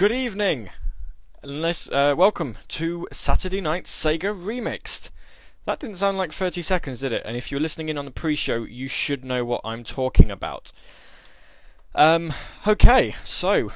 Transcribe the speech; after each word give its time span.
Good 0.00 0.12
evening. 0.12 0.70
Unless, 1.42 1.90
uh, 1.90 2.14
welcome 2.16 2.56
to 2.68 3.06
Saturday 3.12 3.60
Night 3.60 3.84
Sega 3.84 4.34
Remixed. 4.34 5.10
That 5.66 5.78
didn't 5.78 5.98
sound 5.98 6.16
like 6.16 6.32
30 6.32 6.62
seconds, 6.62 7.00
did 7.00 7.12
it? 7.12 7.20
And 7.26 7.36
if 7.36 7.50
you're 7.50 7.60
listening 7.60 7.90
in 7.90 7.98
on 7.98 8.06
the 8.06 8.10
pre-show, 8.10 8.62
you 8.62 8.88
should 8.88 9.26
know 9.26 9.44
what 9.44 9.60
I'm 9.62 9.84
talking 9.84 10.30
about. 10.30 10.72
Um, 11.94 12.32
okay, 12.66 13.14
so 13.26 13.72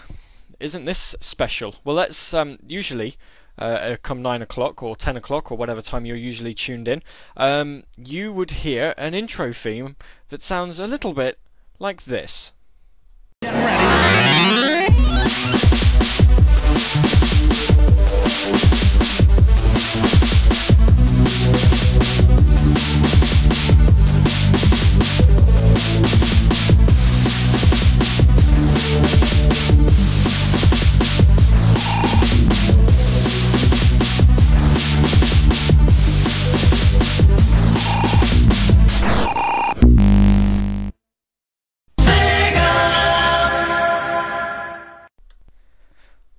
isn't 0.58 0.86
this 0.86 1.14
special? 1.20 1.74
Well, 1.84 1.96
let's 1.96 2.32
um, 2.32 2.58
usually 2.66 3.16
uh, 3.58 3.64
uh 3.64 3.96
come 4.02 4.22
nine 4.22 4.40
o'clock 4.40 4.82
or 4.82 4.96
ten 4.96 5.18
o'clock 5.18 5.52
or 5.52 5.58
whatever 5.58 5.82
time 5.82 6.06
you're 6.06 6.16
usually 6.16 6.54
tuned 6.54 6.88
in. 6.88 7.02
Um, 7.36 7.82
you 7.98 8.32
would 8.32 8.50
hear 8.64 8.94
an 8.96 9.12
intro 9.12 9.52
theme 9.52 9.96
that 10.30 10.42
sounds 10.42 10.78
a 10.78 10.86
little 10.86 11.12
bit 11.12 11.38
like 11.78 12.04
this. 12.04 12.54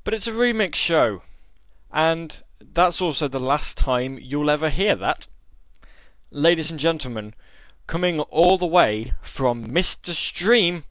But 0.05 0.13
it's 0.13 0.27
a 0.27 0.32
remix 0.32 0.76
show. 0.76 1.23
And 1.95 2.44
that's 2.59 3.02
also 3.02 3.30
the 3.30 3.40
last 3.40 3.77
time 3.77 4.20
you'll 4.21 4.49
ever 4.49 4.70
hear 4.70 4.96
that. 4.96 5.27
Ladies 6.29 6.70
and 6.70 6.77
gentlemen, 6.77 7.34
coming 7.87 8.20
all 8.20 8.57
the 8.57 8.65
way 8.65 9.13
from 9.21 9.68
Mr. 9.68 10.10
Stream, 10.10 10.84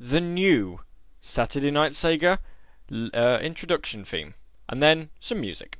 the 0.00 0.20
new 0.20 0.80
Saturday 1.20 1.70
Night 1.70 1.92
Sega 1.92 2.38
uh, 3.14 3.38
introduction 3.40 4.04
theme. 4.04 4.34
And 4.68 4.82
then 4.82 5.10
some 5.20 5.40
music. 5.40 5.78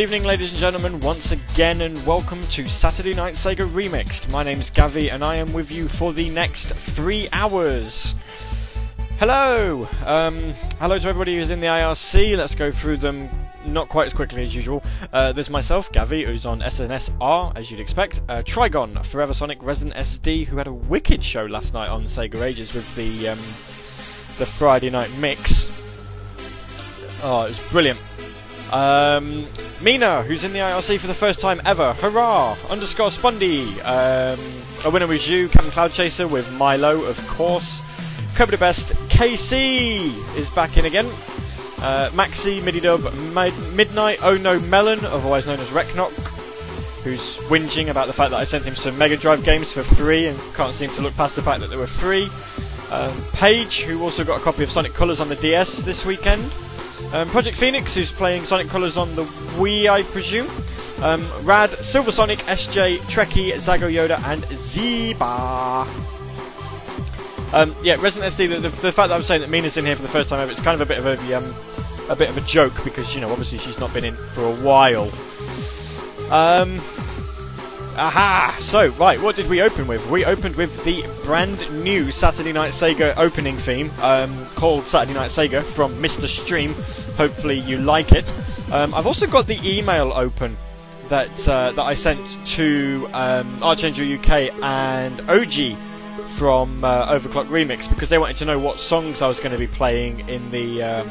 Evening, 0.00 0.24
ladies 0.24 0.50
and 0.50 0.58
gentlemen, 0.58 0.98
once 1.00 1.30
again, 1.30 1.82
and 1.82 1.94
welcome 2.06 2.40
to 2.40 2.66
Saturday 2.66 3.12
Night 3.12 3.34
Sega 3.34 3.68
Remixed. 3.68 4.32
My 4.32 4.42
name's 4.42 4.70
Gavi, 4.70 5.12
and 5.12 5.22
I 5.22 5.34
am 5.36 5.52
with 5.52 5.70
you 5.70 5.88
for 5.88 6.14
the 6.14 6.30
next 6.30 6.72
three 6.72 7.28
hours. 7.34 8.14
Hello! 9.18 9.86
Um, 10.06 10.54
hello 10.78 10.98
to 10.98 11.06
everybody 11.06 11.36
who's 11.36 11.50
in 11.50 11.60
the 11.60 11.66
IRC. 11.66 12.34
Let's 12.34 12.54
go 12.54 12.72
through 12.72 12.96
them 12.96 13.28
not 13.66 13.90
quite 13.90 14.06
as 14.06 14.14
quickly 14.14 14.42
as 14.42 14.54
usual. 14.54 14.82
Uh, 15.12 15.32
there's 15.32 15.50
myself, 15.50 15.92
Gavi, 15.92 16.24
who's 16.24 16.46
on 16.46 16.60
SNSR, 16.60 17.52
as 17.54 17.70
you'd 17.70 17.80
expect. 17.80 18.22
Uh, 18.26 18.40
Trigon, 18.40 19.04
Forever 19.04 19.34
Sonic, 19.34 19.62
Resident 19.62 19.94
SD, 19.98 20.46
who 20.46 20.56
had 20.56 20.66
a 20.66 20.72
wicked 20.72 21.22
show 21.22 21.44
last 21.44 21.74
night 21.74 21.90
on 21.90 22.04
Sega 22.04 22.40
Ages 22.40 22.72
with 22.72 22.94
the 22.94 23.28
um, 23.28 23.38
the 24.38 24.46
Friday 24.46 24.88
night 24.88 25.14
mix. 25.18 25.68
Oh, 27.22 27.44
it 27.44 27.48
was 27.48 27.70
brilliant. 27.70 28.00
Um, 28.72 29.46
Mina, 29.82 30.22
who's 30.22 30.44
in 30.44 30.52
the 30.52 30.60
IRC 30.60 30.98
for 30.98 31.06
the 31.06 31.14
first 31.14 31.40
time 31.40 31.60
ever. 31.64 31.92
Hurrah! 31.94 32.56
Underscore 32.68 33.08
Spundy. 33.08 33.66
Um, 33.84 34.38
a 34.84 34.90
winner 34.90 35.06
was 35.06 35.28
you, 35.28 35.48
Captain 35.48 35.70
Cloud 35.70 35.92
Chaser 35.92 36.28
with 36.28 36.52
Milo, 36.54 37.02
of 37.04 37.18
course. 37.28 37.80
Cobra 38.36 38.56
Best. 38.58 38.94
KC 39.08 40.36
is 40.36 40.50
back 40.50 40.76
in 40.76 40.84
again. 40.84 41.06
Uh, 41.82 42.10
Maxi, 42.12 42.60
Mididub, 42.60 43.02
Mid- 43.34 43.74
Midnight, 43.76 44.18
Oh 44.22 44.36
No 44.36 44.60
Melon, 44.60 45.04
otherwise 45.04 45.46
known 45.46 45.58
as 45.60 45.70
Reknok, 45.70 46.12
who's 47.02 47.38
whinging 47.48 47.88
about 47.88 48.06
the 48.06 48.12
fact 48.12 48.30
that 48.30 48.36
I 48.38 48.44
sent 48.44 48.64
him 48.64 48.74
some 48.74 48.96
Mega 48.98 49.16
Drive 49.16 49.42
games 49.44 49.72
for 49.72 49.82
free 49.82 50.26
and 50.26 50.38
can't 50.54 50.74
seem 50.74 50.90
to 50.90 51.02
look 51.02 51.14
past 51.16 51.36
the 51.36 51.42
fact 51.42 51.60
that 51.60 51.70
they 51.70 51.76
were 51.76 51.86
free. 51.86 52.28
Um, 52.90 53.14
Paige, 53.32 53.82
who 53.82 54.02
also 54.02 54.24
got 54.24 54.40
a 54.40 54.44
copy 54.44 54.62
of 54.62 54.70
Sonic 54.70 54.92
Colors 54.92 55.20
on 55.20 55.28
the 55.28 55.36
DS 55.36 55.78
this 55.82 56.04
weekend. 56.04 56.44
Um, 57.12 57.28
Project 57.30 57.56
Phoenix, 57.56 57.94
who's 57.94 58.12
playing 58.12 58.44
Sonic 58.44 58.68
Colors 58.68 58.96
on 58.96 59.14
the 59.16 59.24
Wii, 59.58 59.88
I 59.88 60.02
presume. 60.02 60.48
Um, 61.02 61.26
Rad, 61.42 61.70
Silver 61.84 62.12
Sonic, 62.12 62.38
SJ, 62.40 62.98
Trekkie, 62.98 63.52
Zago 63.54 63.92
Yoda, 63.92 64.22
and 64.28 64.42
Zeba. 64.44 65.86
Um, 67.52 67.74
yeah, 67.82 67.96
Resident 67.98 68.32
SD. 68.32 68.48
The, 68.48 68.60
the, 68.60 68.68
the, 68.68 68.92
fact 68.92 69.08
that 69.08 69.12
I'm 69.12 69.24
saying 69.24 69.40
that 69.40 69.50
Mina's 69.50 69.76
in 69.76 69.84
here 69.84 69.96
for 69.96 70.02
the 70.02 70.08
first 70.08 70.28
time 70.28 70.38
ever, 70.38 70.52
it's 70.52 70.60
kind 70.60 70.80
of 70.80 70.88
a 70.88 70.94
bit 70.94 70.98
of 70.98 71.06
a 71.06 71.34
um, 71.34 71.54
a 72.08 72.14
bit 72.14 72.28
of 72.28 72.36
a 72.36 72.42
joke 72.42 72.74
because 72.84 73.14
you 73.14 73.20
know 73.20 73.30
obviously 73.30 73.58
she's 73.58 73.78
not 73.78 73.92
been 73.92 74.04
in 74.04 74.14
for 74.14 74.44
a 74.44 74.54
while. 74.54 75.10
Um, 76.30 76.80
aha! 77.96 78.56
So 78.60 78.88
right, 78.90 79.20
what 79.20 79.36
did 79.36 79.48
we 79.48 79.62
open 79.62 79.86
with? 79.86 80.08
We 80.10 80.24
opened 80.24 80.56
with 80.56 80.84
the 80.84 81.04
brand 81.24 81.58
new 81.82 82.10
Saturday 82.10 82.52
Night 82.52 82.72
Sega 82.72 83.14
opening 83.16 83.56
theme 83.56 83.90
um, 84.00 84.34
called 84.54 84.84
Saturday 84.84 85.14
Night 85.18 85.30
Sega 85.30 85.62
from 85.62 85.92
Mr. 85.94 86.26
Stream. 86.26 86.72
Hopefully 87.16 87.58
you 87.58 87.78
like 87.78 88.12
it. 88.12 88.32
Um, 88.72 88.94
I've 88.94 89.06
also 89.06 89.26
got 89.26 89.46
the 89.46 89.58
email 89.64 90.12
open 90.14 90.56
that 91.08 91.48
uh, 91.48 91.72
that 91.72 91.82
I 91.82 91.94
sent 91.94 92.20
to 92.48 93.08
um, 93.12 93.62
Archangel 93.62 94.12
UK 94.14 94.52
and 94.62 95.20
OG 95.28 95.76
from 96.36 96.82
uh, 96.84 97.12
Overclock 97.12 97.46
Remix 97.46 97.88
because 97.88 98.08
they 98.08 98.18
wanted 98.18 98.36
to 98.36 98.44
know 98.44 98.58
what 98.58 98.80
songs 98.80 99.20
I 99.20 99.28
was 99.28 99.40
going 99.40 99.52
to 99.52 99.58
be 99.58 99.66
playing 99.66 100.28
in 100.28 100.50
the 100.50 100.82
um, 100.82 101.10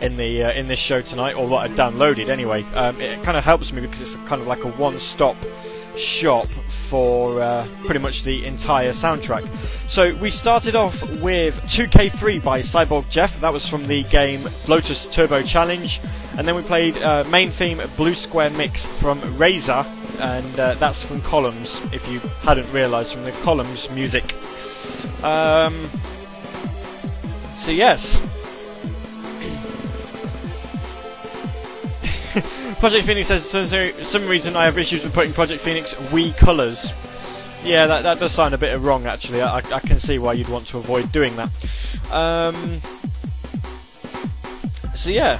in 0.00 0.16
the 0.16 0.44
uh, 0.44 0.52
in 0.52 0.68
this 0.68 0.78
show 0.78 1.00
tonight, 1.00 1.34
or 1.34 1.46
what 1.46 1.68
I'd 1.68 1.76
downloaded 1.76 2.28
anyway. 2.28 2.62
Um, 2.74 3.00
it 3.00 3.22
kind 3.22 3.36
of 3.36 3.44
helps 3.44 3.72
me 3.72 3.80
because 3.80 4.00
it's 4.00 4.16
kind 4.26 4.40
of 4.40 4.46
like 4.46 4.64
a 4.64 4.68
one-stop 4.72 5.36
shop 5.96 6.46
for 6.46 7.40
uh, 7.40 7.66
pretty 7.84 8.00
much 8.00 8.22
the 8.22 8.44
entire 8.44 8.90
soundtrack. 8.90 9.46
So 9.88 10.14
we 10.16 10.30
started 10.30 10.76
off 10.76 11.02
with 11.20 11.54
2K3 11.62 12.42
by 12.42 12.60
Cyborg 12.60 13.08
Jeff. 13.10 13.40
That 13.40 13.52
was 13.52 13.68
from 13.68 13.86
the 13.86 14.04
game 14.04 14.40
Lotus 14.68 15.06
Turbo 15.06 15.42
Challenge, 15.42 16.00
and 16.38 16.46
then 16.46 16.54
we 16.54 16.62
played 16.62 16.96
uh, 16.98 17.24
main 17.30 17.50
theme 17.50 17.80
Blue 17.96 18.14
Square 18.14 18.50
Mix 18.50 18.86
from 18.86 19.20
Razor, 19.36 19.84
and 20.20 20.60
uh, 20.60 20.74
that's 20.74 21.04
from 21.04 21.20
Columns. 21.22 21.80
If 21.92 22.08
you 22.10 22.20
hadn't 22.42 22.70
realised 22.72 23.14
from 23.14 23.24
the 23.24 23.32
Columns 23.42 23.90
music. 23.90 24.34
Um, 25.24 25.88
so 27.58 27.72
yes. 27.72 28.20
Project 32.80 33.06
Phoenix 33.06 33.28
says 33.28 33.50
for 33.50 34.04
some 34.04 34.28
reason 34.28 34.56
I 34.56 34.64
have 34.64 34.76
issues 34.76 35.04
with 35.04 35.14
putting 35.14 35.32
Project 35.32 35.62
Phoenix 35.62 35.94
Wii 35.94 36.36
colours. 36.36 36.92
Yeah, 37.64 37.86
that, 37.86 38.02
that 38.02 38.20
does 38.20 38.32
sound 38.32 38.52
a 38.52 38.58
bit 38.58 38.78
wrong 38.78 39.06
actually. 39.06 39.40
I, 39.40 39.56
I 39.56 39.80
can 39.80 39.98
see 39.98 40.18
why 40.18 40.34
you'd 40.34 40.48
want 40.48 40.66
to 40.68 40.78
avoid 40.78 41.10
doing 41.12 41.34
that. 41.36 41.48
Um, 42.12 42.80
so 44.94 45.08
yeah, 45.08 45.38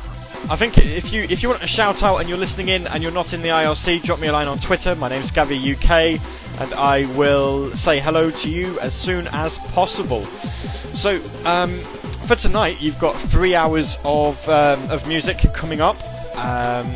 I 0.49 0.57
think 0.57 0.79
if 0.79 1.13
you 1.13 1.25
if 1.25 1.43
you 1.43 1.51
want 1.51 1.63
a 1.63 1.67
shout 1.67 2.03
out 2.03 2.17
and 2.19 2.31
you're 2.31 2.39
listening 2.39 2.69
in 2.69 2.87
and 2.87 3.03
you're 3.03 3.13
not 3.13 3.35
in 3.35 3.43
the 3.43 3.49
IRC, 3.49 4.03
drop 4.03 4.19
me 4.19 4.29
a 4.29 4.33
line 4.33 4.49
on 4.49 4.59
Twitter. 4.59 4.95
My 4.95 5.11
name's 5.11 5.31
Gavi 5.31 5.75
UK, 5.75 6.19
and 6.63 6.73
I 6.73 7.05
will 7.15 7.71
say 7.77 8.01
hello 8.01 8.31
to 8.31 8.51
you 8.51 8.81
as 8.81 8.95
soon 8.95 9.29
as 9.33 9.59
possible. 9.59 10.25
So 10.25 11.21
um, 11.45 11.79
for 12.27 12.37
tonight, 12.37 12.81
you've 12.81 12.99
got 12.99 13.13
three 13.17 13.55
hours 13.55 13.99
of 14.03 14.49
um, 14.49 14.91
of 14.91 15.07
music 15.07 15.39
coming 15.53 15.83
up. 15.83 15.97
Um, 16.37 16.91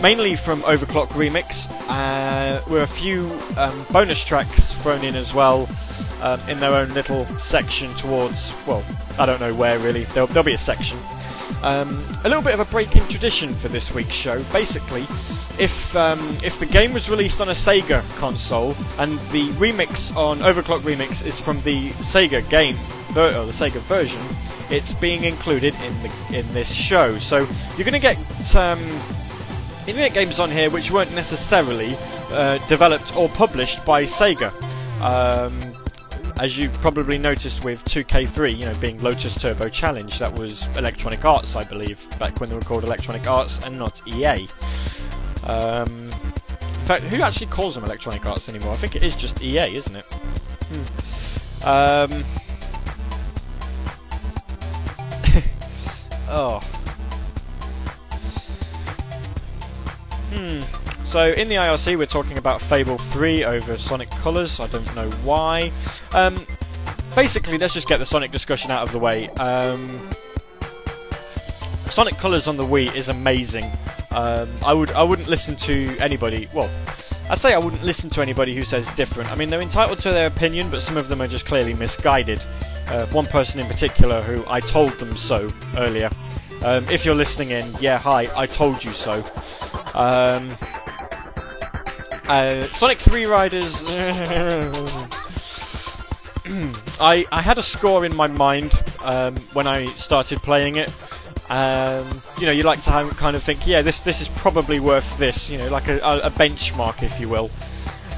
mainly 0.00 0.36
from 0.36 0.62
Overclock 0.62 1.08
Remix, 1.08 1.68
uh, 1.88 2.62
with 2.70 2.82
a 2.82 2.86
few 2.86 3.30
um, 3.56 3.86
bonus 3.92 4.24
tracks 4.24 4.72
thrown 4.72 5.04
in 5.04 5.14
as 5.14 5.32
well 5.32 5.68
um, 6.22 6.40
in 6.48 6.60
their 6.60 6.74
own 6.74 6.88
little 6.94 7.24
section 7.38 7.94
towards, 7.94 8.52
well, 8.66 8.84
I 9.18 9.26
don't 9.26 9.40
know 9.40 9.54
where 9.54 9.78
really, 9.78 10.04
there'll, 10.04 10.26
there'll 10.28 10.44
be 10.44 10.54
a 10.54 10.58
section. 10.58 10.98
Um, 11.62 12.02
a 12.24 12.28
little 12.28 12.42
bit 12.42 12.54
of 12.54 12.60
a 12.60 12.64
break 12.64 12.96
in 12.96 13.06
tradition 13.08 13.54
for 13.54 13.68
this 13.68 13.94
week's 13.94 14.14
show. 14.14 14.42
Basically, 14.52 15.02
if 15.58 15.94
um, 15.94 16.18
if 16.42 16.58
the 16.58 16.66
game 16.66 16.92
was 16.92 17.08
released 17.08 17.40
on 17.40 17.48
a 17.48 17.52
Sega 17.52 18.02
console 18.18 18.74
and 18.98 19.18
the 19.30 19.48
remix 19.52 20.14
on 20.16 20.38
Overclock 20.38 20.80
Remix 20.80 21.24
is 21.24 21.40
from 21.40 21.60
the 21.62 21.90
Sega 21.90 22.48
game 22.50 22.76
or 23.10 23.46
the 23.46 23.52
Sega 23.52 23.80
version, 23.82 24.20
it's 24.70 24.94
being 24.94 25.24
included 25.24 25.74
in 25.84 26.02
the 26.02 26.38
in 26.38 26.52
this 26.52 26.72
show. 26.72 27.18
So 27.18 27.46
you're 27.76 27.84
going 27.84 27.92
to 27.92 27.98
get 28.00 28.16
um, 28.56 28.80
get 29.86 30.14
games 30.14 30.40
on 30.40 30.50
here 30.50 30.70
which 30.70 30.90
weren't 30.90 31.14
necessarily 31.14 31.96
uh, 32.30 32.58
developed 32.66 33.16
or 33.16 33.28
published 33.28 33.84
by 33.84 34.04
Sega. 34.04 34.52
Um, 35.00 35.74
as 36.42 36.58
you 36.58 36.68
probably 36.68 37.18
noticed 37.18 37.64
with 37.64 37.84
2K3, 37.84 38.58
you 38.58 38.64
know, 38.64 38.74
being 38.80 39.00
Lotus 39.00 39.36
Turbo 39.36 39.68
Challenge, 39.68 40.18
that 40.18 40.36
was 40.36 40.66
Electronic 40.76 41.24
Arts, 41.24 41.54
I 41.54 41.62
believe, 41.62 42.04
back 42.18 42.40
when 42.40 42.50
they 42.50 42.56
were 42.56 42.62
called 42.62 42.82
Electronic 42.82 43.28
Arts 43.28 43.64
and 43.64 43.78
not 43.78 44.02
EA. 44.08 44.48
Um, 45.46 46.10
in 46.10 46.88
fact, 46.88 47.04
who 47.04 47.22
actually 47.22 47.46
calls 47.46 47.76
them 47.76 47.84
Electronic 47.84 48.26
Arts 48.26 48.48
anymore? 48.48 48.72
I 48.72 48.76
think 48.76 48.96
it 48.96 49.04
is 49.04 49.14
just 49.14 49.40
EA, 49.40 49.76
isn't 49.76 49.94
it? 49.94 50.04
Hmm. 50.72 51.68
Um, 51.68 52.10
oh. 56.28 56.58
Hmm. 60.32 60.81
So 61.12 61.30
in 61.30 61.48
the 61.50 61.56
IRC, 61.56 61.98
we're 61.98 62.06
talking 62.06 62.38
about 62.38 62.62
Fable 62.62 62.96
3 62.96 63.44
over 63.44 63.76
Sonic 63.76 64.08
Colors. 64.12 64.58
I 64.60 64.66
don't 64.68 64.96
know 64.96 65.10
why. 65.24 65.70
Um, 66.14 66.46
basically, 67.14 67.58
let's 67.58 67.74
just 67.74 67.86
get 67.86 67.98
the 67.98 68.06
Sonic 68.06 68.30
discussion 68.30 68.70
out 68.70 68.82
of 68.82 68.92
the 68.92 68.98
way. 68.98 69.28
Um, 69.32 69.90
Sonic 71.90 72.14
Colors 72.14 72.48
on 72.48 72.56
the 72.56 72.62
Wii 72.64 72.96
is 72.96 73.10
amazing. 73.10 73.66
Um, 74.10 74.48
I 74.64 74.72
would 74.72 74.90
I 74.92 75.02
wouldn't 75.02 75.28
listen 75.28 75.54
to 75.56 75.94
anybody. 75.98 76.48
Well, 76.54 76.70
I 77.28 77.34
say 77.34 77.52
I 77.52 77.58
wouldn't 77.58 77.84
listen 77.84 78.08
to 78.08 78.22
anybody 78.22 78.54
who 78.56 78.62
says 78.62 78.88
different. 78.96 79.30
I 79.30 79.36
mean, 79.36 79.50
they're 79.50 79.60
entitled 79.60 79.98
to 79.98 80.12
their 80.12 80.28
opinion, 80.28 80.70
but 80.70 80.80
some 80.80 80.96
of 80.96 81.08
them 81.08 81.20
are 81.20 81.28
just 81.28 81.44
clearly 81.44 81.74
misguided. 81.74 82.42
Uh, 82.88 83.04
one 83.08 83.26
person 83.26 83.60
in 83.60 83.66
particular 83.66 84.22
who 84.22 84.42
I 84.50 84.60
told 84.60 84.92
them 84.92 85.14
so 85.14 85.50
earlier. 85.76 86.08
Um, 86.64 86.88
if 86.88 87.04
you're 87.04 87.14
listening 87.14 87.50
in, 87.50 87.66
yeah, 87.80 87.98
hi, 87.98 88.28
I 88.34 88.46
told 88.46 88.82
you 88.82 88.92
so. 88.92 89.22
Um, 89.92 90.56
uh, 92.28 92.70
Sonic 92.72 92.98
Freeriders. 92.98 93.86
I 97.00 97.24
I 97.32 97.40
had 97.40 97.58
a 97.58 97.62
score 97.62 98.04
in 98.04 98.14
my 98.16 98.28
mind 98.28 98.82
um, 99.04 99.36
when 99.52 99.66
I 99.66 99.86
started 99.86 100.40
playing 100.42 100.76
it. 100.76 100.92
Um, 101.50 102.06
you 102.38 102.46
know, 102.46 102.52
you 102.52 102.62
like 102.62 102.80
to 102.82 102.90
have, 102.90 103.16
kind 103.16 103.36
of 103.36 103.42
think, 103.42 103.66
yeah, 103.66 103.82
this 103.82 104.00
this 104.00 104.20
is 104.20 104.28
probably 104.28 104.80
worth 104.80 105.18
this. 105.18 105.50
You 105.50 105.58
know, 105.58 105.68
like 105.68 105.88
a, 105.88 105.98
a, 105.98 106.30
benchmark, 106.30 107.02
if 107.02 107.20
you 107.20 107.28
will. 107.28 107.50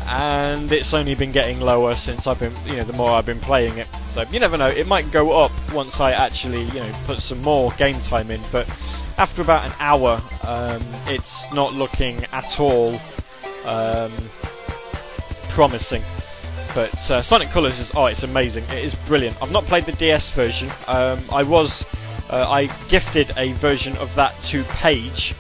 And 0.06 0.70
it's 0.70 0.92
only 0.92 1.14
been 1.14 1.32
getting 1.32 1.60
lower 1.60 1.94
since 1.94 2.26
I've 2.26 2.38
been, 2.38 2.52
you 2.66 2.76
know, 2.76 2.84
the 2.84 2.92
more 2.92 3.10
I've 3.10 3.26
been 3.26 3.40
playing 3.40 3.78
it. 3.78 3.88
So 4.10 4.22
you 4.30 4.38
never 4.38 4.56
know, 4.56 4.68
it 4.68 4.86
might 4.86 5.10
go 5.10 5.32
up 5.32 5.50
once 5.72 6.00
I 6.00 6.12
actually, 6.12 6.64
you 6.64 6.74
know, 6.74 6.92
put 7.06 7.20
some 7.20 7.40
more 7.42 7.72
game 7.72 7.98
time 8.00 8.30
in. 8.30 8.40
But 8.52 8.68
after 9.18 9.42
about 9.42 9.66
an 9.66 9.72
hour, 9.80 10.20
um, 10.46 10.82
it's 11.06 11.50
not 11.52 11.72
looking 11.72 12.24
at 12.32 12.60
all 12.60 13.00
um, 13.64 14.12
promising. 15.50 16.02
But 16.74 17.10
uh, 17.10 17.22
Sonic 17.22 17.48
Colors 17.50 17.78
is 17.78 17.92
oh, 17.94 18.06
it's 18.06 18.24
amazing. 18.24 18.64
It 18.64 18.84
is 18.84 18.94
brilliant. 19.06 19.40
I've 19.40 19.52
not 19.52 19.64
played 19.64 19.84
the 19.84 19.92
DS 19.92 20.30
version. 20.30 20.68
Um, 20.88 21.20
I 21.32 21.44
was 21.44 21.84
uh, 22.30 22.48
I 22.50 22.66
gifted 22.88 23.30
a 23.36 23.52
version 23.52 23.96
of 23.98 24.12
that 24.16 24.34
to 24.44 24.64
Paige, 24.64 25.34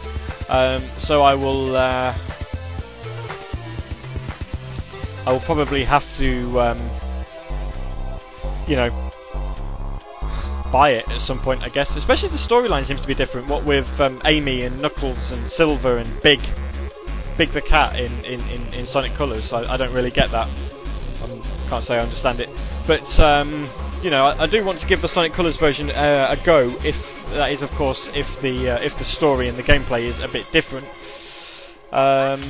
um, 0.48 0.80
so 0.80 1.22
I 1.22 1.34
will 1.34 1.74
uh, 1.74 2.14
I 5.26 5.32
will 5.32 5.40
probably 5.40 5.82
have 5.82 6.16
to 6.18 6.60
um, 6.60 6.78
you 8.68 8.76
know 8.76 8.90
buy 10.70 10.90
it 10.90 11.08
at 11.08 11.20
some 11.20 11.38
point, 11.40 11.62
I 11.62 11.68
guess. 11.68 11.96
Especially 11.96 12.26
as 12.28 12.32
the 12.32 12.54
storyline 12.54 12.84
seems 12.84 13.00
to 13.00 13.08
be 13.08 13.14
different. 13.14 13.48
What 13.48 13.64
with 13.64 14.00
um, 14.00 14.20
Amy 14.24 14.62
and 14.62 14.80
Knuckles 14.80 15.32
and 15.32 15.40
Silver 15.50 15.98
and 15.98 16.22
Big 16.22 16.40
Big 17.36 17.50
the 17.50 17.60
Cat 17.60 17.98
in, 17.98 18.10
in, 18.24 18.40
in, 18.50 18.74
in 18.74 18.86
Sonic 18.86 19.12
Colors. 19.12 19.52
I, 19.52 19.72
I 19.72 19.76
don't 19.76 19.92
really 19.92 20.10
get 20.10 20.30
that. 20.30 20.48
I 20.48 21.68
can't 21.68 21.84
say 21.84 21.98
I 21.98 22.00
understand 22.00 22.40
it. 22.40 22.48
But, 22.86 23.18
um, 23.20 23.66
you 24.02 24.10
know, 24.10 24.26
I, 24.26 24.42
I, 24.42 24.46
do 24.46 24.64
want 24.64 24.78
to 24.78 24.86
give 24.86 25.00
the 25.00 25.08
Sonic 25.08 25.32
Colors 25.32 25.56
version 25.56 25.90
uh, 25.90 26.28
a 26.30 26.44
go, 26.44 26.66
if 26.84 27.30
that 27.32 27.50
is, 27.50 27.62
of 27.62 27.70
course, 27.72 28.14
if 28.16 28.40
the, 28.40 28.70
uh, 28.70 28.78
if 28.80 28.98
the 28.98 29.04
story 29.04 29.48
and 29.48 29.56
the 29.56 29.62
gameplay 29.62 30.02
is 30.02 30.22
a 30.22 30.28
bit 30.28 30.50
different. 30.52 30.86
Um, 31.92 32.40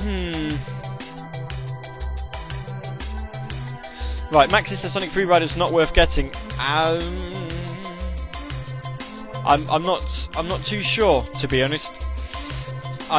hmm. 0.00 0.82
Right, 4.34 4.48
Maxi 4.48 4.76
says 4.76 4.92
Sonic 4.92 5.10
Freeriders 5.10 5.58
not 5.58 5.72
worth 5.72 5.92
getting. 5.92 6.30
Um, 6.58 7.00
I'm 9.44 9.68
I'm 9.70 9.82
not 9.82 10.28
I'm 10.36 10.48
not 10.48 10.64
too 10.64 10.82
sure 10.82 11.22
to 11.40 11.48
be 11.48 11.62
honest. 11.62 12.08
I. 13.12 13.18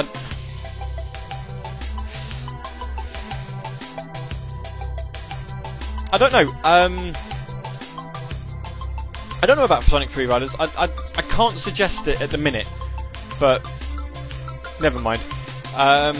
I 6.11 6.17
don't 6.17 6.31
know. 6.31 6.47
Um, 6.63 7.13
I 9.41 9.45
don't 9.45 9.57
know 9.57 9.65
about 9.65 9.83
Sonic 9.83 10.09
Freeriders. 10.09 10.55
I, 10.59 10.65
I 10.83 10.87
I 11.17 11.21
can't 11.33 11.59
suggest 11.59 12.07
it 12.07 12.21
at 12.21 12.29
the 12.31 12.37
minute, 12.37 12.71
but 13.39 13.61
never 14.81 14.99
mind. 14.99 15.21
Um, 15.77 16.15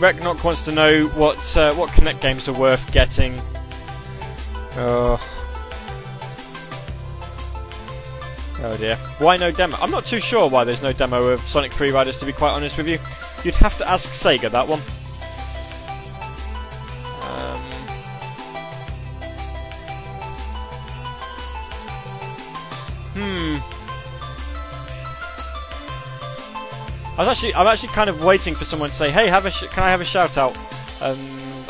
Reknock 0.00 0.42
wants 0.42 0.64
to 0.64 0.72
know 0.72 1.06
what 1.08 1.56
uh, 1.56 1.72
what 1.74 1.90
Kinect 1.90 2.20
games 2.20 2.48
are 2.48 2.58
worth 2.58 2.92
getting. 2.92 3.32
Uh, 4.76 5.16
Oh 8.62 8.76
dear. 8.76 8.96
Why 9.18 9.38
no 9.38 9.50
demo? 9.50 9.76
I'm 9.80 9.90
not 9.90 10.04
too 10.04 10.20
sure 10.20 10.48
why 10.48 10.64
there's 10.64 10.82
no 10.82 10.92
demo 10.92 11.28
of 11.28 11.40
Sonic 11.48 11.72
Free 11.72 11.90
Riders, 11.90 12.18
to 12.18 12.26
be 12.26 12.32
quite 12.32 12.50
honest 12.50 12.76
with 12.76 12.88
you. 12.88 12.98
You'd 13.42 13.54
have 13.54 13.78
to 13.78 13.88
ask 13.88 14.10
Sega 14.10 14.50
that 14.50 14.68
one. 14.68 14.80
Um, 17.22 17.60
hmm. 23.14 23.56
I 27.18 27.24
was 27.24 27.28
actually, 27.28 27.54
I'm 27.54 27.66
actually 27.66 27.88
kind 27.88 28.10
of 28.10 28.22
waiting 28.24 28.54
for 28.54 28.66
someone 28.66 28.90
to 28.90 28.94
say, 28.94 29.10
"Hey, 29.10 29.26
have 29.28 29.46
a 29.46 29.50
can 29.50 29.84
I 29.84 29.90
have 29.90 30.02
a 30.02 30.04
shout 30.04 30.36
out?" 30.36 30.54
Um, 31.02 31.16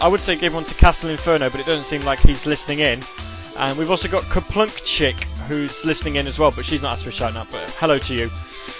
I 0.00 0.08
would 0.08 0.20
say 0.20 0.34
give 0.34 0.56
one 0.56 0.64
to 0.64 0.74
Castle 0.74 1.10
Inferno, 1.10 1.50
but 1.50 1.60
it 1.60 1.66
doesn't 1.66 1.84
seem 1.84 2.02
like 2.02 2.18
he's 2.18 2.46
listening 2.46 2.80
in. 2.80 3.00
And 3.58 3.78
we've 3.78 3.90
also 3.90 4.08
got 4.08 4.24
Kaplunk 4.24 4.84
Chick, 4.84 5.16
who's 5.50 5.84
listening 5.84 6.14
in 6.14 6.28
as 6.28 6.38
well, 6.38 6.52
but 6.52 6.64
she's 6.64 6.80
not 6.80 6.92
asked 6.92 7.02
for 7.02 7.10
a 7.10 7.12
shout 7.12 7.36
out, 7.36 7.48
but 7.50 7.60
hello 7.78 7.98
to 7.98 8.14
you. 8.14 8.30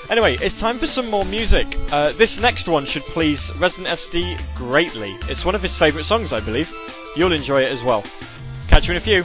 Anyway, 0.09 0.37
it's 0.41 0.59
time 0.59 0.77
for 0.77 0.87
some 0.87 1.11
more 1.11 1.25
music. 1.25 1.67
Uh, 1.91 2.13
this 2.13 2.41
next 2.41 2.69
one 2.69 2.85
should 2.85 3.03
please 3.03 3.51
Resident 3.59 3.93
SD 3.99 4.57
greatly. 4.57 5.11
It's 5.29 5.45
one 5.45 5.57
of 5.57 5.63
his 5.63 5.77
favourite 5.77 6.05
songs, 6.05 6.33
I 6.33 6.41
believe. 6.41 6.73
You'll 7.17 7.33
enjoy 7.33 7.63
it 7.63 7.73
as 7.73 7.83
well. 7.83 8.05
Catch 8.69 8.87
you 8.87 8.93
in 8.93 8.99
a 8.99 9.01
few. 9.01 9.25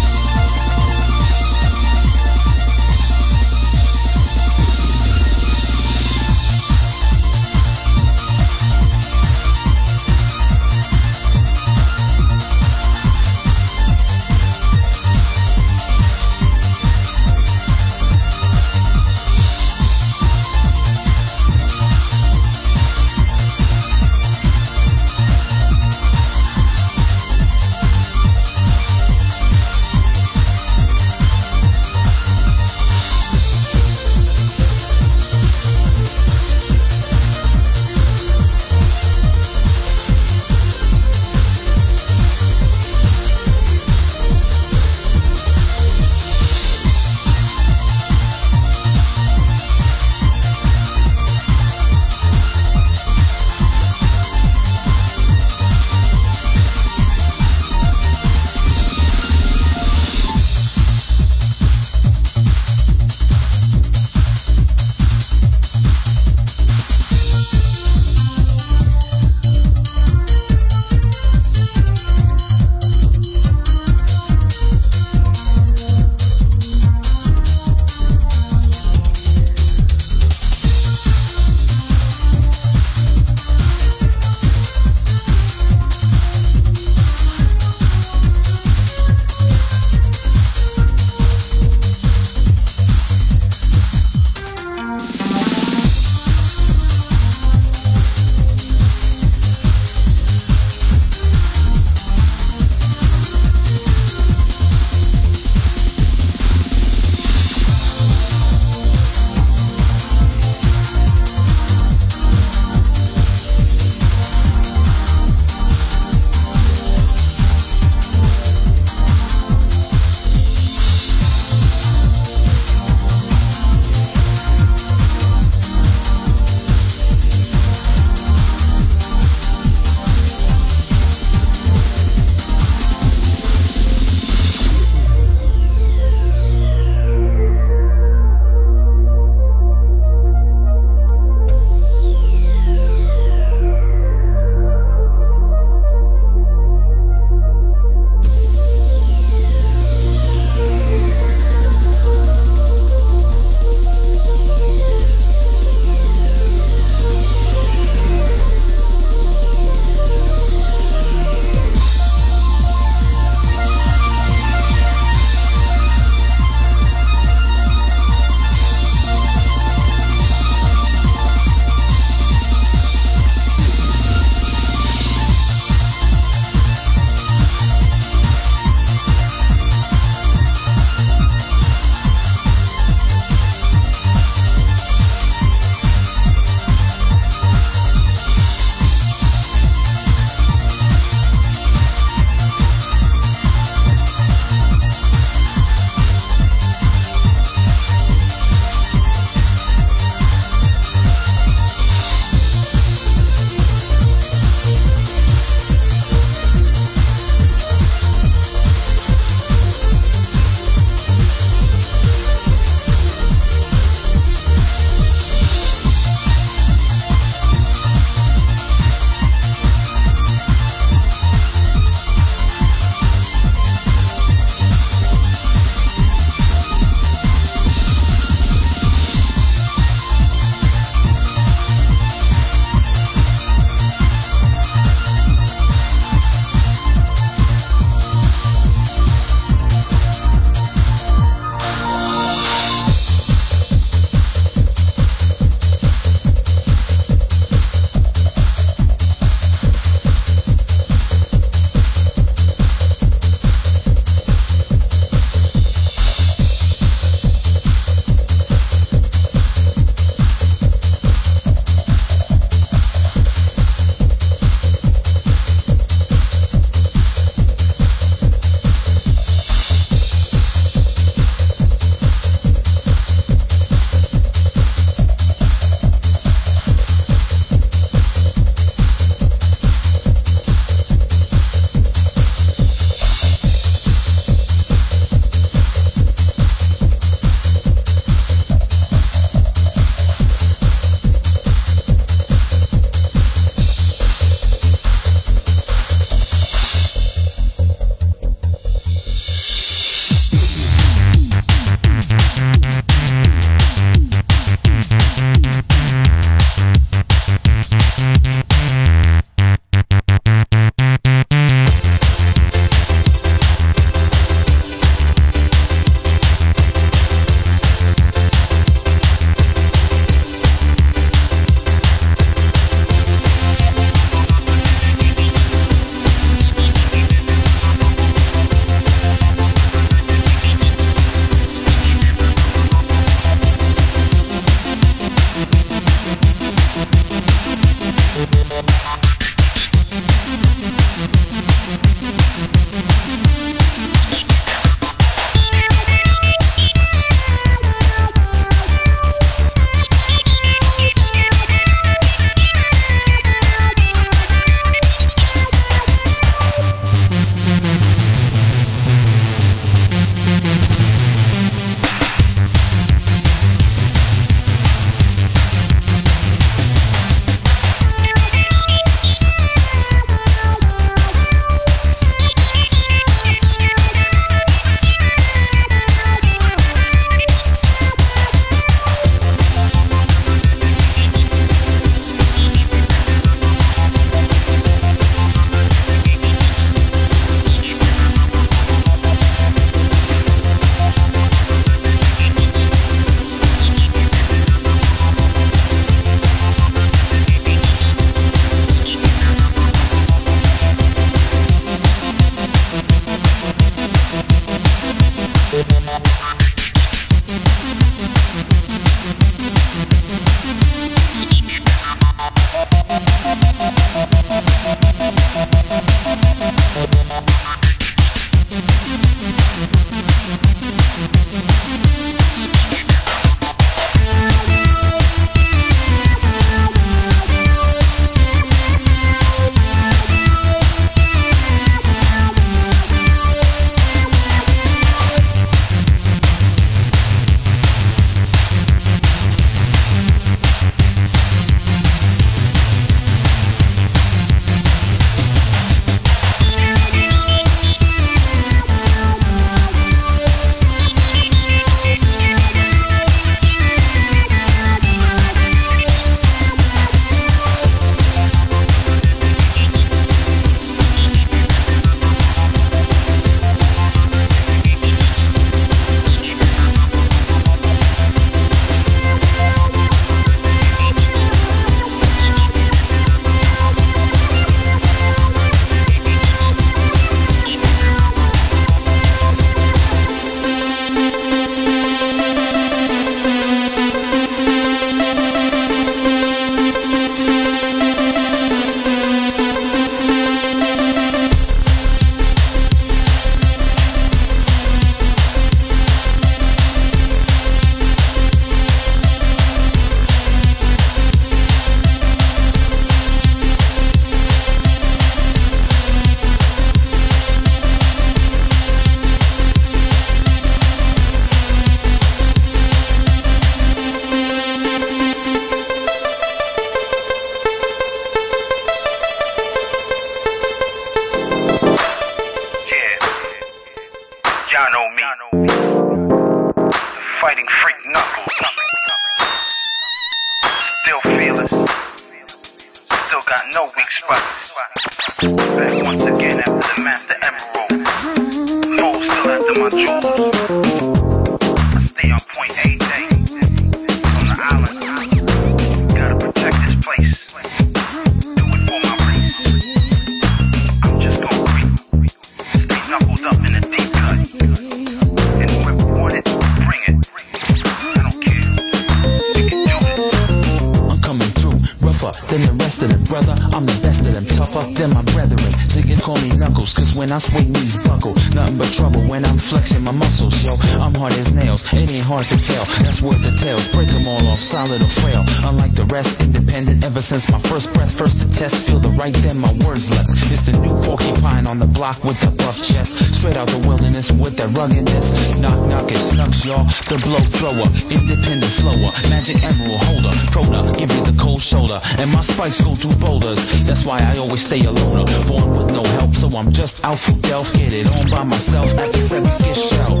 That's 572.88 573.04
worth 573.04 573.20
the 573.20 573.36
tales, 573.36 573.68
break 573.68 573.92
them 573.92 574.08
all 574.08 574.24
off, 574.32 574.40
solid 574.40 574.80
or 574.80 574.88
frail. 575.04 575.20
Unlike 575.44 575.76
the 575.76 575.84
rest, 575.92 576.24
independent 576.24 576.80
ever 576.80 577.04
since 577.04 577.28
my 577.28 577.38
first 577.38 577.68
breath. 577.76 577.92
First 577.92 578.24
to 578.24 578.26
test, 578.32 578.64
feel 578.64 578.80
the 578.80 578.88
right, 578.96 579.12
then 579.20 579.36
my 579.36 579.52
words 579.60 579.92
left. 579.92 580.08
It's 580.32 580.40
the 580.40 580.56
new 580.56 580.72
porcupine 580.80 581.44
on 581.44 581.60
the 581.60 581.68
block 581.68 582.00
with 582.00 582.16
the 582.24 582.32
buff 582.40 582.56
chest. 582.64 582.96
Straight 583.12 583.36
out 583.36 583.44
the 583.52 583.60
wilderness 583.68 584.08
with 584.10 584.40
that 584.40 584.56
ruggedness. 584.56 585.12
Knock, 585.36 585.60
knock, 585.68 585.84
it 585.92 586.00
snucks, 586.00 586.48
y'all. 586.48 586.64
The 586.88 586.96
blow 587.04 587.20
thrower, 587.28 587.68
independent 587.92 588.56
flower. 588.56 588.88
Magic 589.12 589.36
emerald 589.44 589.84
holder, 589.84 590.14
Proda, 590.32 590.72
give 590.80 590.88
you 590.88 591.04
the 591.04 591.16
cold 591.20 591.44
shoulder. 591.44 591.84
And 592.00 592.08
my 592.08 592.24
spikes 592.24 592.64
go 592.64 592.72
through 592.72 592.96
boulders. 593.04 593.44
That's 593.68 593.84
why 593.84 594.00
I 594.00 594.16
always 594.16 594.40
stay 594.40 594.64
a 594.64 594.72
loner. 594.72 595.04
Born 595.28 595.44
with 595.52 595.76
no 595.76 595.84
help, 596.00 596.16
so 596.16 596.32
I'm 596.32 596.56
just 596.56 596.80
out 596.88 596.96
for 596.96 597.12
Delph. 597.20 597.52
Get 597.52 597.76
it 597.76 597.84
on 597.84 598.08
by 598.08 598.24
myself 598.24 598.72
after 598.80 598.96
sevens 598.96 599.44
get 599.44 599.60
shelled. 599.60 600.00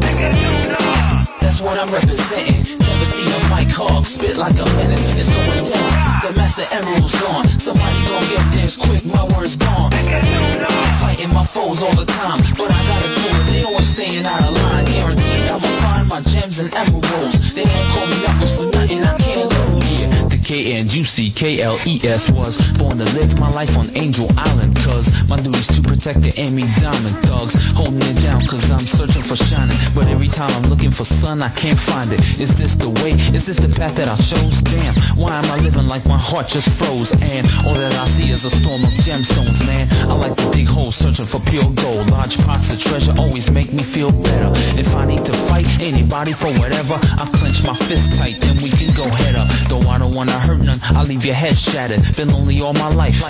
That's 1.44 1.60
what 1.60 1.76
I'm 1.76 1.92
representing. 1.92 2.77
Seen 3.18 3.34
a 3.34 3.40
mic 3.50 3.66
hog 3.74 4.06
spit 4.06 4.36
like 4.38 4.54
a 4.62 4.66
menace. 4.78 5.02
It's 5.18 5.26
going 5.26 5.66
down. 5.66 5.90
The 6.22 6.30
master 6.38 6.62
emerald's 6.70 7.18
gone. 7.18 7.42
Somebody 7.50 7.98
gon' 8.06 8.22
get 8.30 8.46
this 8.54 8.78
quick. 8.78 9.02
My 9.10 9.26
words 9.34 9.56
gone. 9.58 9.90
Fighting 11.02 11.34
my 11.34 11.42
foes 11.42 11.82
all 11.82 11.96
the 11.98 12.06
time, 12.06 12.38
but 12.54 12.70
I 12.70 12.78
gotta 12.78 13.10
do 13.18 13.26
it. 13.26 13.44
They 13.50 13.62
always 13.66 13.90
staying 13.90 14.22
out 14.22 14.38
of 14.46 14.54
line. 14.54 14.86
Guaranteed 14.94 15.50
I'ma 15.50 15.66
find 15.82 16.06
my 16.06 16.20
gems 16.30 16.62
and 16.62 16.70
emeralds. 16.78 17.54
They 17.58 17.66
don't 17.66 17.88
call 17.90 18.06
me 18.06 18.22
knuckles 18.22 18.54
for 18.54 18.70
nothing. 18.70 19.02
I 19.02 19.18
can't 19.18 19.47
lose. 20.50 20.58
Yeah, 20.60 20.68
the 20.68 20.68
K 20.68 20.72
N 20.74 20.86
U 20.88 21.04
C 21.04 21.30
K 21.30 21.60
L 21.62 21.78
E 21.86 22.00
S 22.04 22.30
was 22.30 22.56
born 22.78 22.98
to 22.98 23.04
live 23.16 23.38
my 23.38 23.50
life 23.50 23.76
on 23.76 23.86
Angel 23.96 24.28
Island. 24.36 24.76
Cause 24.84 25.28
my 25.28 25.36
duty's 25.36 25.68
to 25.68 25.82
protect 25.82 26.22
the 26.22 26.32
Amy 26.38 26.62
Diamond 26.80 27.16
thugs. 27.26 27.54
Holding 27.74 28.02
it 28.02 28.22
down 28.22 28.40
cause 28.46 28.70
I'm 28.70 28.86
searching 28.86 29.22
for 29.22 29.36
shining. 29.36 29.76
But 29.94 30.06
every 30.08 30.28
time 30.28 30.50
I'm 30.52 30.70
looking 30.70 30.90
for 30.90 31.04
sun, 31.04 31.42
I 31.42 31.50
can't 31.50 31.78
find 31.78 32.12
it. 32.12 32.20
Is 32.40 32.56
this 32.58 32.74
the 32.76 32.90
way? 33.04 33.12
Is 33.34 33.46
this 33.46 33.58
the 33.58 33.68
path 33.68 33.96
that 33.96 34.08
I 34.08 34.16
chose? 34.16 34.62
Damn, 34.62 34.94
why 35.16 35.36
am 35.36 35.44
I 35.50 35.58
living 35.62 35.88
like 35.88 36.04
my 36.06 36.18
heart 36.18 36.48
just 36.48 36.68
froze? 36.78 37.12
And 37.12 37.46
all 37.66 37.74
that 37.74 37.94
I 37.98 38.06
see 38.06 38.30
is 38.30 38.44
a 38.44 38.50
storm 38.50 38.84
of 38.84 38.92
gemstones, 39.04 39.64
man. 39.66 39.88
I 40.08 40.14
like 40.14 40.36
to 40.36 40.50
dig 40.50 40.68
holes 40.68 40.96
searching 40.96 41.26
for 41.26 41.40
pure 41.50 41.68
gold. 41.84 42.10
Large 42.10 42.38
pots 42.44 42.72
of 42.72 42.80
treasure 42.80 43.14
always 43.18 43.50
make 43.50 43.72
me 43.72 43.82
feel 43.82 44.10
better. 44.22 44.52
If 44.78 44.94
I 44.96 45.04
need 45.06 45.24
to 45.26 45.32
fight 45.32 45.66
anybody 45.80 46.32
for 46.32 46.52
whatever, 46.58 46.94
I 46.94 47.28
clench 47.34 47.62
my 47.64 47.74
fist 47.74 48.18
tight, 48.18 48.40
then 48.40 48.56
we 48.62 48.70
can 48.70 48.94
go 48.96 49.04
head 49.08 49.34
up. 49.34 49.48
Though 49.68 49.84
I 49.88 49.98
don't 49.98 50.14
wanna 50.14 50.37
hurt 50.38 50.60
none, 50.60 50.78
I 50.94 51.04
leave 51.04 51.24
your 51.24 51.34
head 51.34 51.56
shattered. 51.56 52.00
Been 52.16 52.28
lonely 52.28 52.60
all 52.60 52.74
my 52.74 52.88
life. 52.94 53.20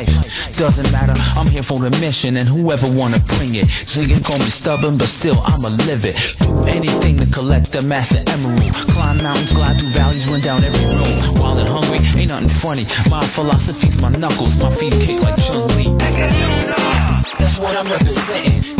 Doesn't 0.56 0.90
matter, 0.92 1.14
I'm 1.36 1.46
here 1.46 1.62
for 1.62 1.78
the 1.78 1.90
mission, 2.00 2.36
and 2.36 2.48
whoever 2.48 2.90
wanna 2.90 3.20
bring 3.36 3.54
it. 3.54 3.68
Can 3.88 4.22
call 4.22 4.38
me 4.38 4.50
stubborn, 4.50 4.96
but 4.96 5.08
still 5.08 5.40
I'ma 5.44 5.68
live 5.86 6.06
it. 6.06 6.16
Do 6.40 6.64
anything 6.66 7.16
to 7.18 7.26
collect 7.26 7.72
the 7.72 7.82
master 7.82 8.22
emerald. 8.26 8.72
Climb 8.94 9.18
mountains, 9.18 9.52
glide 9.52 9.78
through 9.78 9.90
valleys, 9.90 10.28
run 10.28 10.40
down 10.40 10.64
every 10.64 10.86
road. 10.86 11.38
Wild 11.38 11.58
and 11.58 11.68
hungry, 11.68 11.98
ain't 12.18 12.30
nothing 12.30 12.48
funny. 12.48 12.84
My 13.10 13.24
philosophy's 13.24 14.00
my 14.00 14.10
knuckles, 14.10 14.56
my 14.62 14.70
feet 14.70 14.94
kick 14.94 15.20
like 15.22 15.36
Chun 15.36 15.66
Li. 15.76 15.94
That's 17.38 17.58
what 17.58 17.76
I'm 17.76 17.90
representing. 17.90 18.77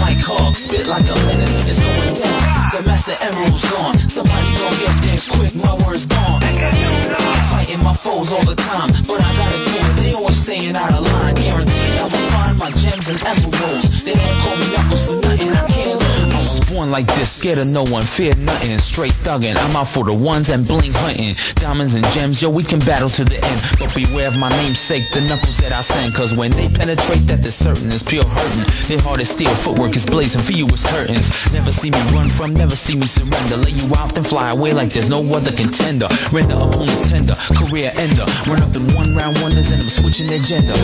Never 0.00 0.12
seen 0.12 0.16
a 0.16 0.16
mic 0.16 0.24
hog 0.24 0.54
spit 0.56 0.86
like 0.86 1.04
a 1.04 1.14
menace. 1.26 1.66
It's 1.66 1.78
going 1.78 2.14
down. 2.14 2.70
The 2.72 2.82
master 2.86 3.16
emerald's 3.20 3.64
gone. 3.70 3.98
Somebody 3.98 4.48
gon' 4.58 4.76
get 4.80 5.02
this 5.02 5.28
quick. 5.28 5.54
My 5.54 5.74
words 5.86 6.06
gone. 6.06 6.40
Fighting 7.50 7.82
my 7.82 7.94
foes 7.94 8.32
all 8.32 8.44
the 8.44 8.56
time, 8.56 8.90
but 9.06 9.20
I 9.20 9.30
gotta 9.36 9.58
do 9.64 9.76
it. 9.76 9.96
They 10.00 10.12
always 10.14 10.36
staying 10.36 10.76
out 10.76 10.92
of 10.92 11.04
line. 11.12 11.34
Guaranteed 11.34 11.96
I'ma 12.00 12.20
find 12.32 12.58
my 12.58 12.70
gems 12.72 13.08
and 13.08 13.20
emeralds. 13.26 14.04
They 14.04 14.14
don't 14.14 14.36
call 14.42 14.56
me 14.56 14.66
knuckles 14.72 15.08
for 15.08 15.16
nothing. 15.20 15.52
I 15.52 15.69
born 16.70 16.90
like 16.90 17.06
this, 17.18 17.30
scared 17.30 17.58
of 17.58 17.66
no 17.66 17.82
one, 17.84 18.02
fear 18.02 18.34
nothing. 18.36 18.78
Straight 18.78 19.12
thuggin'. 19.26 19.56
I'm 19.56 19.76
out 19.76 19.88
for 19.88 20.04
the 20.04 20.14
ones 20.14 20.48
and 20.48 20.66
bling 20.66 20.92
hunting. 20.94 21.34
Diamonds 21.56 21.94
and 21.94 22.06
gems, 22.14 22.40
yo, 22.40 22.48
we 22.48 22.62
can 22.62 22.78
battle 22.80 23.10
to 23.10 23.24
the 23.24 23.36
end. 23.36 23.60
But 23.78 23.94
beware 23.94 24.28
of 24.28 24.38
my 24.38 24.48
namesake, 24.62 25.04
the 25.12 25.20
knuckles 25.22 25.58
that 25.58 25.72
I 25.72 25.80
send. 25.82 26.14
Cause 26.14 26.34
when 26.36 26.50
they 26.52 26.68
penetrate, 26.68 27.26
that 27.26 27.44
is 27.44 27.54
certain, 27.54 27.88
it's 27.88 28.02
pure 28.02 28.24
hurting. 28.24 28.66
Their 28.88 29.02
heart 29.02 29.20
is 29.20 29.28
steel, 29.28 29.54
footwork 29.54 29.96
is 29.96 30.06
blazing, 30.06 30.40
for 30.40 30.52
you 30.52 30.66
it's 30.68 30.86
curtains. 30.86 31.52
Never 31.52 31.72
see 31.72 31.90
me 31.90 32.00
run 32.14 32.30
from, 32.30 32.54
never 32.54 32.76
see 32.76 32.96
me 32.96 33.06
surrender. 33.06 33.56
Lay 33.56 33.74
you 33.74 33.90
out, 33.98 34.14
then 34.14 34.24
fly 34.24 34.50
away 34.50 34.72
like 34.72 34.92
there's 34.92 35.10
no 35.10 35.20
other 35.34 35.52
contender. 35.52 36.08
Render 36.30 36.54
opponents 36.54 37.10
tender, 37.10 37.34
career 37.66 37.90
ender. 37.98 38.26
Run 38.46 38.62
up 38.62 38.74
in 38.76 38.86
one 38.94 39.10
round 39.16 39.36
wonders 39.42 39.72
and 39.72 39.82
I'm 39.82 39.90
switching 39.90 40.28
their 40.28 40.42
gender. 40.42 40.74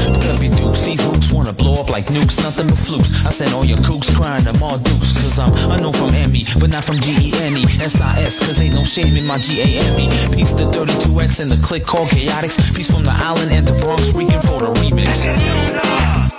Your 0.42 0.52
dukes, 0.56 0.82
these 0.82 1.02
hoops 1.02 1.32
wanna 1.32 1.52
blow 1.52 1.80
up 1.80 1.90
like 1.90 2.06
nukes, 2.06 2.42
nothing 2.42 2.66
but 2.66 2.78
flukes. 2.78 3.24
I 3.24 3.30
send 3.30 3.54
all 3.54 3.64
your 3.64 3.78
kooks 3.78 4.10
crying, 4.14 4.46
I'm 4.46 4.60
all 4.62 4.78
dukes. 4.78 5.14
Cause 5.22 5.38
I'm 5.38 5.54
unknown 5.76 5.92
from 5.92 6.10
ME, 6.32 6.44
but 6.58 6.70
not 6.70 6.84
from 6.84 6.98
G-E-N-E. 7.00 7.64
S-I-S, 7.80 8.40
cause 8.40 8.60
ain't 8.60 8.74
no 8.74 8.84
shame 8.84 9.16
in 9.16 9.26
my 9.26 9.38
G-A-M-E. 9.38 10.08
Peace 10.34 10.54
to 10.54 10.64
32X 10.64 11.40
and 11.40 11.50
the 11.50 11.60
click 11.62 11.84
called 11.84 12.08
Chaotix. 12.08 12.74
Peace 12.74 12.90
from 12.92 13.04
the 13.04 13.12
island 13.12 13.52
and 13.52 13.66
the 13.66 13.74
Bronx, 13.80 14.12
Rican 14.14 14.40
for 14.40 14.58
the 14.58 14.72
remix. 14.80 15.26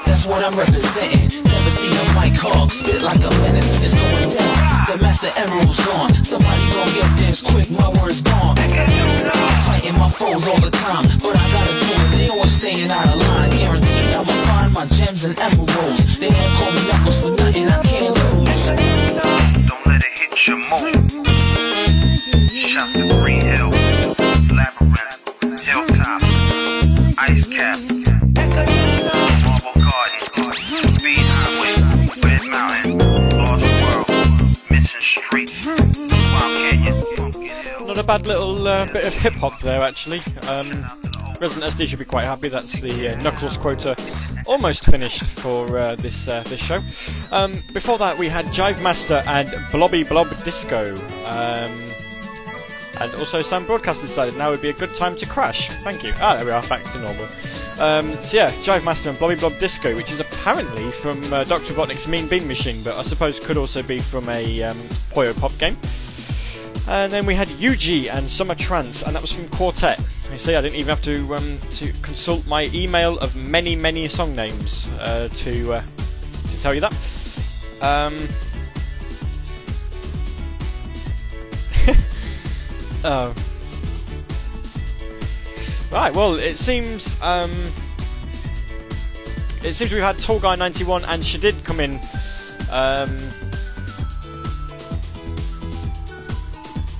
That's 0.06 0.26
what 0.26 0.44
I'm 0.44 0.58
representing. 0.58 1.30
Never 1.44 1.70
seen 1.70 1.94
a 1.94 2.06
mic 2.18 2.34
hog 2.34 2.72
spit 2.72 3.04
like 3.04 3.22
a 3.22 3.32
menace. 3.46 3.70
It's 3.84 3.94
going 3.94 4.34
down. 4.34 4.58
The 4.90 4.98
master 4.98 5.30
emerald's 5.38 5.78
gone. 5.86 6.14
Somebody 6.14 6.64
gon' 6.74 6.92
get 6.98 7.12
this 7.22 7.42
quick. 7.42 7.70
My 7.70 7.90
words 8.02 8.22
gone. 8.22 8.58
Fighting 9.68 9.98
my 10.00 10.10
foes 10.10 10.48
all 10.48 10.60
the 10.60 10.74
time, 10.74 11.06
but 11.22 11.36
I 11.38 11.46
gotta 11.54 11.74
do 11.86 11.94
it. 11.94 12.10
They 12.18 12.28
always 12.34 12.54
staying 12.56 12.90
out 12.90 13.06
of 13.06 13.22
line. 13.22 13.52
Guaranteed 13.62 14.10
I'ma 14.18 14.36
find 14.50 14.74
my 14.74 14.86
gems 14.90 15.26
and 15.26 15.38
emeralds. 15.38 16.18
They 16.18 16.32
don't 16.34 16.52
call 16.58 16.72
me 16.72 16.84
to 20.68 20.76
Green 23.22 23.40
Hill, 23.40 23.70
Labyrinth, 24.52 25.64
Hilltop, 25.64 26.22
Ice 27.20 27.48
Cap, 27.48 27.80
Marble 29.46 29.72
Garden, 29.80 30.20
Speed 30.92 31.24
Highway, 31.24 31.74
Red 32.22 32.44
Mountain, 32.52 32.98
Lost 33.38 33.64
World, 33.82 34.10
Mission 34.70 35.00
Street, 35.00 35.58
Wild 35.66 36.54
Canyon. 36.60 37.88
Not 37.88 37.98
a 37.98 38.04
bad 38.04 38.28
little 38.28 38.68
uh, 38.68 38.86
bit 38.88 39.06
of 39.06 39.14
hip 39.14 39.36
hop 39.36 39.58
there, 39.62 39.82
actually. 39.82 40.22
Um, 40.50 40.86
Resident 41.40 41.72
SD 41.74 41.88
should 41.88 42.00
be 42.00 42.06
quite 42.06 42.26
happy. 42.26 42.50
That's 42.50 42.80
the 42.80 43.10
uh, 43.10 43.20
Knuckles 43.20 43.58
quota 43.58 43.96
almost 44.48 44.86
finished 44.86 45.24
for 45.24 45.78
uh, 45.78 45.96
this 45.96 46.28
uh, 46.28 46.42
this 46.44 46.60
show. 46.60 46.82
Um, 47.32 47.62
before 47.74 47.98
that, 48.00 48.18
we 48.18 48.28
had 48.28 48.46
Jive 48.46 48.82
Master 48.82 49.22
and 49.28 49.50
Blobby 49.72 50.04
Blob 50.04 50.28
Disco. 50.44 50.96
Um, 51.26 51.72
and 53.00 53.14
also, 53.20 53.44
Sam 53.44 53.66
Broadcast 53.68 54.02
decided 54.02 54.36
now 54.38 54.50
would 54.50 54.62
be 54.62 54.70
a 54.70 54.74
good 54.74 54.94
time 54.96 55.16
to 55.18 55.28
crash. 55.28 55.70
Thank 55.84 56.04
you. 56.04 56.14
Ah, 56.20 56.36
there 56.36 56.46
we 56.46 56.52
are, 56.52 56.64
back 56.68 56.84
to 56.94 57.00
normal. 57.00 57.26
Um, 57.80 58.12
so 58.24 58.38
yeah, 58.38 58.50
Jive 58.64 58.84
Master 58.84 59.10
and 59.10 59.20
Blobby 59.20 59.36
Blob 59.36 59.54
Disco, 59.60 59.96
which 59.96 60.12
is 60.12 60.20
apparently 60.20 60.90
from 60.90 61.22
uh, 61.32 61.44
Dr. 61.44 61.74
Robotnik's 61.74 62.08
Mean 62.08 62.28
Bean 62.28 62.48
Machine, 62.48 62.82
but 62.84 62.96
I 62.96 63.04
suppose 63.04 63.40
could 63.40 63.58
also 63.58 63.84
be 63.84 64.00
from 64.00 64.28
a 64.30 64.64
um, 64.64 64.78
Puyo 65.14 65.40
Pop 65.40 65.56
game. 65.60 65.78
And 66.90 67.12
then 67.12 67.26
we 67.26 67.36
had 67.36 67.50
Yuji 67.50 68.10
and 68.10 68.26
Summer 68.28 68.56
Trance, 68.56 69.04
and 69.04 69.14
that 69.14 69.22
was 69.22 69.32
from 69.32 69.50
Quartet. 69.50 70.00
You 70.32 70.38
see, 70.38 70.56
I 70.56 70.62
didn't 70.62 70.76
even 70.78 70.90
have 70.90 71.02
to 71.02 71.36
um, 71.36 71.58
to 71.74 71.92
consult 72.02 72.48
my 72.48 72.70
email 72.74 73.18
of 73.20 73.36
many, 73.36 73.76
many 73.76 74.08
song 74.08 74.36
names 74.36 74.90
uh, 75.00 75.28
to 75.30 75.74
uh, 75.74 75.82
to 75.82 76.62
tell 76.62 76.74
you 76.74 76.80
that. 76.82 76.94
Um, 77.82 78.16
oh. 83.04 83.34
Right. 85.92 86.14
Well, 86.14 86.36
it 86.36 86.56
seems 86.56 87.22
um, 87.22 87.52
it 89.62 89.74
seems 89.74 89.92
we've 89.92 90.02
had 90.02 90.18
Tall 90.20 90.40
Guy 90.40 90.56
91 90.56 91.04
and 91.06 91.22
Shadid 91.22 91.64
come 91.66 91.80
in. 91.80 92.00
Um, 92.72 93.10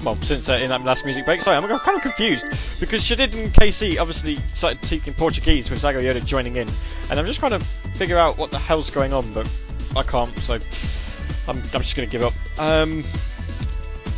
well, 0.04 0.16
since 0.22 0.50
uh, 0.50 0.54
in 0.54 0.70
that 0.70 0.84
last 0.84 1.06
music 1.06 1.26
break. 1.26 1.42
Sorry, 1.42 1.58
I'm 1.58 1.80
kind 1.80 1.98
of 1.98 2.02
confused 2.02 2.46
because 2.80 3.04
Shadid 3.04 3.34
and 3.34 3.54
KC 3.54 4.00
obviously 4.00 4.36
started 4.36 4.80
speaking 4.84 5.14
Portuguese 5.14 5.70
with 5.70 5.82
Zago 5.82 6.02
Yoda 6.02 6.24
joining 6.26 6.56
in, 6.56 6.68
and 7.10 7.20
I'm 7.20 7.26
just 7.26 7.40
trying 7.40 7.52
to 7.52 7.60
figure 7.60 8.18
out 8.18 8.38
what 8.38 8.52
the 8.52 8.60
hell's 8.60 8.90
going 8.90 9.14
on, 9.14 9.32
but 9.34 9.48
I 9.96 10.04
can't, 10.04 10.36
so 10.38 10.54
I'm, 11.48 11.58
I'm 11.58 11.82
just 11.82 11.96
going 11.96 12.08
to 12.08 12.12
give 12.12 12.24
up. 12.24 12.34
Um, 12.60 13.04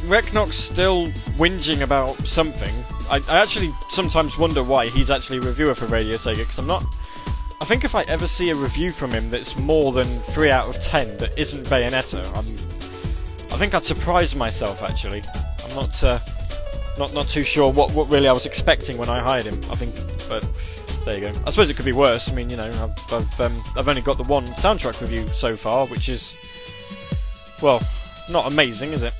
Reknock's 0.08 0.56
still 0.56 1.08
whinging 1.38 1.82
about 1.82 2.15
something. 2.18 2.74
I, 3.10 3.22
I 3.28 3.42
actually 3.42 3.70
sometimes 3.89 4.38
wonder 4.38 4.63
why 4.63 4.88
he's 4.88 5.10
actually 5.12 5.38
a 5.38 5.42
reviewer 5.42 5.76
for 5.76 5.86
Radio 5.86 6.15
Sega 6.15 6.39
because 6.39 6.60
I'm 6.60 6.68
not. 6.68 6.84
I 7.62 7.65
think 7.65 7.84
if 7.84 7.96
I 7.96 8.04
ever 8.04 8.28
see 8.28 8.50
a 8.50 8.56
review 8.56 8.92
from 8.92 9.12
him 9.12 9.30
that's 9.30 9.58
more 9.58 9.92
than 9.92 10.06
three 10.06 10.50
out 10.50 10.68
of 10.68 10.82
ten 10.82 11.18
that 11.18 11.38
isn't 11.38 11.65
Bayonetta, 11.65 12.26
I'm. 12.30 12.46
I 13.54 13.58
think 13.58 13.74
I'd 13.74 13.84
surprise 13.84 14.36
myself 14.36 14.82
actually. 14.84 15.22
I'm 15.69 15.75
not. 15.75 16.03
Uh, 16.03 16.19
not 16.97 17.13
not 17.13 17.29
too 17.29 17.43
sure 17.43 17.71
what, 17.71 17.91
what 17.93 18.10
really 18.10 18.27
I 18.27 18.34
was 18.34 18.45
expecting 18.45 18.97
when 18.97 19.10
I 19.10 19.19
hired 19.19 19.45
him. 19.45 19.55
I 19.71 19.75
think, 19.75 19.95
but 20.27 20.43
there 21.05 21.15
you 21.17 21.21
go. 21.21 21.39
I 21.47 21.49
suppose 21.49 21.69
it 21.69 21.75
could 21.75 21.86
be 21.86 21.93
worse. 21.93 22.29
I 22.29 22.36
mean, 22.36 22.49
you 22.49 22.58
know, 22.58 22.67
I've 22.67 23.13
I've, 23.13 23.41
um, 23.41 23.53
I've 23.77 23.88
only 23.88 24.01
got 24.01 24.17
the 24.17 24.23
one 24.23 24.45
soundtrack 24.45 24.99
review 25.01 25.25
so 25.29 25.55
far, 25.55 25.88
which 25.88 26.10
is 26.10 26.36
well, 27.62 27.82
not 28.29 28.51
amazing, 28.51 28.93
is 28.93 29.03
it? 29.03 29.13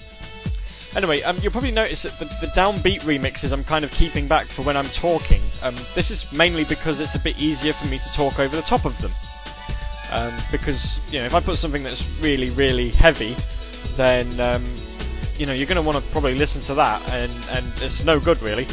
Anyway, 0.96 1.22
um, 1.22 1.38
you'll 1.42 1.52
probably 1.52 1.72
notice 1.72 2.04
that 2.04 2.14
the, 2.20 2.26
the 2.46 2.52
downbeat 2.54 3.02
remixes 3.02 3.52
I'm 3.52 3.64
kind 3.64 3.86
of 3.86 3.92
keeping 3.92 4.28
back 4.28 4.46
for 4.46 4.64
when 4.64 4.76
I'm 4.76 4.86
talking. 4.88 5.42
Um, 5.64 5.76
this 5.94 6.10
is 6.10 6.32
mainly 6.34 6.64
because 6.64 7.00
it's 7.00 7.16
a 7.16 7.20
bit 7.20 7.40
easier 7.40 7.74
for 7.74 7.88
me 7.88 8.00
to 8.00 8.14
talk 8.14 8.40
over 8.40 8.56
the 8.56 8.64
top 8.64 8.86
of 8.86 9.00
them. 9.02 9.12
Um, 10.12 10.34
because 10.52 11.00
you 11.14 11.20
know, 11.20 11.26
if 11.26 11.36
I 11.36 11.40
put 11.40 11.58
something 11.58 11.84
that's 11.84 12.10
really, 12.22 12.50
really 12.52 12.90
heavy, 12.90 13.36
then 13.96 14.28
um, 14.40 14.64
you 15.40 15.46
know 15.46 15.54
you're 15.54 15.68
going 15.68 15.78
to 15.78 15.82
want 15.82 15.98
to 15.98 16.12
probably 16.12 16.36
listen 16.36 16.62
to 16.64 16.74
that, 16.76 17.02
and 17.14 17.32
and 17.52 17.66
it's 17.82 18.04
no 18.06 18.20
good 18.20 18.42
really. 18.42 18.68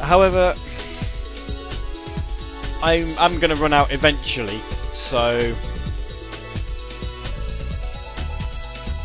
However, 0.00 0.54
I'm 2.82 3.08
I'm 3.18 3.40
going 3.40 3.54
to 3.54 3.60
run 3.60 3.72
out 3.72 3.92
eventually, 3.92 4.58
so 4.92 5.54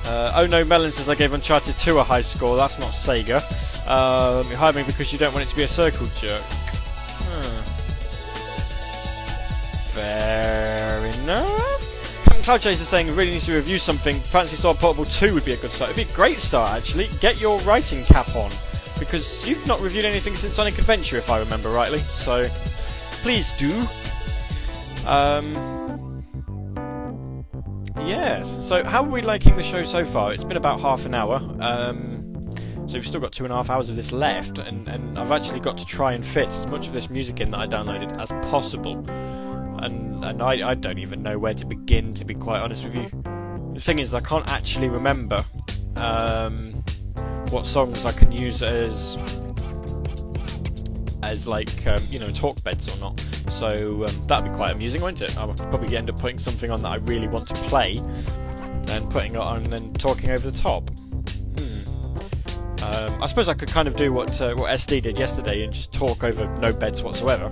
Uh, 0.09 0.31
oh 0.37 0.47
no, 0.47 0.65
Melon 0.65 0.91
says 0.91 1.07
I 1.07 1.13
gave 1.13 1.33
Uncharted 1.33 1.77
2 1.77 1.99
a 1.99 2.03
high 2.03 2.23
score. 2.23 2.57
That's 2.57 2.79
not 2.79 2.89
Sega. 2.89 3.43
Uh, 3.87 4.43
you 4.49 4.55
hired 4.55 4.75
me 4.75 4.81
because 4.81 5.13
you 5.13 5.19
don't 5.19 5.31
want 5.33 5.45
it 5.45 5.49
to 5.49 5.55
be 5.55 5.61
a 5.61 5.67
circle 5.67 6.07
jerk. 6.19 6.41
Hmm. 7.29 7.61
Fair 9.93 11.05
enough. 11.05 11.98
Cloud 12.49 12.65
is 12.65 12.87
saying 12.87 13.05
we 13.05 13.13
really 13.13 13.29
needs 13.29 13.45
to 13.45 13.53
review 13.53 13.77
something. 13.77 14.15
Phantasy 14.15 14.55
Star 14.55 14.73
Portable 14.73 15.05
2 15.05 15.35
would 15.35 15.45
be 15.45 15.53
a 15.53 15.57
good 15.57 15.69
start. 15.69 15.91
It'd 15.91 16.07
be 16.07 16.11
a 16.11 16.15
great 16.15 16.39
start 16.39 16.71
actually. 16.75 17.07
Get 17.19 17.39
your 17.39 17.59
writing 17.59 18.03
cap 18.05 18.35
on. 18.35 18.49
Because 18.97 19.47
you've 19.47 19.67
not 19.67 19.79
reviewed 19.81 20.03
anything 20.03 20.35
since 20.35 20.55
Sonic 20.55 20.79
Adventure, 20.79 21.17
if 21.17 21.29
I 21.29 21.37
remember 21.37 21.69
rightly. 21.69 21.99
So, 21.99 22.47
please 23.21 23.53
do. 23.53 23.71
Um, 25.07 26.23
Yes. 27.99 28.57
So, 28.67 28.83
how 28.83 29.03
are 29.03 29.09
we 29.09 29.21
liking 29.21 29.55
the 29.55 29.61
show 29.61 29.83
so 29.83 30.03
far? 30.03 30.33
It's 30.33 30.43
been 30.43 30.57
about 30.57 30.81
half 30.81 31.05
an 31.05 31.13
hour. 31.13 31.35
Um, 31.59 32.49
so 32.87 32.95
we've 32.95 33.05
still 33.05 33.21
got 33.21 33.31
two 33.31 33.43
and 33.43 33.53
a 33.53 33.55
half 33.55 33.69
hours 33.69 33.89
of 33.89 33.95
this 33.95 34.11
left, 34.11 34.57
and, 34.57 34.87
and 34.87 35.19
I've 35.19 35.31
actually 35.31 35.59
got 35.59 35.77
to 35.77 35.85
try 35.85 36.13
and 36.13 36.25
fit 36.25 36.47
as 36.47 36.65
much 36.65 36.87
of 36.87 36.93
this 36.93 37.11
music 37.11 37.41
in 37.41 37.51
that 37.51 37.59
I 37.59 37.67
downloaded 37.67 38.19
as 38.19 38.29
possible. 38.49 39.05
And 40.21 40.41
I, 40.41 40.69
I 40.69 40.73
don't 40.75 40.99
even 40.99 41.23
know 41.23 41.37
where 41.39 41.53
to 41.53 41.65
begin, 41.65 42.13
to 42.15 42.25
be 42.25 42.33
quite 42.33 42.59
honest 42.59 42.83
with 42.85 42.95
you. 42.95 43.09
The 43.73 43.81
thing 43.81 43.99
is, 43.99 44.13
I 44.13 44.19
can't 44.19 44.49
actually 44.49 44.89
remember 44.89 45.45
um, 45.97 46.83
what 47.49 47.65
songs 47.65 48.05
I 48.05 48.11
can 48.11 48.31
use 48.31 48.61
as 48.63 49.17
as 51.21 51.45
like 51.45 51.85
um, 51.85 52.01
you 52.09 52.19
know 52.19 52.31
talk 52.31 52.63
beds 52.63 52.93
or 52.95 52.99
not. 52.99 53.19
So 53.49 54.05
um, 54.05 54.27
that'd 54.27 54.51
be 54.51 54.55
quite 54.55 54.71
amusing, 54.71 55.01
wouldn't 55.01 55.21
it? 55.21 55.37
I'll 55.37 55.53
probably 55.53 55.95
end 55.97 56.09
up 56.09 56.19
putting 56.19 56.39
something 56.39 56.71
on 56.71 56.81
that 56.83 56.89
I 56.89 56.95
really 56.97 57.27
want 57.27 57.47
to 57.47 57.53
play, 57.53 57.97
and 58.89 59.09
putting 59.09 59.35
it 59.35 59.37
on 59.37 59.63
and 59.63 59.73
then 59.73 59.93
talking 59.93 60.31
over 60.31 60.49
the 60.49 60.57
top. 60.57 60.89
Hmm. 61.59 62.83
Um, 62.83 63.23
I 63.23 63.25
suppose 63.27 63.47
I 63.47 63.53
could 63.53 63.69
kind 63.69 63.87
of 63.87 63.95
do 63.95 64.13
what 64.13 64.39
uh, 64.41 64.53
what 64.55 64.71
SD 64.71 65.01
did 65.01 65.19
yesterday 65.19 65.63
and 65.63 65.73
just 65.73 65.93
talk 65.93 66.23
over 66.23 66.47
no 66.57 66.73
beds 66.73 67.03
whatsoever. 67.03 67.45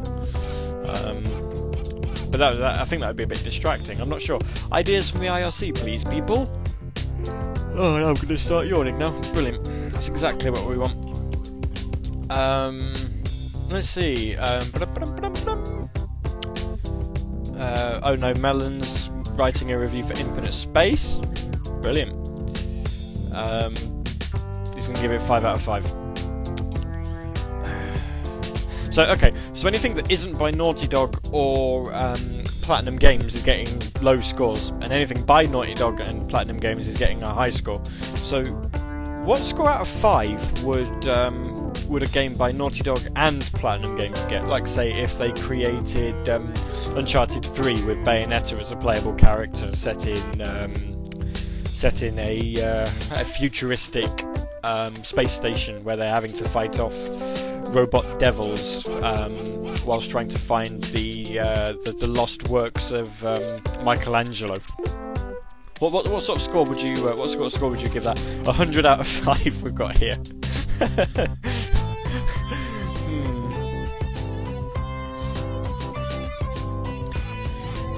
Um, 0.88 1.24
but 2.30 2.40
that, 2.40 2.54
that, 2.60 2.80
I 2.80 2.86
think 2.86 3.02
that 3.02 3.08
would 3.08 3.16
be 3.16 3.24
a 3.24 3.28
bit 3.28 3.44
distracting. 3.44 4.00
I'm 4.00 4.10
not 4.10 4.22
sure. 4.22 4.40
Ideas 4.72 5.10
from 5.10 5.22
the 5.22 5.28
IRC, 5.28 5.76
please, 5.76 6.04
people. 6.04 6.50
Oh, 7.74 7.98
now 8.00 8.08
I'm 8.08 8.16
going 8.16 8.28
to 8.30 8.38
start 8.38 8.68
yawning 8.68 8.98
now. 8.98 9.12
Brilliant. 9.34 9.64
That's 9.94 10.10
exactly 10.10 10.50
what 10.50 10.66
we 10.66 10.78
want. 10.78 12.32
Um, 12.32 12.94
let's 13.70 13.90
see. 13.90 14.36
Um, 14.36 14.64
uh, 17.58 18.00
oh 18.04 18.16
no, 18.16 18.34
Melon's 18.36 19.10
writing 19.34 19.72
a 19.72 19.80
review 19.80 20.04
for 20.04 20.14
Infinite 20.14 20.54
Space. 20.54 21.22
Brilliant. 21.82 22.14
Um, 23.34 23.76
he's 24.76 24.86
going 24.86 24.96
to 24.96 25.02
give 25.02 25.12
it 25.12 25.22
5 25.22 25.46
out 25.46 25.56
of 25.56 25.62
5. 25.62 26.07
So, 28.98 29.06
okay, 29.10 29.32
so 29.54 29.68
anything 29.68 29.94
that 29.94 30.10
isn't 30.10 30.40
by 30.40 30.50
Naughty 30.50 30.88
Dog 30.88 31.20
or 31.32 31.94
um, 31.94 32.44
Platinum 32.64 32.96
Games 32.96 33.36
is 33.36 33.44
getting 33.44 33.80
low 34.02 34.20
scores, 34.20 34.70
and 34.82 34.86
anything 34.86 35.22
by 35.22 35.46
Naughty 35.46 35.76
Dog 35.76 36.00
and 36.00 36.28
Platinum 36.28 36.60
Games 36.60 36.88
is 36.88 36.98
getting 36.98 37.22
a 37.22 37.32
high 37.32 37.52
score. 37.52 37.80
So, 38.16 38.44
what 39.24 39.38
score 39.44 39.70
out 39.70 39.82
of 39.82 39.88
5 39.88 40.64
would 40.64 41.08
um, 41.08 41.72
would 41.88 42.02
a 42.02 42.08
game 42.08 42.34
by 42.34 42.52
Naughty 42.52 42.82
Dog 42.82 43.00
and 43.16 43.44
Platinum 43.54 43.96
Games 43.96 44.26
get? 44.26 44.48
Like, 44.48 44.66
say, 44.66 44.92
if 44.94 45.16
they 45.20 45.32
created 45.32 46.28
um, 46.28 46.52
Uncharted 46.96 47.46
3 47.46 47.84
with 47.84 48.00
Bayonetta 48.00 48.60
as 48.60 48.72
a 48.72 48.76
playable 48.76 49.14
character 49.14 49.76
set 49.76 50.08
in 50.08 50.42
um, 50.42 50.74
set 51.66 52.02
in 52.02 52.18
a, 52.18 52.60
uh, 52.64 52.90
a 53.12 53.24
futuristic 53.24 54.26
um, 54.64 55.04
space 55.04 55.34
station 55.34 55.84
where 55.84 55.96
they're 55.96 56.12
having 56.12 56.34
to 56.34 56.50
fight 56.50 56.80
off 56.80 56.96
robot 57.70 58.20
devils 58.20 58.88
um, 59.04 59.34
whilst 59.86 60.10
trying 60.10 60.28
to 60.30 60.40
find 60.40 60.84
the, 60.86 61.40
uh, 61.40 61.74
the, 61.84 61.92
the 61.94 62.08
lost 62.08 62.50
works 62.50 62.92
of 62.92 63.24
um, 63.26 63.42
Michelangelo. 63.84 64.60
What, 65.80 65.92
what, 65.92 66.10
what 66.10 66.24
sort 66.24 66.38
of 66.38 66.44
score 66.44 66.66
would 66.66 66.82
you 66.82 66.94
uh, 67.08 67.16
what 67.16 67.30
sort 67.30 67.46
of 67.46 67.52
score 67.54 67.70
would 67.70 67.82
you 67.82 67.90
give 67.90 68.04
that? 68.04 68.18
Hundred 68.48 68.86
out 68.86 69.00
of 69.00 69.08
five 69.08 69.62
we've 69.62 69.76
got 69.76 69.98
here. 69.98 70.18
Hmm. 73.08 73.54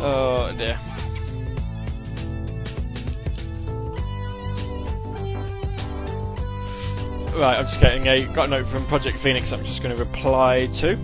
Oh 0.02 0.56
dear. 0.58 0.80
Right, 7.36 7.58
I'm 7.58 7.66
just 7.66 7.80
getting 7.80 8.08
a 8.08 8.26
got 8.34 8.48
a 8.48 8.52
note 8.52 8.66
from 8.66 8.86
Project 8.86 9.18
Phoenix. 9.18 9.52
I'm 9.54 9.64
just 9.64 9.82
going 9.82 9.96
to 9.96 10.04
reply 10.04 10.68
to. 10.74 10.98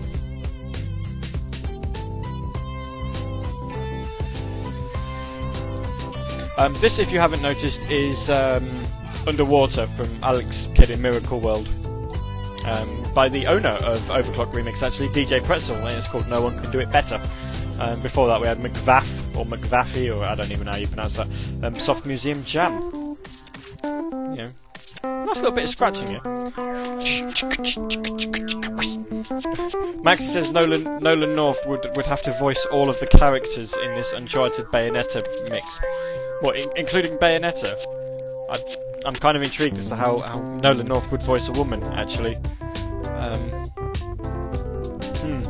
Um, 6.58 6.74
this, 6.80 6.98
if 6.98 7.12
you 7.12 7.20
haven't 7.20 7.42
noticed, 7.42 7.82
is 7.90 8.30
um, 8.30 8.68
Underwater 9.26 9.86
from 9.88 10.08
Alex 10.22 10.68
Kidd 10.74 10.90
in 10.90 11.02
Miracle 11.02 11.38
World. 11.38 11.68
Um, 12.64 13.04
by 13.14 13.28
the 13.28 13.46
owner 13.46 13.68
of 13.68 14.00
OverClocked 14.02 14.52
ReMix, 14.52 14.82
actually, 14.82 15.08
DJ 15.10 15.44
Pretzel, 15.44 15.76
and 15.76 15.96
it's 15.96 16.08
called 16.08 16.28
No 16.28 16.42
One 16.42 16.58
Can 16.60 16.70
Do 16.72 16.80
It 16.80 16.90
Better. 16.90 17.20
Um, 17.78 18.00
before 18.00 18.26
that, 18.28 18.40
we 18.40 18.46
had 18.46 18.58
McVaff, 18.58 19.36
or 19.36 19.44
McVaffy, 19.44 20.14
or 20.14 20.24
I 20.24 20.34
don't 20.34 20.50
even 20.50 20.64
know 20.64 20.72
how 20.72 20.78
you 20.78 20.86
pronounce 20.86 21.16
that, 21.16 21.28
um, 21.62 21.74
Soft 21.74 22.06
Museum 22.06 22.42
Jam. 22.44 22.72
You 23.84 24.36
know, 24.36 24.50
nice 25.02 25.36
little 25.36 25.52
bit 25.52 25.64
of 25.64 25.70
scratching 25.70 26.08
here. 26.08 26.22
Max 30.02 30.24
says 30.24 30.52
Nolan 30.52 30.84
Nolan 31.02 31.34
North 31.34 31.66
would 31.66 31.84
would 31.96 32.06
have 32.06 32.22
to 32.22 32.32
voice 32.38 32.64
all 32.66 32.88
of 32.88 32.98
the 33.00 33.06
characters 33.06 33.76
in 33.76 33.94
this 33.94 34.12
Uncharted 34.12 34.66
Bayonetta 34.66 35.24
mix. 35.50 35.80
What, 36.40 36.56
in- 36.56 36.70
including 36.76 37.16
Bayonetta? 37.18 37.76
I, 38.50 38.58
I'm 39.04 39.14
kind 39.14 39.36
of 39.36 39.42
intrigued 39.42 39.78
as 39.78 39.88
to 39.88 39.96
how, 39.96 40.18
how 40.18 40.40
Nolan 40.62 40.86
North 40.86 41.10
would 41.10 41.22
voice 41.22 41.48
a 41.48 41.52
woman, 41.52 41.82
actually. 41.94 42.36
Um, 43.16 43.40
hmm. 45.18 45.42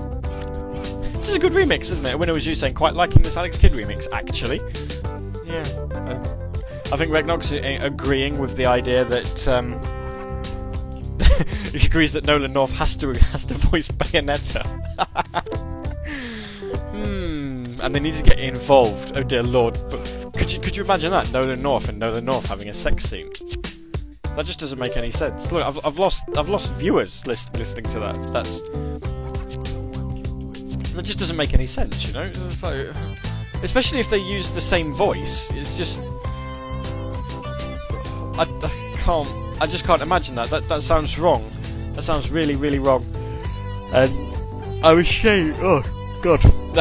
This 1.13 1.29
is 1.29 1.35
a 1.35 1.39
good 1.39 1.53
remix, 1.53 1.91
isn't 1.91 2.07
it? 2.07 2.19
When 2.19 2.29
it 2.29 2.35
was 2.35 2.47
you 2.47 2.55
saying 2.55 2.75
quite 2.75 2.95
liking 2.95 3.23
this 3.23 3.37
Alex 3.37 3.59
Kidd 3.59 3.73
remix, 3.73 4.07
actually. 4.13 4.61
Yeah. 5.45 5.63
Um, 5.95 6.46
I 6.93 6.97
think 6.97 7.13
Regnox 7.13 7.53
a- 7.53 7.85
agreeing 7.85 8.39
with 8.39 8.57
the 8.57 8.67
idea 8.67 9.05
that 9.05 9.49
um, 9.49 9.81
he 11.79 11.85
agrees 11.85 12.13
that 12.13 12.25
Nolan 12.25 12.53
North 12.53 12.71
has 12.73 12.97
to 12.99 13.09
has 13.33 13.45
to 13.47 13.55
voice 13.55 13.89
Bayonetta. 13.89 14.65
hmm. 16.93 17.65
And 17.83 17.95
they 17.95 18.01
need 18.01 18.15
to 18.15 18.23
get 18.23 18.39
involved. 18.39 19.17
Oh 19.17 19.25
dear 19.25 19.43
lord! 19.43 19.77
But 19.91 20.33
could 20.37 20.53
you 20.53 20.61
could 20.61 20.77
you 20.77 20.85
imagine 20.85 21.11
that 21.11 21.33
Nolan 21.33 21.61
North 21.61 21.89
and 21.89 21.99
Nolan 21.99 22.25
North 22.25 22.47
having 22.47 22.69
a 22.69 22.75
sex 22.75 23.05
scene? 23.05 23.31
That 24.37 24.45
just 24.45 24.61
doesn't 24.61 24.79
make 24.79 24.97
any 24.97 25.11
sense. 25.11 25.51
Look, 25.51 25.65
I've, 25.65 25.85
I've 25.85 25.99
lost 25.99 26.23
I've 26.37 26.49
lost 26.49 26.71
viewers 26.75 27.27
list, 27.27 27.57
listening 27.57 27.87
to 27.87 28.01
that. 28.01 28.15
That's 28.33 28.61
that 30.95 31.05
just 31.05 31.19
doesn't 31.19 31.37
make 31.37 31.53
any 31.53 31.67
sense, 31.67 32.07
you 32.07 32.13
know. 32.13 32.31
Like, 32.63 32.95
especially 33.63 33.99
if 33.99 34.09
they 34.09 34.19
use 34.19 34.53
the 34.53 34.61
same 34.61 34.95
voice. 34.95 35.51
It's 35.51 35.77
just 35.77 36.01
I, 38.39 38.43
I 38.43 38.97
can't. 38.99 39.29
I 39.61 39.67
just 39.67 39.85
can't 39.85 40.03
imagine 40.03 40.35
that. 40.35 40.51
That 40.51 40.65
that 40.69 40.83
sounds 40.83 41.19
wrong. 41.19 41.49
That 41.93 42.03
sounds 42.03 42.31
really 42.31 42.55
really 42.57 42.79
wrong. 42.79 43.05
And 43.93 44.13
I 44.85 44.93
was 44.93 45.07
ashamed. 45.07 45.57
Oh 45.59 45.83
God. 46.23 46.41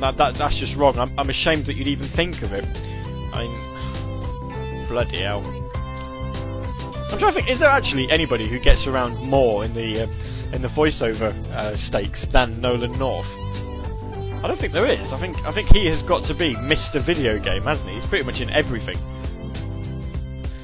that, 0.00 0.16
that 0.16 0.34
that's 0.34 0.58
just 0.58 0.76
wrong. 0.76 0.98
I'm, 0.98 1.10
I'm 1.18 1.30
ashamed 1.30 1.66
that 1.66 1.74
you'd 1.74 1.86
even 1.86 2.06
think 2.06 2.42
of 2.42 2.52
it. 2.52 2.64
I 3.32 3.44
mean, 3.46 4.88
bloody 4.88 5.18
hell. 5.18 5.42
I'm 7.12 7.18
trying 7.18 7.32
to 7.32 7.40
think. 7.40 7.50
Is 7.50 7.60
there 7.60 7.70
actually 7.70 8.10
anybody 8.10 8.48
who 8.48 8.58
gets 8.58 8.86
around 8.86 9.16
more 9.22 9.64
in 9.64 9.72
the 9.74 10.02
uh, 10.02 10.06
in 10.52 10.62
the 10.62 10.68
voiceover 10.68 11.32
uh, 11.52 11.76
stakes 11.76 12.26
than 12.26 12.60
Nolan 12.60 12.92
North? 12.98 13.28
I 14.46 14.48
don't 14.50 14.60
think 14.60 14.72
there 14.72 14.86
is. 14.86 15.12
I 15.12 15.18
think 15.18 15.44
I 15.44 15.50
think 15.50 15.74
he 15.74 15.86
has 15.86 16.04
got 16.04 16.22
to 16.22 16.32
be 16.32 16.54
Mr. 16.54 17.00
Video 17.00 17.36
Game, 17.36 17.64
hasn't 17.64 17.90
he? 17.90 17.96
He's 17.96 18.06
pretty 18.06 18.24
much 18.24 18.40
in 18.40 18.48
everything. 18.50 18.96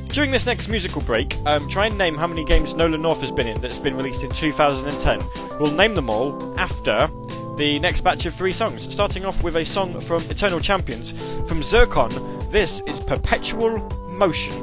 During 0.06 0.30
this 0.30 0.46
next 0.46 0.68
musical 0.68 1.02
break, 1.02 1.36
um, 1.46 1.68
try 1.68 1.86
and 1.86 1.98
name 1.98 2.14
how 2.14 2.28
many 2.28 2.44
games 2.44 2.76
Nolan 2.76 3.02
North 3.02 3.20
has 3.22 3.32
been 3.32 3.48
in 3.48 3.60
that's 3.60 3.80
been 3.80 3.96
released 3.96 4.22
in 4.22 4.30
2010. 4.30 5.18
We'll 5.58 5.72
name 5.72 5.96
them 5.96 6.10
all 6.10 6.56
after 6.60 7.08
the 7.56 7.80
next 7.80 8.02
batch 8.02 8.24
of 8.24 8.36
three 8.36 8.52
songs, 8.52 8.88
starting 8.88 9.24
off 9.24 9.42
with 9.42 9.56
a 9.56 9.66
song 9.66 10.00
from 10.00 10.22
Eternal 10.30 10.60
Champions. 10.60 11.10
From 11.48 11.60
Zircon, 11.64 12.10
this 12.52 12.82
is 12.82 13.00
Perpetual 13.00 13.80
Motion. 14.10 14.54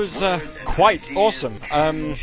Was 0.00 0.22
uh, 0.22 0.40
quite 0.64 1.14
awesome. 1.14 1.60
Um. 1.70 2.16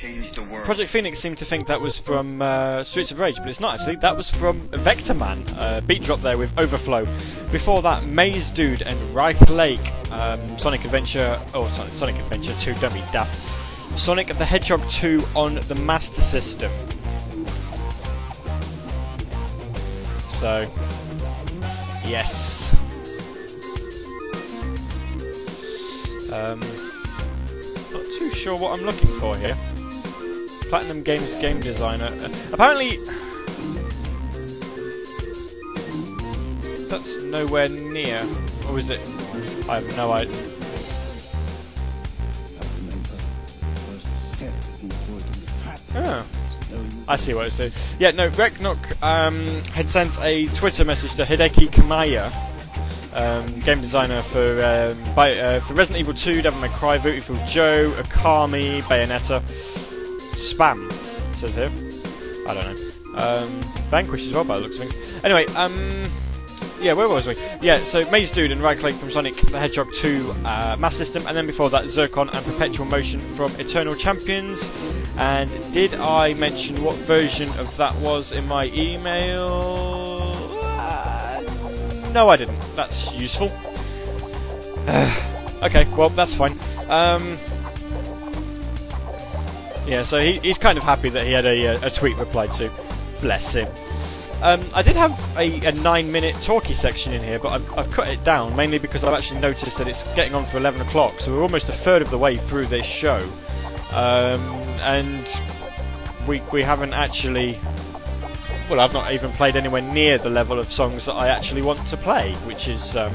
Project 0.63 0.89
Phoenix 0.89 1.19
seemed 1.19 1.38
to 1.38 1.45
think 1.45 1.67
that 1.67 1.80
was 1.80 1.99
from 1.99 2.41
uh, 2.41 2.84
Streets 2.84 3.11
of 3.11 3.19
Rage, 3.19 3.38
but 3.38 3.49
it's 3.49 3.59
not 3.59 3.75
actually. 3.75 3.97
That 3.97 4.17
was 4.17 4.32
from 4.32 4.67
Vectorman. 4.69 5.45
Uh, 5.55 5.82
beat 5.82 6.01
drop 6.01 6.21
there 6.21 6.39
with 6.39 6.57
Overflow. 6.57 7.05
Before 7.51 7.84
that, 7.84 8.03
Maze 8.05 8.49
Dude 8.49 8.82
and 8.82 8.97
Reich 9.13 9.39
Lake. 9.51 10.11
Um, 10.11 10.57
Sonic 10.57 10.86
Adventure. 10.86 11.39
Oh, 11.53 11.67
sorry, 11.69 11.91
Sonic 11.91 12.15
Adventure 12.15 12.53
2. 12.59 12.73
Don't 12.82 12.95
be 12.95 13.03
daft. 13.11 13.99
Sonic 13.99 14.25
the 14.30 14.43
Hedgehog 14.43 14.82
2 14.89 15.23
on 15.36 15.53
the 15.67 15.75
Master 15.75 16.21
System. 16.21 16.71
So, 20.30 20.61
yes. 22.07 22.56
Sure 28.47 28.55
what 28.55 28.79
I'm 28.79 28.85
looking 28.85 29.09
for 29.19 29.35
here. 29.35 29.57
Platinum 30.69 31.03
Games 31.03 31.35
game 31.41 31.59
designer. 31.59 32.05
Uh, 32.05 32.29
apparently, 32.53 32.95
that's 36.87 37.17
nowhere 37.23 37.67
near. 37.67 38.25
Or 38.69 38.79
is 38.79 38.89
it? 38.89 39.01
I 39.67 39.81
have 39.81 39.97
no 39.97 40.13
idea. 40.13 40.37
Oh. 45.95 46.25
I 47.09 47.17
see 47.17 47.33
what 47.33 47.47
it's 47.47 47.55
saying. 47.55 47.73
Yeah, 47.99 48.11
no, 48.11 48.29
Reknok 48.29 49.03
um, 49.03 49.45
had 49.73 49.89
sent 49.89 50.17
a 50.21 50.45
Twitter 50.55 50.85
message 50.85 51.15
to 51.15 51.23
Hideki 51.25 51.67
Kamiya, 51.67 52.31
um, 53.18 53.59
game 53.61 53.82
designer 53.82 54.22
for 54.22 54.63
um, 54.63 55.15
by, 55.15 55.38
uh, 55.38 55.59
for 55.61 55.74
Resident 55.74 55.99
Evil 55.99 56.13
2, 56.13 56.43
Devil 56.43 56.61
May 56.61 56.70
Cry, 56.70 56.97
Viewtiful 56.97 57.38
Joe, 57.47 57.91
Okami, 57.97 58.82
Bayonetta, 58.84 59.41
Spam, 60.36 60.91
says 61.36 61.55
here. 61.55 61.72
I 62.47 62.53
don't 62.53 62.65
know. 62.65 62.84
Um, 63.18 63.49
Vanquish 63.89 64.28
as 64.28 64.34
well, 64.34 64.43
by 64.43 64.57
the 64.57 64.63
looks 64.63 64.80
of 64.80 64.88
things. 64.88 65.24
Anyway, 65.26 65.45
um, 65.55 66.09
yeah, 66.80 66.93
where 66.93 67.09
was 67.09 67.26
we? 67.28 67.36
Yeah, 67.59 67.78
so 67.80 68.09
Maze 68.11 68.32
Dude 68.32 68.51
and 68.51 68.61
Right 68.61 68.78
from 68.78 69.09
Sonic 69.09 69.36
the 69.36 69.59
Hedgehog 69.59 69.91
2 69.93 70.36
uh, 70.45 70.76
Mass 70.78 70.95
System, 70.95 71.26
and 71.28 71.36
then 71.36 71.47
before 71.47 71.72
that, 71.72 71.86
Zircon 71.86 72.30
and 72.30 72.45
Perpetual 72.45 72.86
Motion 72.86 73.20
from 73.34 73.51
Eternal 73.59 73.95
Champions. 73.95 74.72
And 75.18 75.49
did 75.74 75.95
I 75.95 76.36
mention 76.36 76.84
what 76.84 76.95
version 76.95 77.49
of 77.57 77.76
that 77.78 77.95
was 77.95 78.32
in 78.32 78.47
my 78.47 78.65
email? 78.76 79.96
No, 82.13 82.29
I 82.29 82.37
didn't. 82.37 82.59
That's 82.75 83.13
useful. 83.13 83.51
okay, 85.63 85.85
well, 85.95 86.09
that's 86.09 86.33
fine. 86.33 86.53
Um, 86.89 87.37
yeah, 89.87 90.03
so 90.03 90.21
he, 90.21 90.33
he's 90.39 90.57
kind 90.57 90.77
of 90.77 90.83
happy 90.83 91.09
that 91.09 91.25
he 91.25 91.33
had 91.33 91.45
a, 91.45 91.85
a 91.85 91.89
tweet 91.89 92.17
replied 92.17 92.53
to. 92.53 92.71
Bless 93.21 93.53
him. 93.53 93.67
Um, 94.41 94.61
I 94.75 94.83
did 94.83 94.95
have 94.95 95.19
a, 95.37 95.65
a 95.65 95.71
nine 95.71 96.11
minute 96.11 96.35
talkie 96.43 96.75
section 96.75 97.11
in 97.13 97.21
here, 97.21 97.39
but 97.39 97.53
I've, 97.53 97.77
I've 97.77 97.91
cut 97.91 98.07
it 98.07 98.23
down 98.23 98.55
mainly 98.55 98.77
because 98.77 99.03
I've 99.03 99.13
actually 99.13 99.41
noticed 99.41 99.77
that 99.79 99.87
it's 99.87 100.03
getting 100.13 100.35
on 100.35 100.45
for 100.45 100.57
11 100.57 100.79
o'clock, 100.81 101.19
so 101.19 101.33
we're 101.33 101.41
almost 101.41 101.69
a 101.69 101.73
third 101.73 102.03
of 102.03 102.11
the 102.11 102.17
way 102.17 102.37
through 102.37 102.67
this 102.67 102.85
show. 102.85 103.17
Um, 103.91 104.39
and 104.81 105.41
we, 106.27 106.41
we 106.51 106.61
haven't 106.61 106.93
actually. 106.93 107.57
Well, 108.70 108.82
I've 108.82 108.93
not 108.93 109.13
even 109.13 109.32
played 109.32 109.55
anywhere 109.55 109.82
near 109.82 110.18
the 110.18 110.30
level 110.30 110.59
of 110.59 110.72
songs 110.72 111.05
that 111.05 111.13
I 111.13 111.30
actually 111.30 111.61
want 111.61 111.86
to 111.88 111.95
play, 111.95 112.34
which 112.45 112.68
is 112.68 112.97
um, 112.97 113.13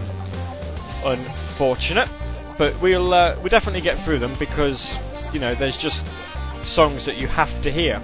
unfortunate. 1.04 2.08
But 2.56 2.80
we'll 2.80 3.12
uh, 3.12 3.36
we'll 3.40 3.48
definitely 3.48 3.82
get 3.82 3.98
through 3.98 4.18
them 4.18 4.32
because 4.38 4.96
you 5.34 5.40
know 5.40 5.54
there's 5.54 5.76
just 5.76 6.06
songs 6.64 7.04
that 7.04 7.18
you 7.18 7.26
have 7.26 7.62
to 7.62 7.70
hear. 7.70 7.96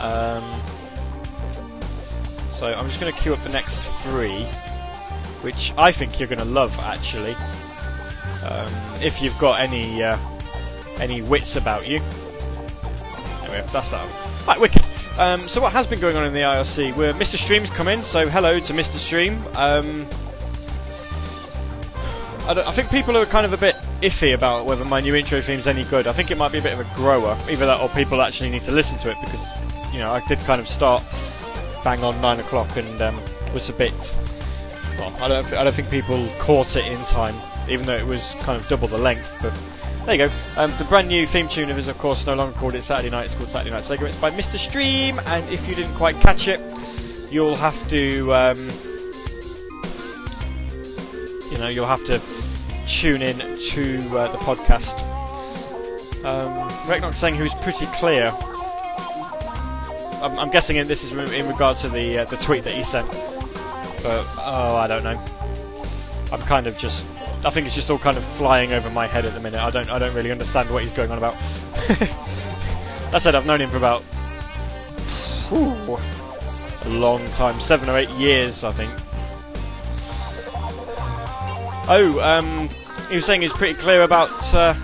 Um, 0.00 0.42
so 2.52 2.66
I'm 2.66 2.86
just 2.86 3.00
going 3.00 3.12
to 3.12 3.18
queue 3.18 3.32
up 3.32 3.42
the 3.42 3.48
next 3.48 3.80
three, 4.02 4.42
which 5.42 5.72
I 5.78 5.90
think 5.90 6.18
you're 6.18 6.28
going 6.28 6.38
to 6.38 6.44
love 6.44 6.78
actually. 6.80 7.34
Um, 8.44 8.70
if 9.02 9.22
you've 9.22 9.38
got 9.38 9.60
any 9.60 10.02
uh, 10.02 10.18
any 11.00 11.22
wits 11.22 11.56
about 11.56 11.88
you. 11.88 12.00
Anyway, 13.42 13.64
that's 13.72 13.90
that. 13.90 14.46
Right, 14.46 14.60
wicked. 14.60 14.82
Um, 15.18 15.48
so 15.48 15.62
what 15.62 15.72
has 15.72 15.86
been 15.86 15.98
going 15.98 16.14
on 16.16 16.26
in 16.26 16.34
the 16.34 16.40
IRC? 16.40 16.94
Where 16.94 17.14
Mr. 17.14 17.36
Stream's 17.36 17.70
come 17.70 17.88
in, 17.88 18.02
so 18.02 18.28
hello 18.28 18.60
to 18.60 18.72
Mr. 18.74 18.96
Stream. 18.96 19.42
Um, 19.54 20.06
I, 22.46 22.68
I 22.68 22.72
think 22.72 22.90
people 22.90 23.16
are 23.16 23.24
kind 23.24 23.46
of 23.46 23.52
a 23.54 23.56
bit 23.56 23.76
iffy 24.02 24.34
about 24.34 24.66
whether 24.66 24.84
my 24.84 25.00
new 25.00 25.14
intro 25.14 25.40
theme's 25.40 25.66
any 25.66 25.84
good. 25.84 26.06
I 26.06 26.12
think 26.12 26.30
it 26.30 26.36
might 26.36 26.52
be 26.52 26.58
a 26.58 26.62
bit 26.62 26.74
of 26.74 26.80
a 26.80 26.94
grower, 26.94 27.36
either 27.50 27.64
that 27.64 27.80
or 27.80 27.88
people 27.88 28.20
actually 28.20 28.50
need 28.50 28.62
to 28.62 28.72
listen 28.72 28.98
to 28.98 29.10
it 29.10 29.16
because 29.22 29.46
you 29.92 30.00
know 30.00 30.10
I 30.10 30.20
did 30.28 30.38
kind 30.40 30.60
of 30.60 30.68
start 30.68 31.02
bang 31.82 32.04
on 32.04 32.20
nine 32.20 32.38
o'clock 32.38 32.76
and 32.76 33.00
um, 33.00 33.18
was 33.54 33.70
a 33.70 33.72
bit. 33.72 33.94
Well, 34.98 35.14
I 35.20 35.28
don't, 35.28 35.52
I 35.54 35.64
don't 35.64 35.74
think 35.74 35.88
people 35.88 36.28
caught 36.38 36.76
it 36.76 36.86
in 36.86 36.98
time, 37.04 37.34
even 37.70 37.86
though 37.86 37.96
it 37.96 38.06
was 38.06 38.34
kind 38.40 38.60
of 38.60 38.68
double 38.68 38.88
the 38.88 38.98
length. 38.98 39.38
But 39.40 39.54
there 40.06 40.14
you 40.14 40.28
go. 40.28 40.34
Um, 40.56 40.72
the 40.78 40.84
brand 40.84 41.08
new 41.08 41.26
theme 41.26 41.48
tune 41.48 41.68
is, 41.68 41.88
of 41.88 41.98
course, 41.98 42.26
no 42.26 42.34
longer 42.34 42.56
called 42.56 42.76
It 42.76 42.82
Saturday 42.82 43.10
Night. 43.10 43.24
It's 43.24 43.34
called 43.34 43.48
Saturday 43.48 43.72
Night 43.72 43.82
Sega. 43.82 44.02
It's 44.02 44.20
by 44.20 44.30
Mr. 44.30 44.56
Stream, 44.56 45.20
and 45.26 45.48
if 45.52 45.68
you 45.68 45.74
didn't 45.74 45.94
quite 45.94 46.14
catch 46.20 46.46
it, 46.46 46.60
you'll 47.30 47.56
have 47.56 47.76
to, 47.90 48.32
um, 48.32 48.56
you 51.50 51.58
know, 51.58 51.68
you'll 51.68 51.86
have 51.86 52.04
to 52.04 52.20
tune 52.86 53.20
in 53.20 53.36
to 53.38 53.98
uh, 54.16 54.30
the 54.30 54.38
podcast. 54.38 55.02
Um, 56.24 56.68
Reknok 56.86 57.16
saying 57.16 57.38
was 57.40 57.54
pretty 57.54 57.86
clear. 57.86 58.32
I'm, 60.22 60.38
I'm 60.38 60.50
guessing 60.50 60.76
this 60.86 61.02
is 61.02 61.12
in 61.12 61.18
in 61.34 61.48
regards 61.48 61.82
to 61.82 61.88
the 61.88 62.18
uh, 62.20 62.24
the 62.26 62.36
tweet 62.36 62.62
that 62.64 62.72
he 62.72 62.84
sent. 62.84 63.08
But 64.02 64.24
oh, 64.38 64.76
I 64.76 64.86
don't 64.86 65.02
know. 65.02 65.20
I'm 66.32 66.40
kind 66.42 66.68
of 66.68 66.78
just. 66.78 67.06
I 67.46 67.50
think 67.50 67.64
it's 67.64 67.76
just 67.76 67.90
all 67.92 67.98
kind 67.98 68.16
of 68.16 68.24
flying 68.24 68.72
over 68.72 68.90
my 68.90 69.06
head 69.06 69.24
at 69.24 69.32
the 69.32 69.38
minute. 69.38 69.60
I 69.60 69.70
don't. 69.70 69.88
I 69.88 70.00
don't 70.00 70.12
really 70.14 70.32
understand 70.32 70.68
what 70.68 70.82
he's 70.82 70.92
going 70.92 71.12
on 71.12 71.18
about. 71.18 71.34
that 73.12 73.18
said, 73.22 73.36
I've 73.36 73.46
known 73.46 73.60
him 73.60 73.70
for 73.70 73.76
about 73.76 74.02
whew, 75.48 75.96
a 76.84 76.90
long 76.92 77.24
time, 77.28 77.60
seven 77.60 77.88
or 77.88 77.96
eight 77.96 78.10
years, 78.10 78.64
I 78.64 78.72
think. 78.72 78.90
Oh, 81.88 82.20
um, 82.20 82.68
he 83.08 83.14
was 83.14 83.24
saying 83.24 83.42
he's 83.42 83.52
pretty 83.52 83.74
clear 83.74 84.02
about 84.02 84.52
uh, 84.52 84.74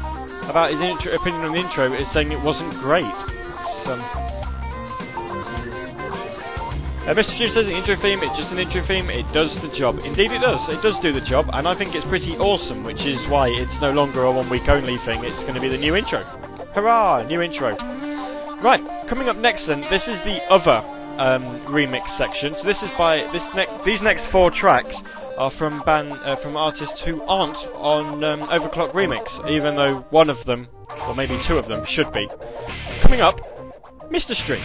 about 0.49 0.71
his 0.71 0.81
intro, 0.81 1.13
opinion 1.15 1.43
on 1.43 1.53
the 1.55 1.59
intro. 1.59 1.91
He's 1.91 2.13
saying 2.13 2.31
it 2.31 2.41
wasn't 2.43 2.73
great. 2.75 3.05
Uh, 7.03 7.07
Mr. 7.07 7.31
Stream 7.31 7.51
says 7.51 7.67
the 7.67 7.75
intro 7.75 7.97
theme, 7.97 8.23
it's 8.23 8.37
just 8.37 8.53
an 8.53 8.61
intro 8.61 8.81
theme, 8.81 9.11
it 9.11 9.27
does 9.33 9.61
the 9.61 9.67
job. 9.75 9.99
Indeed 10.05 10.31
it 10.31 10.41
does, 10.41 10.69
it 10.69 10.81
does 10.83 11.01
do 11.01 11.11
the 11.11 11.21
job, 11.21 11.51
and 11.53 11.67
I 11.67 11.75
think 11.75 11.97
it's 11.97 12.05
pretty 12.05 12.37
awesome, 12.39 12.85
which 12.85 13.07
is 13.07 13.27
why 13.27 13.49
it's 13.49 13.81
no 13.81 13.91
longer 13.91 14.23
a 14.23 14.31
one 14.31 14.49
week 14.49 14.69
only 14.69 14.97
thing, 14.99 15.25
it's 15.25 15.43
going 15.43 15.57
to 15.57 15.61
be 15.61 15.67
the 15.67 15.79
new 15.79 15.97
intro. 15.97 16.21
Hurrah, 16.77 17.25
new 17.25 17.43
intro. 17.43 17.77
Right, 18.61 18.81
coming 19.09 19.29
up 19.29 19.37
next 19.37 19.67
then, 19.67 19.81
this 19.91 20.07
is 20.07 20.23
the 20.23 20.41
other 20.49 20.81
um, 21.19 21.43
remix 21.67 22.11
section. 22.11 22.55
So 22.55 22.69
this 22.69 22.85
is 22.85 22.91
by, 22.93 23.25
this 23.33 23.53
ne- 23.53 23.67
these 23.85 24.01
next 24.01 24.25
four 24.25 24.53
tracks 24.53 25.03
are 25.37 25.51
from 25.51 25.81
band, 25.81 26.13
uh, 26.13 26.37
from 26.37 26.57
artists 26.57 27.03
who 27.03 27.21
aren't 27.23 27.67
on 27.75 28.23
um, 28.23 28.43
OverClocked 28.43 28.93
ReMix, 28.93 29.51
even 29.51 29.75
though 29.75 30.03
one 30.11 30.31
of 30.31 30.45
them, 30.45 30.69
or 31.09 31.17
maybe 31.17 31.37
two 31.41 31.59
of 31.59 31.67
them, 31.67 31.85
should 31.85 32.13
be. 32.13 32.29
Coming 33.01 33.23
up, 33.23 33.41
Mr. 34.09 34.37
Stream. 34.37 34.63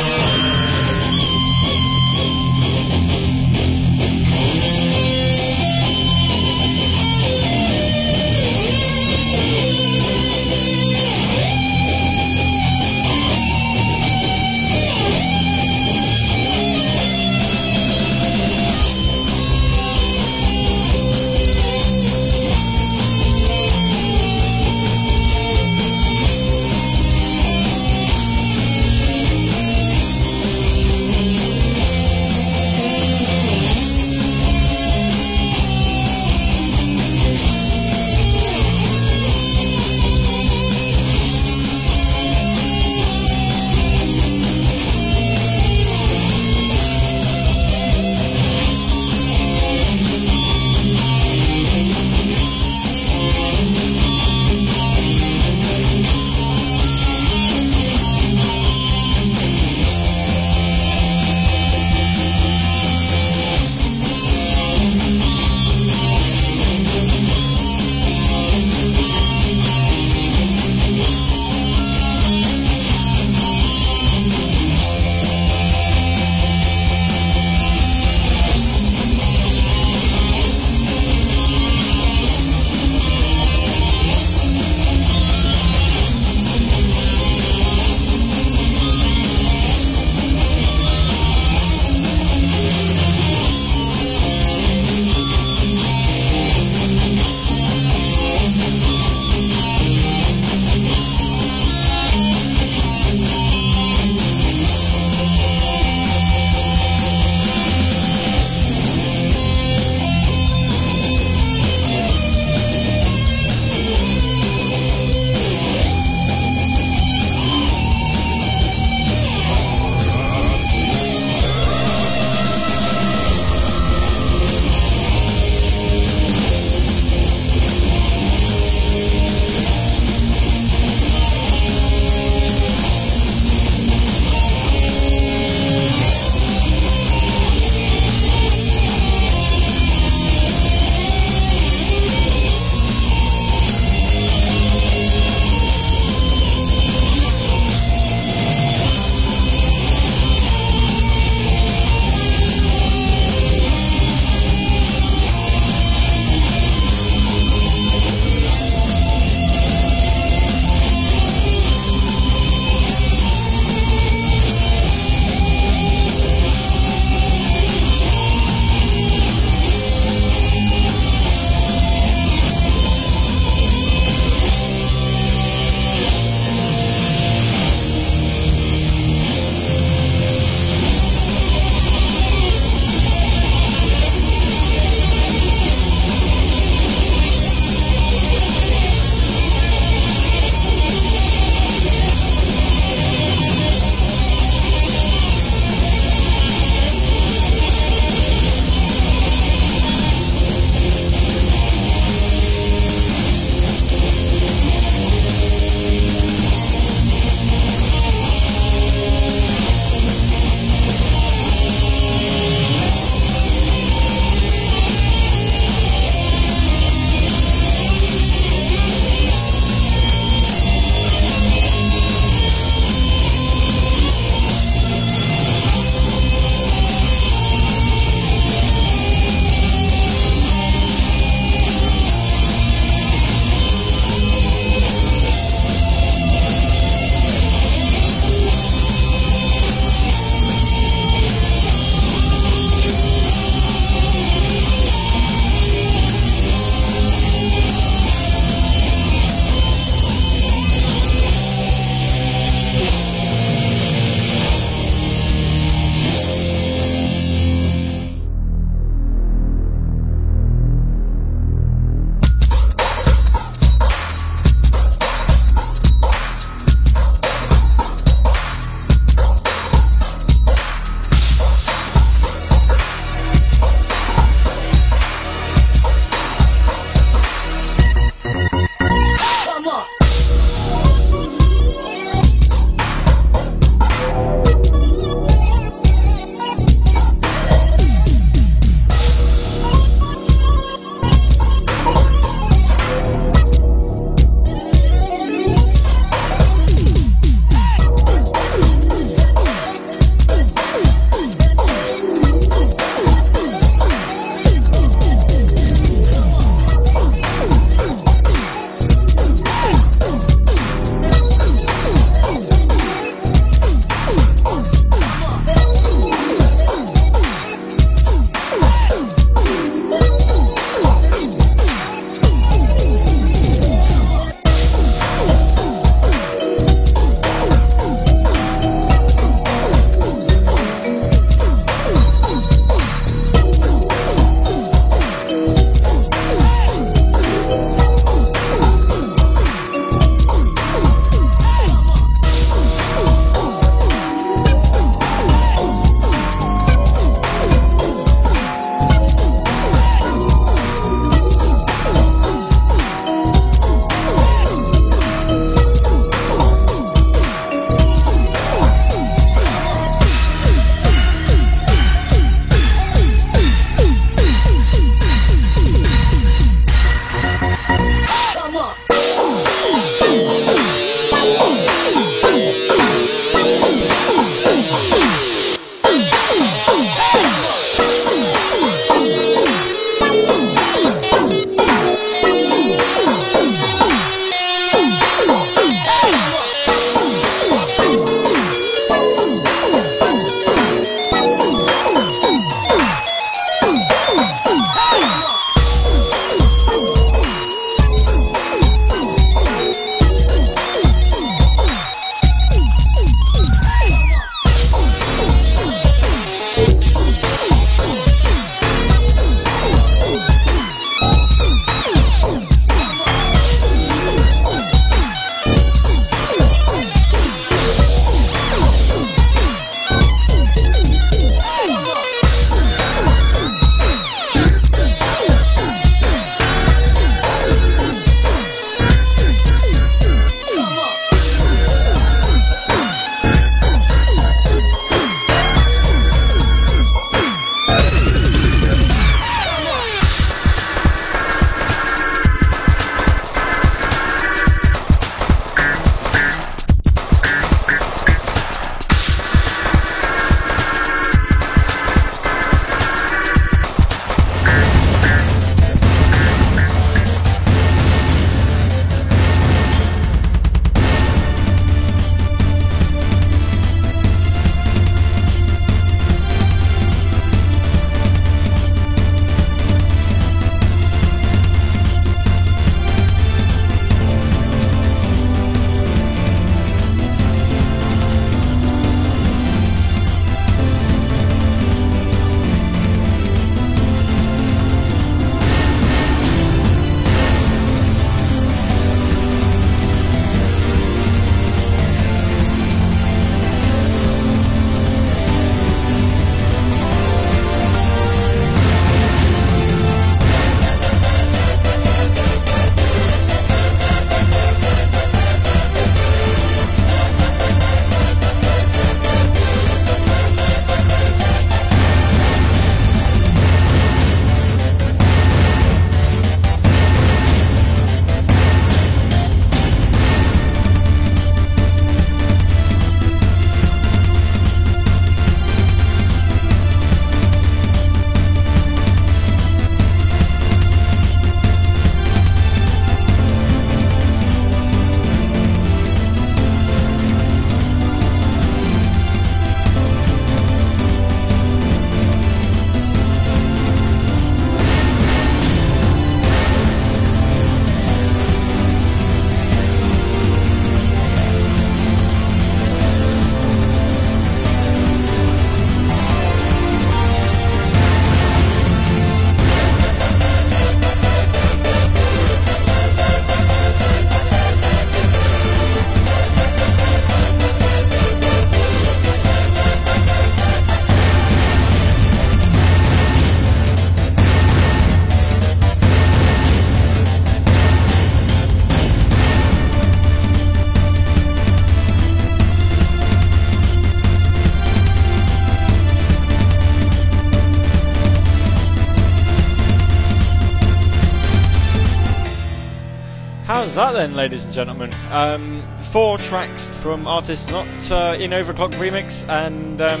That 593.58 593.90
then, 593.90 594.14
ladies 594.14 594.44
and 594.44 594.54
gentlemen? 594.54 594.92
Um, 595.10 595.64
four 595.90 596.16
tracks 596.16 596.70
from 596.70 597.08
artists 597.08 597.50
not 597.50 597.66
uh, 597.90 598.16
in 598.16 598.30
OverClocked 598.30 598.74
ReMix, 598.74 599.28
and 599.28 599.82
um, 599.82 600.00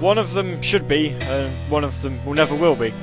one 0.00 0.16
of 0.16 0.32
them 0.32 0.62
should 0.62 0.88
be, 0.88 1.14
uh, 1.14 1.50
one 1.68 1.84
of 1.84 2.00
them 2.00 2.24
will 2.24 2.32
never 2.32 2.54
will 2.54 2.74
be. 2.74 2.94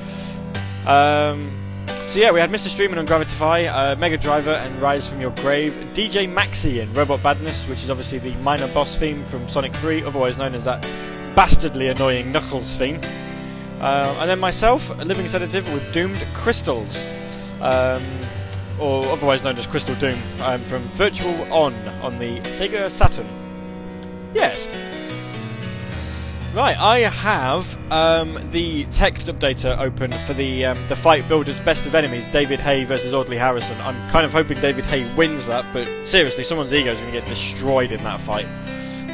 Um, 0.84 1.86
so 2.08 2.18
yeah, 2.18 2.32
we 2.32 2.40
had 2.40 2.50
Mr. 2.50 2.66
Streamin 2.66 2.98
on 2.98 3.06
Gravitify, 3.06 3.72
uh, 3.72 3.94
Mega 3.94 4.18
Driver 4.18 4.50
and 4.50 4.82
Rise 4.82 5.08
from 5.08 5.20
Your 5.20 5.30
Grave, 5.30 5.72
DJ 5.94 6.28
Maxi 6.28 6.80
in 6.80 6.92
Robot 6.92 7.22
Badness, 7.22 7.68
which 7.68 7.84
is 7.84 7.88
obviously 7.88 8.18
the 8.18 8.34
minor 8.38 8.66
boss 8.74 8.96
theme 8.96 9.24
from 9.26 9.48
Sonic 9.48 9.74
3, 9.76 10.02
otherwise 10.02 10.36
known 10.36 10.56
as 10.56 10.64
that 10.64 10.82
bastardly 11.36 11.86
annoying 11.86 12.32
Knuckles 12.32 12.74
theme. 12.74 13.00
Uh, 13.80 14.16
and 14.18 14.28
then 14.28 14.40
myself, 14.40 14.90
a 14.90 15.04
Living 15.04 15.28
Sedative 15.28 15.72
with 15.72 15.92
Doomed 15.92 16.26
Crystals, 16.34 17.06
um, 17.60 18.02
or 18.80 19.04
otherwise 19.06 19.42
known 19.42 19.58
as 19.58 19.66
Crystal 19.66 19.94
Doom, 19.96 20.20
um, 20.40 20.62
from 20.62 20.82
Virtual 20.90 21.52
On 21.52 21.74
on 22.02 22.18
the 22.18 22.38
Sega 22.40 22.90
Saturn. 22.90 23.28
Yes. 24.34 24.68
Right, 26.54 26.78
I 26.78 27.00
have 27.00 27.76
um, 27.92 28.38
the 28.50 28.84
text 28.86 29.26
updater 29.26 29.78
open 29.78 30.10
for 30.10 30.32
the 30.32 30.64
um, 30.64 30.78
the 30.88 30.96
Fight 30.96 31.28
Builders 31.28 31.60
Best 31.60 31.84
of 31.84 31.94
Enemies, 31.94 32.26
David 32.26 32.58
Haye 32.58 32.84
versus 32.84 33.12
Audley 33.12 33.36
Harrison. 33.36 33.78
I'm 33.82 34.10
kind 34.10 34.24
of 34.24 34.32
hoping 34.32 34.58
David 34.60 34.86
Haye 34.86 35.04
wins 35.14 35.46
that, 35.46 35.66
but 35.74 35.86
seriously, 36.08 36.44
someone's 36.44 36.72
ego 36.72 36.92
is 36.92 37.00
going 37.00 37.12
to 37.12 37.20
get 37.20 37.28
destroyed 37.28 37.92
in 37.92 38.02
that 38.04 38.20
fight. 38.20 38.46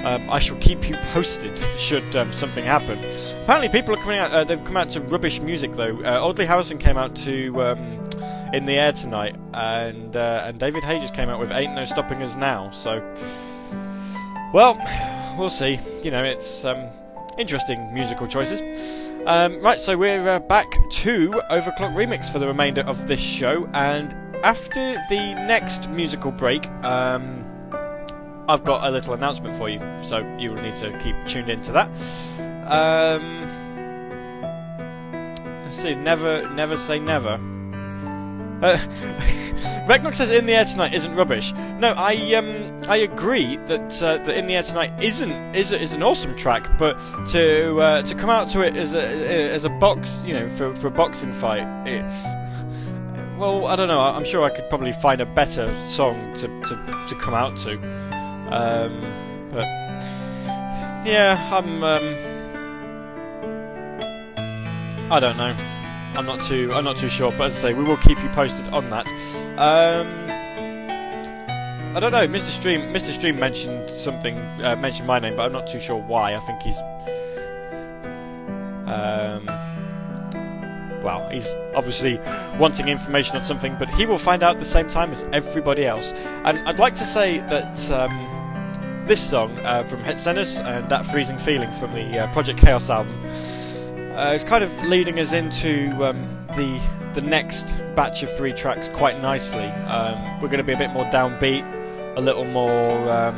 Um, 0.05 0.29
I 0.29 0.39
shall 0.39 0.59
keep 0.59 0.89
you 0.89 0.95
posted 1.13 1.59
should 1.79 2.15
um, 2.15 2.33
something 2.33 2.65
happen. 2.65 2.99
Apparently, 3.43 3.69
people 3.69 3.95
are 3.95 3.99
coming 3.99 4.19
out. 4.19 4.33
Uh, 4.33 4.45
they've 4.45 4.63
come 4.65 4.77
out 4.77 4.91
to 4.91 5.01
rubbish 5.01 5.41
music 5.41 5.73
though. 5.73 5.99
Uh, 6.05 6.21
Audley 6.21 6.47
Harrison 6.47 6.79
came 6.79 6.97
out 6.97 7.17
to 7.17 7.63
um, 7.63 7.79
"In 8.53 8.65
the 8.67 8.75
Air 8.75 8.93
Tonight," 8.93 9.37
and 9.55 10.17
uh, 10.17 10.45
and 10.47 10.59
David 10.59 10.85
Haye 10.85 11.07
came 11.15 11.29
out 11.29 11.41
with 11.41 11.51
"Ain't 11.51 11.75
No 11.75 11.85
Stopping 11.85 12.23
Us 12.23 12.37
Now." 12.37 12.71
So, 12.71 13.03
well, 14.53 14.77
we'll 15.39 15.51
see. 15.51 15.81
You 16.03 16.11
know, 16.11 16.23
it's 16.23 16.65
um, 16.65 16.87
interesting 17.39 17.93
musical 17.93 18.27
choices. 18.27 18.61
Um, 19.27 19.61
right, 19.61 19.81
so 19.81 19.97
we're 19.97 20.29
uh, 20.29 20.39
back 20.39 20.71
to 20.91 21.31
OverClocked 21.51 21.95
ReMix 21.95 22.31
for 22.31 22.39
the 22.39 22.47
remainder 22.47 22.83
of 22.83 23.09
this 23.09 23.21
show, 23.21 23.69
and 23.73 24.13
after 24.45 25.03
the 25.09 25.35
next 25.47 25.89
musical 25.89 26.31
break, 26.31 26.69
um, 26.83 27.44
I've 28.49 28.65
got 28.65 28.87
a 28.87 28.91
little 28.91 29.15
announcement 29.15 29.57
for 29.57 29.69
you, 29.69 29.81
so 30.03 30.19
you 30.39 30.51
will 30.51 30.63
need 30.63 30.77
to 30.77 30.97
keep 30.99 31.17
tuned 31.27 31.49
into 31.49 31.73
that. 31.73 31.89
Um, 32.71 33.43
let's 35.65 35.79
see, 35.79 35.95
never, 35.95 36.49
never 36.51 36.77
say 36.77 36.99
never. 36.99 37.41
Uh, 38.63 38.79
says 40.13 40.31
"In 40.31 40.47
the 40.47 40.55
Air 40.55 40.65
Tonight" 40.65 40.95
isn't 40.95 41.15
rubbish. 41.15 41.53
No, 41.79 41.93
I 41.97 42.35
um 42.35 42.83
I 42.89 42.97
agree 42.97 43.57
that 43.57 44.03
uh, 44.03 44.19
that 44.19 44.37
"In 44.37 44.47
the 44.47 44.55
Air 44.55 44.63
Tonight" 44.63 44.93
isn't 45.03 45.55
is 45.55 45.73
is 45.73 45.93
an 45.93 46.03
awesome 46.03 46.37
track, 46.37 46.69
but 46.79 46.97
to 47.29 47.81
uh, 47.81 48.03
to 48.03 48.15
come 48.15 48.31
out 48.31 48.49
to 48.51 48.61
it 48.61 48.77
as 48.77 48.95
a 48.95 49.53
as 49.53 49.65
a 49.65 49.71
box, 49.71 50.23
you 50.25 50.35
know, 50.35 50.49
for 50.57 50.75
for 50.77 50.89
a 50.89 50.91
boxing 50.91 51.33
fight, 51.33 51.67
it's 51.87 52.25
well, 53.39 53.67
I 53.67 53.77
don't 53.77 53.89
know. 53.89 54.01
I'm 54.01 54.25
sure 54.25 54.45
I 54.45 54.51
could 54.51 54.69
probably 54.69 54.93
find 54.93 55.21
a 55.21 55.27
better 55.27 55.75
song 55.89 56.35
to 56.35 56.49
to, 56.63 57.07
to 57.09 57.15
come 57.17 57.35
out 57.35 57.59
to. 57.59 58.04
Um, 58.51 59.51
but 59.53 59.65
yeah, 61.07 61.49
I'm 61.53 61.83
um, 61.85 62.17
I 65.11 65.21
don't 65.21 65.37
know. 65.37 65.55
I'm 66.17 66.27
not 66.27 66.43
too 66.45 66.73
I'm 66.73 66.85
not 66.85 66.97
too 66.97 67.09
sure, 67.09 67.33
but 67.33 67.47
as 67.47 67.57
I 67.59 67.69
say, 67.69 67.75
we 67.75 67.85
will 67.85 67.97
keep 67.99 68.23
you 68.23 68.29
posted 68.31 68.69
on 68.69 68.89
that. 68.91 69.11
Um, 69.59 70.25
I 71.97 72.01
don't 72.01 72.13
know. 72.13 72.27
Mr. 72.27 72.51
Stream 72.51 72.81
Mr. 72.93 73.13
Stream 73.13 73.39
mentioned 73.39 73.91
something 73.91 74.39
uh, 74.63 74.77
mentioned 74.77 75.07
my 75.07 75.19
name, 75.19 75.37
but 75.37 75.47
I'm 75.47 75.53
not 75.53 75.67
too 75.67 75.81
sure 75.81 76.01
why. 76.01 76.35
I 76.35 76.41
think 76.41 76.63
he's 76.63 76.79
um, 78.87 79.47
well, 81.05 81.29
he's 81.31 81.55
obviously 81.75 82.19
wanting 82.59 82.89
information 82.89 83.37
on 83.37 83.45
something, 83.45 83.77
but 83.79 83.89
he 83.91 84.07
will 84.07 84.19
find 84.19 84.43
out 84.43 84.55
at 84.55 84.59
the 84.59 84.65
same 84.65 84.89
time 84.89 85.13
as 85.13 85.23
everybody 85.33 85.87
else. 85.87 86.13
And 86.45 86.59
I'd 86.67 86.79
like 86.79 86.95
to 86.97 87.05
say 87.05 87.39
that 87.39 87.91
um, 87.91 88.11
this 89.07 89.21
song 89.21 89.59
uh, 89.59 89.85
from 89.85 90.03
Hetzenus 90.03 90.65
and 90.65 90.89
that 90.89 91.05
freezing 91.05 91.39
feeling 91.39 91.71
from 91.75 91.93
the 91.93 92.21
uh, 92.21 92.33
Project 92.33 92.59
Chaos 92.59 92.89
album 92.89 93.23
uh, 94.17 94.33
is 94.33 94.45
kind 94.45 94.65
of 94.65 94.73
leading 94.85 95.19
us 95.21 95.33
into 95.33 95.91
um, 96.03 96.47
the 96.57 96.81
the 97.13 97.21
next 97.21 97.67
batch 97.95 98.23
of 98.23 98.37
three 98.37 98.53
tracks 98.53 98.89
quite 98.89 99.21
nicely. 99.21 99.67
Um, 99.67 100.41
we're 100.41 100.49
going 100.49 100.59
to 100.59 100.65
be 100.65 100.73
a 100.73 100.79
bit 100.79 100.91
more 100.91 101.05
downbeat, 101.07 101.65
a 102.17 102.21
little 102.21 102.45
more, 102.45 103.09
um, 103.09 103.37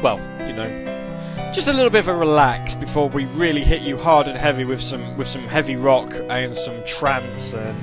well, 0.00 0.18
you 0.46 0.52
know, 0.52 1.50
just 1.52 1.66
a 1.66 1.72
little 1.72 1.90
bit 1.90 2.00
of 2.00 2.08
a 2.08 2.14
relax 2.14 2.76
before 2.76 3.08
we 3.08 3.24
really 3.26 3.64
hit 3.64 3.82
you 3.82 3.98
hard 3.98 4.28
and 4.28 4.38
heavy 4.38 4.64
with 4.64 4.80
some 4.80 5.16
with 5.16 5.28
some 5.28 5.48
heavy 5.48 5.76
rock 5.76 6.12
and 6.28 6.56
some 6.56 6.84
trance 6.84 7.52
and 7.52 7.76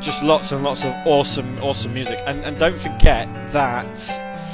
just 0.00 0.22
lots 0.22 0.52
and 0.52 0.62
lots 0.62 0.84
of 0.84 0.92
awesome 1.06 1.58
awesome 1.58 1.94
music. 1.94 2.20
And 2.26 2.44
and 2.44 2.56
don't 2.58 2.78
forget 2.78 3.28
that 3.52 3.96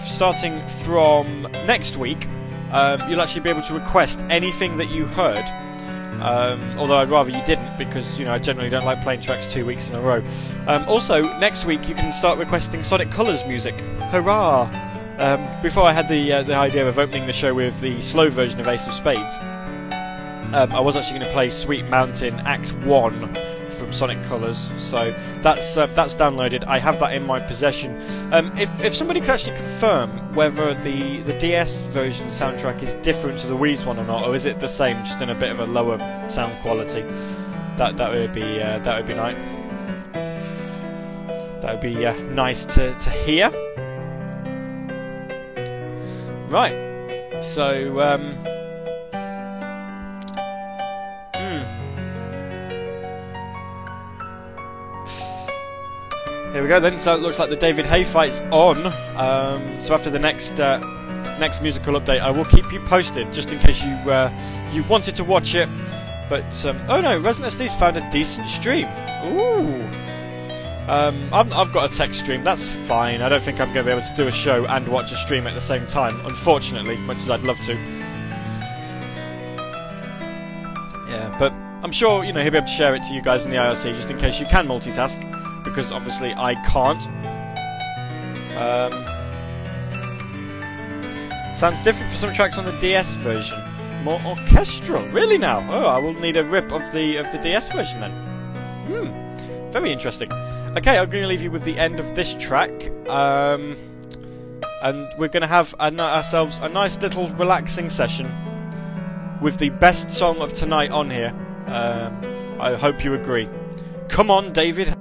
starting 0.07 0.67
from 0.85 1.43
next 1.67 1.97
week 1.97 2.29
um, 2.75 3.09
you'll 3.09 3.23
actually 3.23 3.41
be 3.43 3.51
able 3.51 3.63
to 3.63 3.75
request 3.75 4.25
anything 4.29 4.77
that 4.79 4.91
you 4.91 5.07
heard. 5.07 5.45
Um, 6.21 6.77
although 6.79 6.97
I'd 6.97 7.09
rather 7.09 7.31
you 7.31 7.45
didn't 7.45 7.79
because 7.79 8.19
you 8.19 8.25
know 8.25 8.33
I 8.33 8.39
generally 8.39 8.71
don't 8.71 8.85
like 8.85 9.01
playing 9.01 9.21
tracks 9.21 9.47
two 9.47 9.65
weeks 9.65 9.89
in 9.89 9.95
a 9.95 10.01
row. 10.01 10.25
Um, 10.67 10.85
also, 10.89 11.23
next 11.39 11.65
week 11.65 11.89
you 11.89 11.95
can 11.95 12.13
start 12.13 12.39
requesting 12.39 12.83
Sonic 12.83 13.11
Colors 13.11 13.45
music. 13.45 13.81
Hurrah! 14.11 14.71
Um, 15.19 15.63
before 15.63 15.85
I 15.85 15.93
had 15.93 16.09
the 16.09 16.33
uh, 16.33 16.43
the 16.43 16.55
idea 16.55 16.87
of 16.89 16.99
opening 16.99 17.27
the 17.27 17.33
show 17.33 17.55
with 17.55 17.79
the 17.81 18.01
slow 18.01 18.29
version 18.29 18.61
of 18.61 18.67
Ace 18.67 18.87
of 18.87 18.93
Spades, 18.93 19.37
um, 20.55 20.73
I 20.73 20.81
was 20.81 20.97
actually 20.97 21.19
going 21.21 21.29
to 21.29 21.33
play 21.33 21.51
Sweet 21.51 21.85
Mountain 21.87 22.35
Act 22.41 22.73
One 22.85 23.33
Sonic 23.95 24.23
Colors. 24.25 24.71
So 24.77 25.15
that's 25.43 25.77
uh, 25.77 25.87
that's 25.89 26.15
downloaded. 26.15 26.65
I 26.67 26.79
have 26.79 27.01
that 27.01 27.13
in 27.13 27.25
my 27.27 27.41
possession. 27.41 28.01
Um, 28.33 28.57
if 28.59 28.69
if 28.83 28.95
somebody 28.95 29.21
could 29.21 29.31
actually 29.31 29.57
confirm 29.57 30.35
whether 30.35 30.75
the 30.75 31.23
the 31.23 31.33
DS 31.39 31.81
version 31.81 32.29
soundtrack 32.29 32.83
is 32.83 32.95
different 32.97 33.39
to 33.39 33.47
the 33.47 33.57
Wii's 33.57 33.87
one 33.87 33.99
or 33.99 34.05
not, 34.05 34.29
or 34.29 34.35
is 34.35 34.45
it 34.47 34.61
the 34.61 34.69
same, 34.69 34.99
just 35.05 35.21
in 35.21 35.31
a 35.31 35.35
bit 35.35 35.51
of 35.51 35.61
a 35.61 35.67
lower 35.67 35.99
sound 36.29 36.61
quality, 36.61 37.03
that 37.77 37.97
that 37.97 38.11
would 38.11 38.33
be 38.33 38.61
uh, 38.61 38.79
that 38.81 38.97
would 38.97 39.07
be 39.07 39.15
nice. 39.15 39.37
That 41.63 41.73
would 41.73 41.81
be 41.81 42.05
uh, 42.05 42.15
nice 42.33 42.65
to 42.67 42.95
to 42.95 43.11
hear. 43.11 43.51
Right. 46.49 47.43
So. 47.43 48.01
Um, 48.01 48.54
Here 56.55 56.63
we 56.63 56.69
go 56.69 56.79
then. 56.79 57.01
So 57.01 57.13
it 57.17 57.21
looks 57.21 57.41
like 57.41 57.51
the 57.51 57.57
David 57.57 57.85
Haye 57.85 58.05
fight's 58.05 58.39
on. 58.53 58.87
Um, 59.17 59.81
so 59.81 59.93
after 59.93 60.09
the 60.09 60.21
next 60.21 60.61
uh, 60.61 60.79
next 61.41 61.61
musical 61.63 61.99
update, 62.01 62.21
I 62.21 62.31
will 62.31 62.45
keep 62.45 62.73
you 62.73 62.79
posted, 62.87 63.33
just 63.33 63.51
in 63.51 63.59
case 63.59 63.83
you 63.83 63.91
uh, 63.91 64.31
you 64.71 64.85
wanted 64.85 65.17
to 65.17 65.25
watch 65.25 65.57
it. 65.57 65.69
But 66.31 66.65
um, 66.65 66.81
oh 66.89 67.01
no, 67.01 67.19
Resident 67.19 67.53
SD's 67.55 67.75
found 67.75 67.97
a 67.97 68.09
decent 68.13 68.49
stream. 68.49 68.87
Ooh. 69.25 69.83
Um, 70.87 71.29
i 71.35 71.43
have 71.43 71.73
got 71.73 71.93
a 71.93 71.97
tech 71.97 72.15
stream. 72.15 72.45
That's 72.45 72.69
fine. 72.69 73.21
I 73.21 73.29
don't 73.29 73.43
think 73.43 73.59
I'm 73.59 73.73
going 73.75 73.85
to 73.85 73.91
be 73.91 73.99
able 73.99 74.07
to 74.07 74.15
do 74.15 74.29
a 74.29 74.33
show 74.33 74.65
and 74.67 74.87
watch 74.87 75.11
a 75.11 75.17
stream 75.17 75.49
at 75.49 75.55
the 75.55 75.61
same 75.61 75.89
time. 75.89 76.25
Unfortunately, 76.25 76.97
much 76.99 77.17
as 77.17 77.31
I'd 77.31 77.43
love 77.43 77.61
to. 77.63 77.75
Yeah, 81.09 81.35
but 81.37 81.53
I'm 81.83 81.91
sure 81.91 82.23
you 82.23 82.33
know 82.33 82.43
he'll 82.43 82.53
be 82.53 82.59
able 82.59 82.69
to 82.69 82.73
share 82.73 82.95
it 82.95 83.03
to 83.09 83.13
you 83.13 83.23
guys 83.23 83.45
in 83.45 83.51
the 83.51 83.57
IRC, 83.57 83.97
just 83.97 84.09
in 84.09 84.19
case 84.19 84.39
you 84.39 84.47
can 84.47 84.69
multitask 84.69 85.21
because 85.75 85.91
obviously 85.91 86.33
I 86.37 86.55
can't. 86.67 87.03
Um, 88.57 88.93
sounds 91.57 91.83
different 91.83 92.13
for 92.13 92.19
some 92.19 92.33
tracks 92.33 92.57
on 92.59 92.65
the 92.65 92.79
DS 92.79 93.15
version. 93.15 93.61
More 94.05 94.21
orchestral, 94.25 95.05
really 95.09 95.37
now. 95.37 95.67
Oh, 95.69 95.87
I 95.87 95.99
will 95.99 96.15
need 96.15 96.37
a 96.37 96.45
rip 96.45 96.71
of 96.71 96.93
the 96.93 97.17
of 97.17 97.31
the 97.33 97.39
DS 97.39 97.73
version 97.73 98.01
then. 98.01 98.13
Hmm, 98.87 99.73
very 99.73 99.91
interesting. 99.91 100.33
Okay, 100.77 100.97
I'm 100.97 101.11
going 101.11 101.23
to 101.23 101.29
leave 101.29 101.43
you 101.43 101.51
with 101.51 101.65
the 101.65 101.77
end 101.77 101.99
of 101.99 102.15
this 102.15 102.35
track, 102.35 102.71
um, 103.09 103.77
and 104.81 105.09
we're 105.19 105.29
going 105.29 105.41
to 105.41 105.49
have 105.49 105.75
a, 105.81 105.93
ourselves 106.01 106.59
a 106.63 106.69
nice 106.69 107.01
little 107.01 107.29
relaxing 107.31 107.91
session 107.91 108.33
with 109.43 109.59
the 109.59 109.71
best 109.71 110.13
song 110.13 110.41
of 110.41 110.53
tonight 110.53 110.93
on 110.93 111.11
here. 111.11 111.35
Um, 111.67 112.61
I 112.61 112.75
hope 112.75 113.03
you 113.03 113.15
agree. 113.15 113.49
Come 114.09 114.31
on, 114.31 114.53
David. 114.53 114.94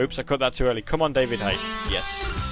Oops, 0.00 0.18
I 0.18 0.22
cut 0.22 0.40
that 0.40 0.52
too 0.52 0.66
early. 0.66 0.82
Come 0.82 1.02
on, 1.02 1.12
David 1.12 1.40
Haye. 1.40 1.56
Yes. 1.90 2.47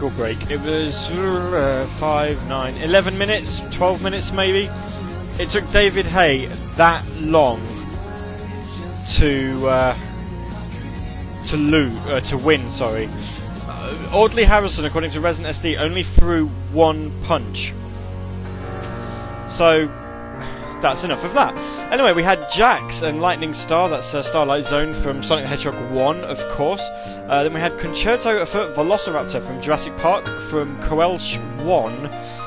Musical 0.00 0.24
break? 0.24 0.50
It 0.50 0.60
was 0.62 1.10
uh, 1.10 1.86
five, 1.98 2.48
nine, 2.48 2.74
eleven 2.76 3.18
minutes, 3.18 3.60
twelve 3.70 4.02
minutes 4.02 4.32
maybe. 4.32 4.70
It 5.38 5.50
took 5.50 5.70
David 5.72 6.06
Haye 6.06 6.46
that 6.76 7.04
long 7.20 7.60
to 9.16 9.66
uh, 9.66 9.94
to 11.48 11.56
lose, 11.58 11.94
uh, 12.06 12.20
to 12.20 12.38
win. 12.38 12.62
Sorry. 12.70 13.10
Uh, 13.66 14.10
Audley 14.12 14.44
Harrison, 14.44 14.86
according 14.86 15.10
to 15.10 15.20
Resident 15.20 15.54
SD, 15.54 15.78
only 15.78 16.02
threw 16.02 16.46
one 16.72 17.12
punch. 17.24 17.74
So 19.50 19.86
that's 20.80 21.04
enough 21.04 21.24
of 21.24 21.34
that. 21.34 21.54
Anyway, 21.92 22.14
we 22.14 22.22
had 22.22 22.50
Jax 22.50 23.02
and 23.02 23.20
Lightning 23.20 23.52
Star, 23.52 23.90
that's 23.90 24.14
uh, 24.14 24.22
Starlight 24.22 24.64
Zone 24.64 24.94
from 24.94 25.22
Sonic 25.22 25.44
the 25.44 25.48
Hedgehog 25.48 25.92
1, 25.92 26.24
of 26.24 26.42
course. 26.52 26.88
Uh, 27.30 27.44
then 27.44 27.54
we 27.54 27.60
had 27.60 27.78
Concerto 27.78 28.44
for 28.44 28.58
Velociraptor 28.74 29.40
from 29.40 29.62
Jurassic 29.62 29.96
Park 29.98 30.26
from 30.50 30.76
Coelch 30.82 31.36
1. 31.62 32.06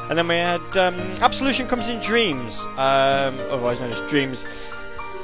And 0.10 0.18
then 0.18 0.28
we 0.28 0.36
had 0.36 0.60
um, 0.76 1.00
Absolution 1.22 1.70
Comes 1.70 1.88
in 1.88 2.02
Dreams, 2.02 2.60
um, 2.76 3.40
otherwise 3.50 3.80
known 3.80 3.94
as 3.94 4.02
Dreams. 4.10 4.46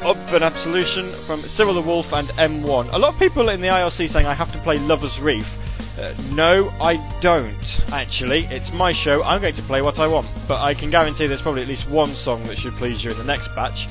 Up 0.02 0.16
for 0.30 0.38
an 0.38 0.44
Absolution 0.44 1.04
from 1.04 1.42
Cyril 1.42 1.74
the 1.74 1.82
Wolf 1.82 2.14
and 2.14 2.26
M1. 2.30 2.94
A 2.94 2.98
lot 2.98 3.14
of 3.14 3.20
people 3.20 3.50
in 3.50 3.60
the 3.60 3.68
IRC 3.68 4.10
saying 4.10 4.26
I 4.26 4.34
have 4.34 4.50
to 4.54 4.58
play 4.60 4.78
Lover's 4.80 5.20
Reef. 5.20 5.60
Uh, 6.00 6.14
no, 6.34 6.74
I 6.80 6.96
don't, 7.20 7.82
actually. 7.92 8.46
It's 8.46 8.72
my 8.72 8.94
show. 8.94 9.22
I'm 9.24 9.42
going 9.42 9.56
to 9.56 9.62
play 9.64 9.82
what 9.82 10.00
I 10.00 10.08
want. 10.08 10.26
But 10.48 10.62
I 10.62 10.74
can 10.74 10.90
guarantee 10.90 11.28
there's 11.28 11.42
probably 11.42 11.64
at 11.64 11.68
least 11.68 11.90
one 11.90 12.08
song 12.08 12.42
that 12.44 12.58
should 12.58 12.76
please 12.76 13.04
you 13.04 13.12
in 13.12 13.18
the 13.18 13.26
next 13.26 13.50
batch. 13.56 13.90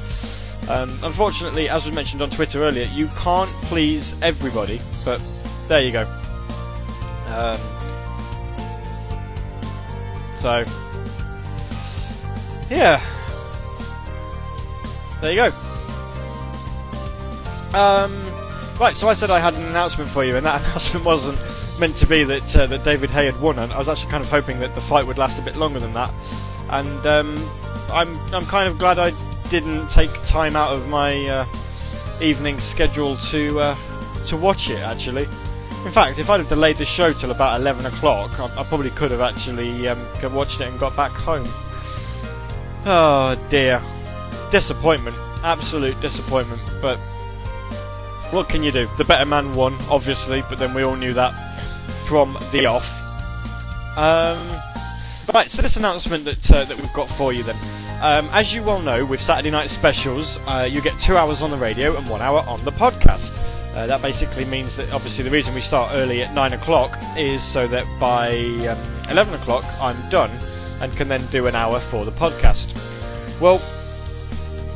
Um, 0.71 0.91
unfortunately, 1.03 1.69
as 1.69 1.85
was 1.85 1.95
mentioned 1.95 2.23
on 2.23 2.31
Twitter 2.31 2.61
earlier, 2.61 2.87
you 2.95 3.09
can't 3.09 3.51
please 3.69 4.19
everybody. 4.23 4.81
There 5.69 5.83
you 5.83 5.93
go. 5.93 6.03
Um, 7.29 7.59
so, 10.39 10.65
yeah. 12.71 13.03
There 15.21 15.31
you 15.31 15.37
go. 15.37 15.47
Um, 17.75 18.17
right, 18.81 18.97
so 18.97 19.09
I 19.09 19.15
said 19.15 19.31
I 19.31 19.41
had 19.41 19.55
an 19.55 19.63
announcement 19.67 20.09
for 20.09 20.25
you, 20.25 20.37
and 20.37 20.47
that 20.47 20.61
announcement 20.65 21.05
wasn't 21.05 21.39
meant 21.79 21.97
to 21.97 22.07
be 22.07 22.25
that 22.25 22.57
uh, 22.57 22.67
that 22.67 22.83
David 22.83 23.11
Haye 23.11 23.27
had 23.27 23.39
won. 23.39 23.59
And 23.59 23.71
I 23.73 23.79
was 23.79 23.91
actually 23.91 24.11
kind 24.11 24.25
of 24.25 24.31
hoping 24.31 24.61
that 24.61 24.75
the 24.75 24.81
fight 24.81 25.07
would 25.07 25.19
last 25.19 25.39
a 25.39 25.43
bit 25.43 25.57
longer 25.57 25.81
than 25.81 25.93
that. 25.93 26.11
And 26.71 27.07
um, 27.07 27.37
I'm 27.93 28.17
I'm 28.33 28.47
kind 28.47 28.69
of 28.69 28.79
glad 28.79 28.99
I 28.99 29.13
didn't 29.51 29.89
take 29.91 30.11
time 30.25 30.57
out 30.57 30.73
of 30.73 30.89
my 30.89 31.27
uh, 31.27 31.47
evening 32.23 32.59
schedule 32.59 33.17
to 33.17 33.61
uh, 33.61 33.77
to 34.29 34.37
watch 34.37 34.71
it. 34.71 34.79
Actually, 34.81 35.27
in 35.87 35.93
fact, 35.93 36.19
if 36.19 36.29
I'd 36.29 36.41
have 36.41 36.49
delayed 36.49 36.77
the 36.77 36.85
show 36.85 37.13
till 37.13 37.31
about 37.31 37.61
eleven 37.61 37.87
o'clock, 37.87 38.39
I, 38.39 38.61
I 38.61 38.65
probably 38.65 38.91
could 38.91 39.11
have 39.11 39.21
actually 39.21 39.89
um, 39.89 39.99
watched 40.33 40.61
it 40.61 40.69
and 40.69 40.79
got 40.79 40.97
back 40.97 41.13
home. 41.13 41.47
Oh 42.85 43.37
dear, 43.51 43.81
disappointment, 44.51 45.17
absolute 45.43 46.01
disappointment. 46.01 46.61
But 46.81 46.99
what 48.31 48.49
can 48.49 48.63
you 48.63 48.73
do? 48.73 48.87
The 48.99 49.05
better 49.05 49.25
man 49.25 49.55
won, 49.55 49.75
obviously, 49.91 50.43
but 50.49 50.59
then 50.59 50.75
we 50.75 50.83
all 50.83 50.97
knew 50.97 51.13
that 51.15 51.33
from 52.07 52.37
the 52.53 52.67
off. 52.67 52.89
Um, 53.99 54.39
right, 55.35 55.51
so 55.51 55.63
this 55.63 55.77
announcement 55.77 56.25
that 56.25 56.53
uh, 56.53 56.65
that 56.65 56.77
we've 56.77 56.93
got 56.93 57.09
for 57.09 57.33
you 57.33 57.43
then. 57.43 57.57
Um, 58.01 58.29
as 58.33 58.55
you 58.55 58.63
well 58.63 58.81
know, 58.81 59.05
with 59.05 59.21
Saturday 59.21 59.51
night 59.51 59.71
specials, 59.71 60.39
uh, 60.47 60.69
you 60.71 60.81
get 60.81 60.97
two 61.01 61.17
hours 61.17 61.43
on 61.43 61.51
the 61.51 61.57
radio 61.57 61.97
and 61.97 62.09
one 62.09 62.23
hour 62.23 62.45
on 62.47 62.65
the 62.65 62.71
podcast. 62.71 63.37
Uh, 63.79 63.87
that 63.87 64.03
basically 64.03 64.45
means 64.47 64.75
that 64.75 64.93
obviously 64.93 65.23
the 65.23 65.31
reason 65.31 65.55
we 65.55 65.61
start 65.61 65.89
early 65.93 66.21
at 66.21 66.35
nine 66.35 66.53
o'clock 66.53 66.99
is 67.17 67.45
so 67.45 67.69
that 67.69 67.87
by 68.01 68.31
um, 68.67 68.77
eleven 69.09 69.33
o'clock 69.35 69.65
I'm 69.81 69.97
done 70.11 70.31
and 70.81 70.93
can 70.97 71.07
then 71.07 71.25
do 71.27 71.47
an 71.47 71.55
hour 71.55 71.79
for 71.79 72.05
the 72.05 72.11
podcast. 72.11 72.75
Well, 73.41 73.63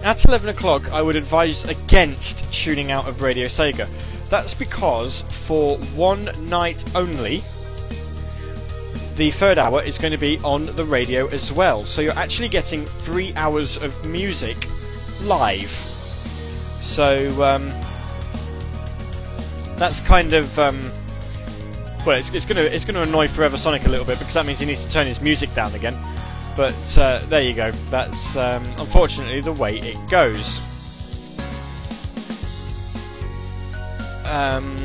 at 0.05 0.25
11 0.25 0.51
o'clock, 0.51 0.93
I 0.93 1.03
would 1.03 1.17
advise 1.17 1.65
against 1.65 2.53
tuning 2.55 2.93
out 2.93 3.09
of 3.09 3.23
Radio 3.23 3.47
Sega. 3.47 3.89
That's 4.29 4.55
because 4.55 5.23
for 5.23 5.79
one 5.97 6.29
night 6.49 6.85
only, 6.95 7.39
the 9.17 9.33
third 9.33 9.59
hour 9.59 9.83
is 9.83 9.99
going 9.99 10.13
to 10.13 10.19
be 10.19 10.39
on 10.45 10.67
the 10.77 10.85
radio 10.85 11.27
as 11.29 11.53
well. 11.53 11.83
So 11.83 12.03
you're 12.03 12.19
actually 12.19 12.49
getting 12.49 12.85
three 12.85 13.35
hours 13.35 13.83
of 13.83 14.09
music 14.09 14.69
live. 15.23 15.71
So 16.81 17.43
um, 17.43 17.69
that's 19.83 20.01
kind 20.01 20.33
of 20.33 20.57
um, 20.61 20.81
well, 22.07 22.17
it's, 22.17 22.33
it's 22.33 22.47
going 22.47 22.55
to 22.55 22.73
it's 22.73 22.85
to 22.85 23.03
annoy 23.03 23.27
Forever 23.27 23.57
Sonic 23.57 23.85
a 23.85 23.89
little 23.89 24.07
bit 24.07 24.17
because 24.17 24.35
that 24.35 24.47
means 24.47 24.61
he 24.61 24.67
needs 24.67 24.85
to 24.85 24.93
turn 24.93 25.09
his 25.09 25.21
music 25.21 25.53
down 25.55 25.75
again. 25.75 25.97
But 26.57 26.99
uh, 26.99 27.19
there 27.27 27.43
you 27.43 27.53
go. 27.53 27.73
That's 27.91 28.37
um, 28.37 28.63
unfortunately 28.79 29.41
the 29.41 29.53
way 29.55 29.79
it 29.79 29.99
goes. 30.09 30.61
Um, 34.29 34.77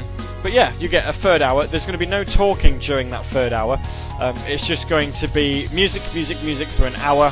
but 0.42 0.52
yeah, 0.52 0.74
you 0.80 0.90
get 0.90 1.08
a 1.08 1.14
third 1.14 1.44
hour. 1.44 1.68
There's 1.68 1.86
going 1.86 2.00
to 2.00 2.04
be 2.04 2.10
no 2.10 2.24
talking 2.24 2.80
during 2.80 3.12
that 3.12 3.24
third 3.28 3.54
hour. 3.54 3.80
Um, 4.20 4.36
it's 4.48 4.66
just 4.66 4.90
going 4.90 5.12
to 5.12 5.28
be 5.28 5.68
music, 5.72 6.02
music, 6.16 6.42
music 6.44 6.68
for 6.70 6.88
an 6.88 6.96
hour. 6.96 7.32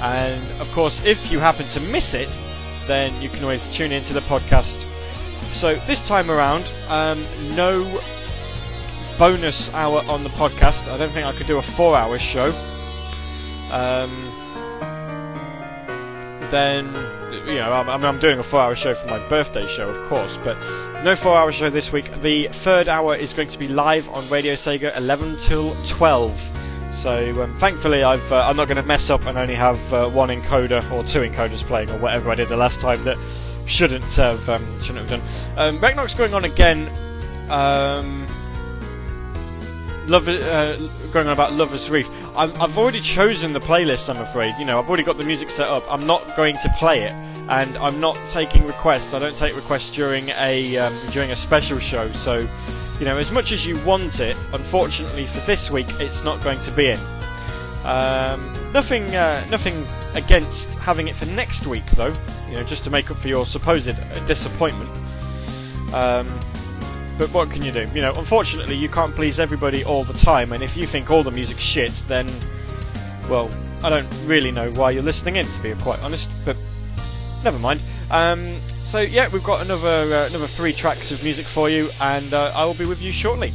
And 0.00 0.50
of 0.60 0.70
course, 0.72 1.02
if 1.06 1.32
you 1.32 1.38
happen 1.38 1.66
to 1.68 1.80
miss 1.80 2.12
it, 2.12 2.38
then 2.86 3.10
you 3.22 3.30
can 3.30 3.42
always 3.42 3.68
tune 3.68 3.90
into 3.90 4.12
the 4.12 4.20
podcast. 4.20 4.92
So 5.52 5.76
this 5.86 6.06
time 6.06 6.30
around, 6.30 6.70
um, 6.88 7.24
no 7.54 8.00
bonus 9.18 9.72
hour 9.72 10.02
on 10.08 10.22
the 10.22 10.28
podcast. 10.30 10.92
I 10.92 10.98
don't 10.98 11.10
think 11.10 11.26
I 11.26 11.32
could 11.32 11.46
do 11.46 11.58
a 11.58 11.62
four-hour 11.62 12.18
show. 12.18 12.52
Um, 13.70 14.32
then 16.50 16.86
you 17.46 17.56
know, 17.56 17.72
I'm, 17.72 17.88
I 17.88 18.08
I'm 18.08 18.18
doing 18.18 18.38
a 18.38 18.42
four-hour 18.42 18.74
show 18.74 18.94
for 18.94 19.06
my 19.08 19.26
birthday 19.28 19.66
show, 19.66 19.88
of 19.88 20.08
course, 20.08 20.38
but 20.38 20.56
no 21.02 21.16
four-hour 21.16 21.52
show 21.52 21.70
this 21.70 21.92
week. 21.92 22.10
The 22.20 22.44
third 22.44 22.88
hour 22.88 23.16
is 23.16 23.32
going 23.32 23.48
to 23.48 23.58
be 23.58 23.68
live 23.68 24.08
on 24.10 24.28
Radio 24.28 24.54
Sega, 24.54 24.96
11 24.96 25.36
till 25.40 25.74
12. 25.86 26.52
So 26.92 27.42
um, 27.42 27.52
thankfully, 27.58 28.02
I've, 28.02 28.32
uh, 28.32 28.46
I'm 28.48 28.56
not 28.56 28.68
going 28.68 28.80
to 28.80 28.86
mess 28.86 29.10
up 29.10 29.26
and 29.26 29.36
only 29.36 29.54
have 29.54 29.92
uh, 29.92 30.08
one 30.08 30.28
encoder 30.28 30.80
or 30.92 31.04
two 31.04 31.20
encoders 31.20 31.62
playing, 31.62 31.90
or 31.90 31.98
whatever 31.98 32.30
I 32.30 32.34
did 32.34 32.48
the 32.48 32.56
last 32.56 32.80
time 32.80 33.02
that 33.04 33.18
shouldn't 33.66 34.14
have 34.14 34.48
um, 34.48 34.62
shouldn't 34.82 35.08
have 35.08 35.20
done. 35.20 35.20
Um, 35.56 35.80
Ragnarok's 35.80 36.14
going 36.14 36.34
on 36.34 36.44
again. 36.44 36.88
Um, 37.50 38.26
Love, 40.06 40.28
uh, 40.28 40.76
going 41.12 41.26
on 41.26 41.32
about 41.32 41.52
Lover's 41.54 41.90
Reef. 41.90 42.08
i 42.36 42.46
have 42.46 42.78
already 42.78 43.00
chosen 43.00 43.52
the 43.52 43.58
playlist. 43.58 44.08
I'm 44.08 44.22
afraid. 44.22 44.54
You 44.56 44.64
know, 44.64 44.78
I've 44.78 44.88
already 44.88 45.02
got 45.02 45.18
the 45.18 45.24
music 45.24 45.50
set 45.50 45.66
up. 45.66 45.82
I'm 45.92 46.06
not 46.06 46.36
going 46.36 46.56
to 46.58 46.68
play 46.78 47.02
it, 47.02 47.10
and 47.48 47.76
I'm 47.78 47.98
not 47.98 48.16
taking 48.28 48.64
requests. 48.66 49.14
I 49.14 49.18
don't 49.18 49.36
take 49.36 49.56
requests 49.56 49.90
during 49.90 50.28
a 50.38 50.76
um, 50.78 50.94
during 51.10 51.32
a 51.32 51.36
special 51.36 51.80
show. 51.80 52.12
So, 52.12 52.48
you 53.00 53.04
know, 53.04 53.16
as 53.16 53.32
much 53.32 53.50
as 53.50 53.66
you 53.66 53.76
want 53.84 54.20
it, 54.20 54.36
unfortunately 54.52 55.26
for 55.26 55.40
this 55.40 55.72
week, 55.72 55.86
it's 55.98 56.22
not 56.22 56.40
going 56.44 56.60
to 56.60 56.70
be 56.70 56.90
in. 56.90 57.00
Um, 57.84 58.55
nothing, 58.76 59.16
uh, 59.16 59.42
nothing 59.50 59.74
against 60.14 60.78
having 60.80 61.08
it 61.08 61.16
for 61.16 61.24
next 61.30 61.66
week, 61.66 61.86
though. 61.92 62.12
You 62.50 62.56
know, 62.56 62.62
just 62.62 62.84
to 62.84 62.90
make 62.90 63.10
up 63.10 63.16
for 63.16 63.28
your 63.28 63.46
supposed 63.46 63.86
disappointment. 64.26 64.90
Um, 65.94 66.26
but 67.16 67.32
what 67.32 67.50
can 67.50 67.62
you 67.62 67.72
do? 67.72 67.88
You 67.94 68.02
know, 68.02 68.12
unfortunately, 68.16 68.76
you 68.76 68.90
can't 68.90 69.14
please 69.14 69.40
everybody 69.40 69.82
all 69.82 70.04
the 70.04 70.12
time, 70.12 70.52
and 70.52 70.62
if 70.62 70.76
you 70.76 70.84
think 70.84 71.10
all 71.10 71.22
the 71.22 71.30
music's 71.30 71.62
shit, 71.62 71.90
then, 72.06 72.28
well, 73.30 73.50
I 73.82 73.88
don't 73.88 74.14
really 74.26 74.52
know 74.52 74.70
why 74.72 74.90
you're 74.90 75.02
listening 75.02 75.36
in, 75.36 75.46
to 75.46 75.62
be 75.62 75.72
quite 75.76 76.02
honest. 76.04 76.28
But 76.44 76.58
never 77.42 77.58
mind. 77.58 77.80
Um, 78.10 78.58
so 78.84 79.00
yeah, 79.00 79.30
we've 79.30 79.42
got 79.42 79.64
another 79.64 79.88
uh, 79.88 80.28
another 80.28 80.46
three 80.46 80.74
tracks 80.74 81.10
of 81.12 81.22
music 81.24 81.46
for 81.46 81.70
you, 81.70 81.88
and 82.02 82.34
uh, 82.34 82.52
I 82.54 82.66
will 82.66 82.74
be 82.74 82.84
with 82.84 83.02
you 83.02 83.10
shortly. 83.10 83.52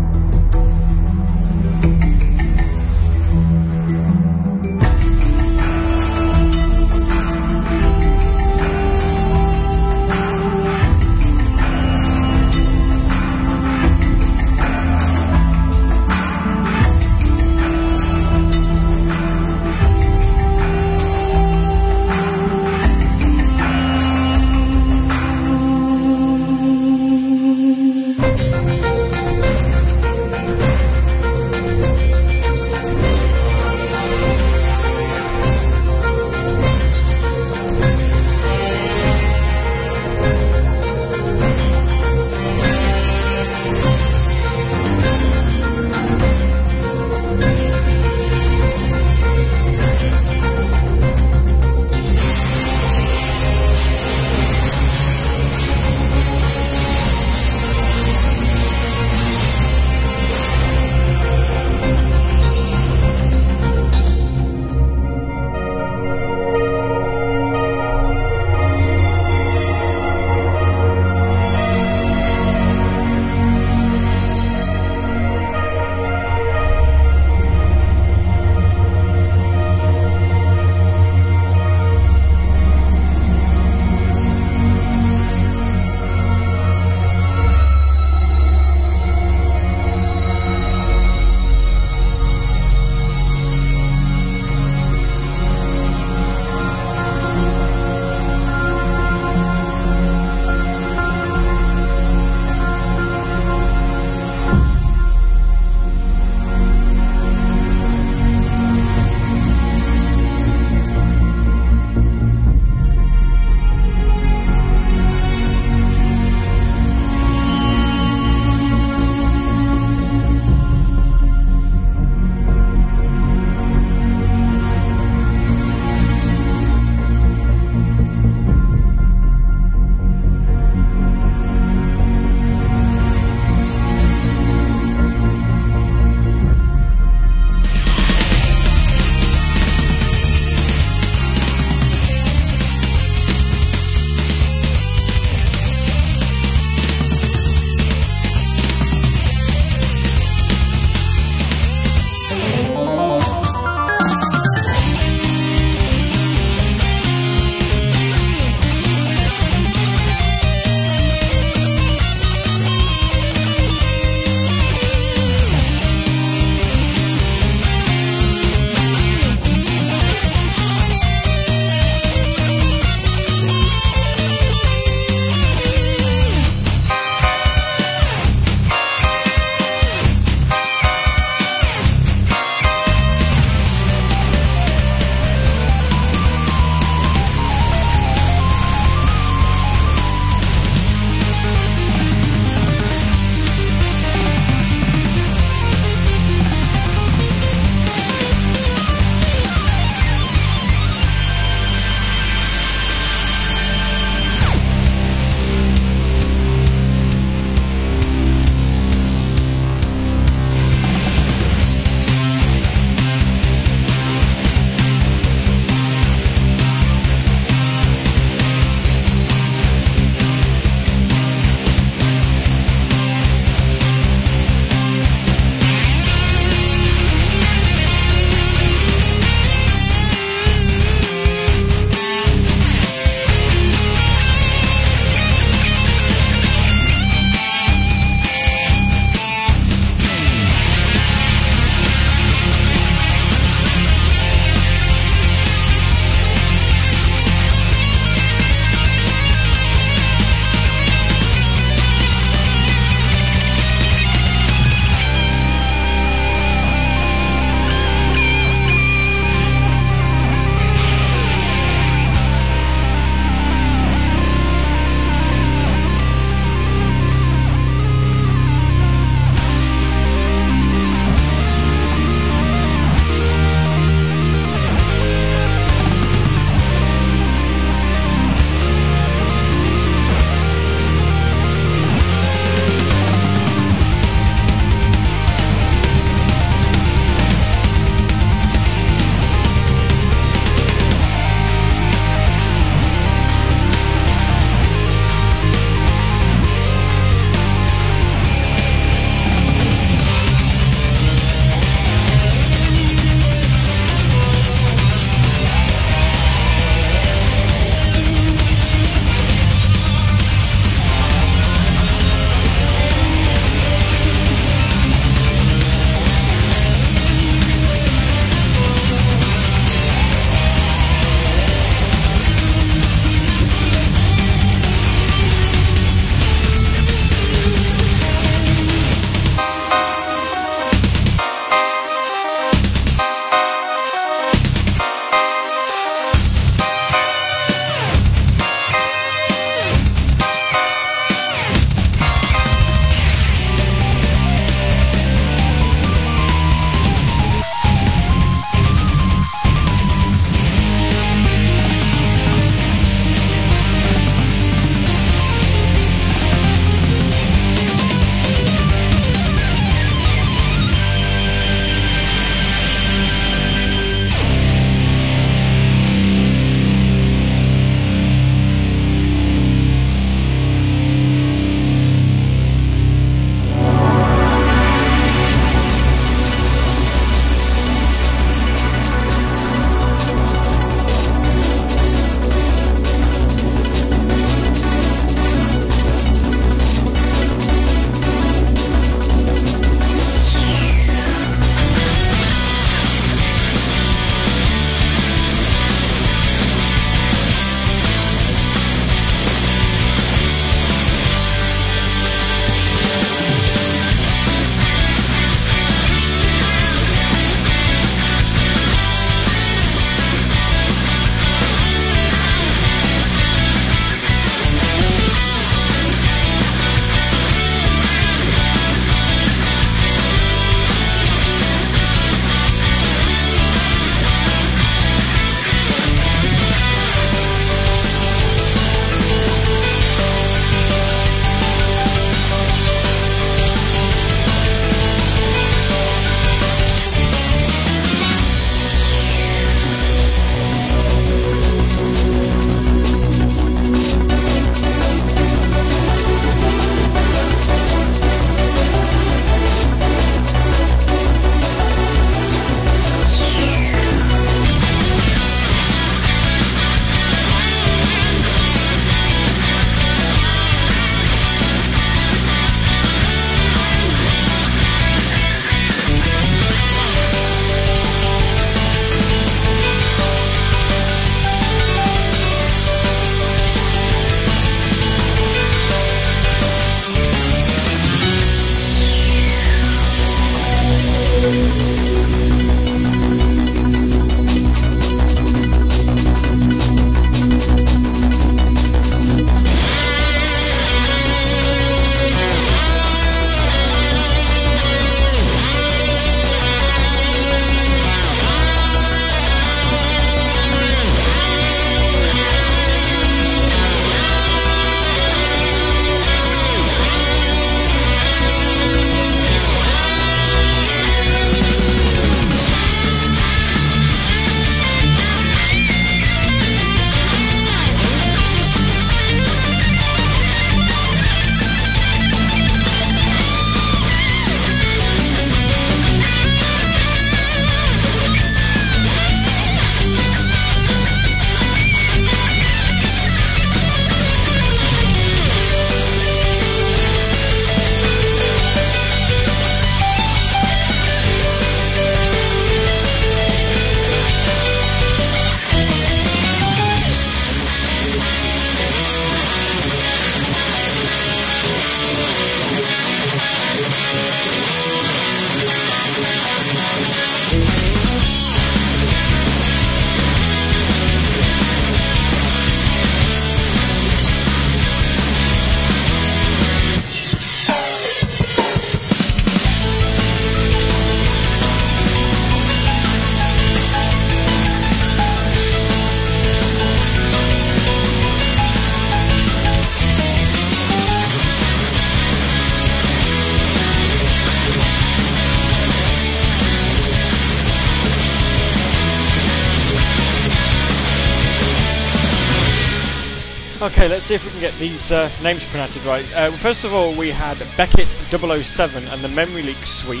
These 594.64 594.90
uh, 594.92 595.10
names 595.22 595.44
pronounced 595.44 595.84
right. 595.84 596.10
Uh, 596.16 596.30
first 596.38 596.64
of 596.64 596.72
all, 596.72 596.96
we 596.96 597.10
had 597.10 597.36
Beckett 597.54 597.86
007 597.86 598.82
and 598.88 599.02
the 599.02 599.08
Memory 599.08 599.42
Leak 599.42 599.66
Suite 599.66 600.00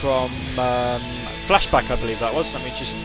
from 0.00 0.30
um, 0.58 1.02
Flashback, 1.46 1.90
I 1.90 1.96
believe 1.96 2.18
that 2.20 2.32
was. 2.32 2.54
Let 2.54 2.64
me 2.64 2.70
just. 2.70 2.96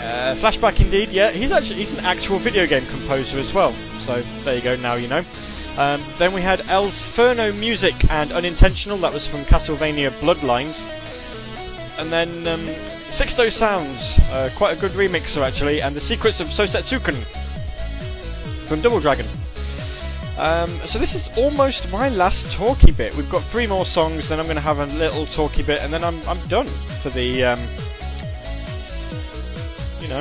Uh, 0.00 0.34
Flashback, 0.34 0.80
indeed. 0.80 1.10
Yeah, 1.10 1.30
he's 1.30 1.52
actually 1.52 1.80
he's 1.80 1.92
an 1.98 2.06
actual 2.06 2.38
video 2.38 2.66
game 2.66 2.86
composer 2.86 3.38
as 3.38 3.52
well. 3.52 3.72
So 4.00 4.22
there 4.44 4.56
you 4.56 4.62
go. 4.62 4.76
Now 4.76 4.94
you 4.94 5.08
know. 5.08 5.22
Um, 5.76 6.00
then 6.16 6.32
we 6.32 6.40
had 6.40 6.60
Elsferno 6.60 7.52
Music 7.60 7.94
and 8.10 8.32
Unintentional. 8.32 8.96
That 8.96 9.12
was 9.12 9.28
from 9.28 9.40
Castlevania 9.40 10.08
Bloodlines. 10.22 10.88
And 12.00 12.10
then 12.10 12.30
um, 12.48 12.60
Sixto 13.12 13.52
Sounds, 13.52 14.18
uh, 14.30 14.48
quite 14.56 14.74
a 14.74 14.80
good 14.80 14.92
remixer 14.92 15.46
actually, 15.46 15.82
and 15.82 15.94
The 15.94 16.00
Secrets 16.00 16.40
of 16.40 16.46
Sosetsuken 16.46 17.14
from 18.66 18.80
Double 18.80 18.98
Dragon. 18.98 19.26
Um, 20.42 20.70
so 20.86 20.98
this 20.98 21.14
is 21.14 21.28
almost 21.38 21.92
my 21.92 22.08
last 22.08 22.52
talky 22.52 22.90
bit. 22.90 23.16
We've 23.16 23.30
got 23.30 23.44
three 23.44 23.68
more 23.68 23.84
songs, 23.84 24.28
then 24.28 24.40
I'm 24.40 24.46
going 24.46 24.56
to 24.56 24.60
have 24.60 24.80
a 24.80 24.86
little 24.98 25.24
talky 25.24 25.62
bit, 25.62 25.80
and 25.84 25.92
then 25.92 26.02
I'm 26.02 26.20
I'm 26.26 26.40
done 26.48 26.66
for 26.66 27.10
the 27.10 27.44
um, 27.44 27.60
you 30.02 30.08
know. 30.08 30.20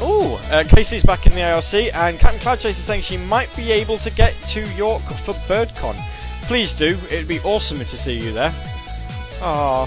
Oh, 0.00 0.40
uh, 0.52 0.62
Casey's 0.68 1.02
back 1.02 1.26
in 1.26 1.32
the 1.32 1.42
ARC, 1.42 1.74
and 1.74 2.16
Captain 2.20 2.40
Cloud 2.40 2.60
Chase 2.60 2.78
is 2.78 2.84
saying 2.84 3.02
she 3.02 3.16
might 3.16 3.52
be 3.56 3.72
able 3.72 3.98
to 3.98 4.12
get 4.12 4.32
to 4.50 4.60
York 4.76 5.02
for 5.02 5.34
BirdCon. 5.48 5.96
Please 6.46 6.72
do. 6.72 6.96
It'd 7.10 7.26
be 7.26 7.40
awesome 7.40 7.78
to 7.78 7.84
see 7.84 8.20
you 8.20 8.30
there. 8.30 8.52
Ah. 9.42 9.86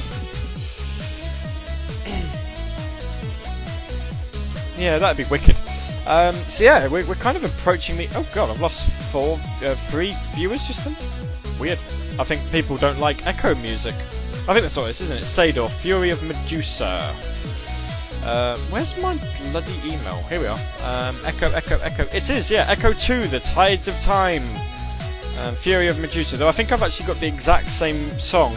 yeah, 4.78 5.00
that'd 5.00 5.16
be 5.16 5.24
wicked. 5.32 5.56
Um, 6.08 6.36
so 6.36 6.64
yeah, 6.64 6.88
we're, 6.88 7.06
we're 7.08 7.16
kind 7.16 7.36
of 7.36 7.44
approaching 7.44 7.98
the. 7.98 8.08
Oh 8.16 8.28
god, 8.34 8.50
I've 8.50 8.62
lost 8.62 8.90
four, 9.12 9.40
uh, 9.64 9.76
three 9.76 10.14
viewers 10.34 10.68
just 10.68 10.86
then. 10.86 10.96
Weird. 11.60 11.80
I 12.20 12.24
think 12.24 12.42
people 12.52 12.78
don't 12.78 13.00
like 13.00 13.18
Ecco 13.26 13.56
music. 13.62 13.96
I 14.48 14.54
think 14.54 14.62
that's 14.62 14.78
all 14.78 14.86
it 14.86 14.92
is, 14.92 15.02
isn't 15.02 15.18
it? 15.18 15.22
Sador, 15.22 15.70
Fury 15.70 16.12
of 16.12 16.22
Medusa. 16.24 17.14
Uh, 18.24 18.58
where's 18.70 19.00
my 19.02 19.18
bloody 19.52 19.74
email? 19.84 20.18
Here 20.30 20.40
we 20.40 20.48
are. 20.48 20.58
Um, 20.84 21.16
echo, 21.26 21.52
echo, 21.52 21.78
echo. 21.80 22.04
It 22.16 22.30
is, 22.30 22.50
yeah. 22.50 22.66
Ecco 22.74 22.94
2, 22.94 23.28
The 23.28 23.40
Tides 23.40 23.88
of 23.88 24.00
Time. 24.02 24.44
Um, 25.42 25.56
Fury 25.56 25.88
of 25.88 26.00
Medusa. 26.00 26.38
Though 26.38 26.48
I 26.48 26.52
think 26.52 26.72
I've 26.72 26.84
actually 26.84 27.08
got 27.08 27.18
the 27.18 27.28
exact 27.28 27.68
same 27.68 27.98
song 28.20 28.54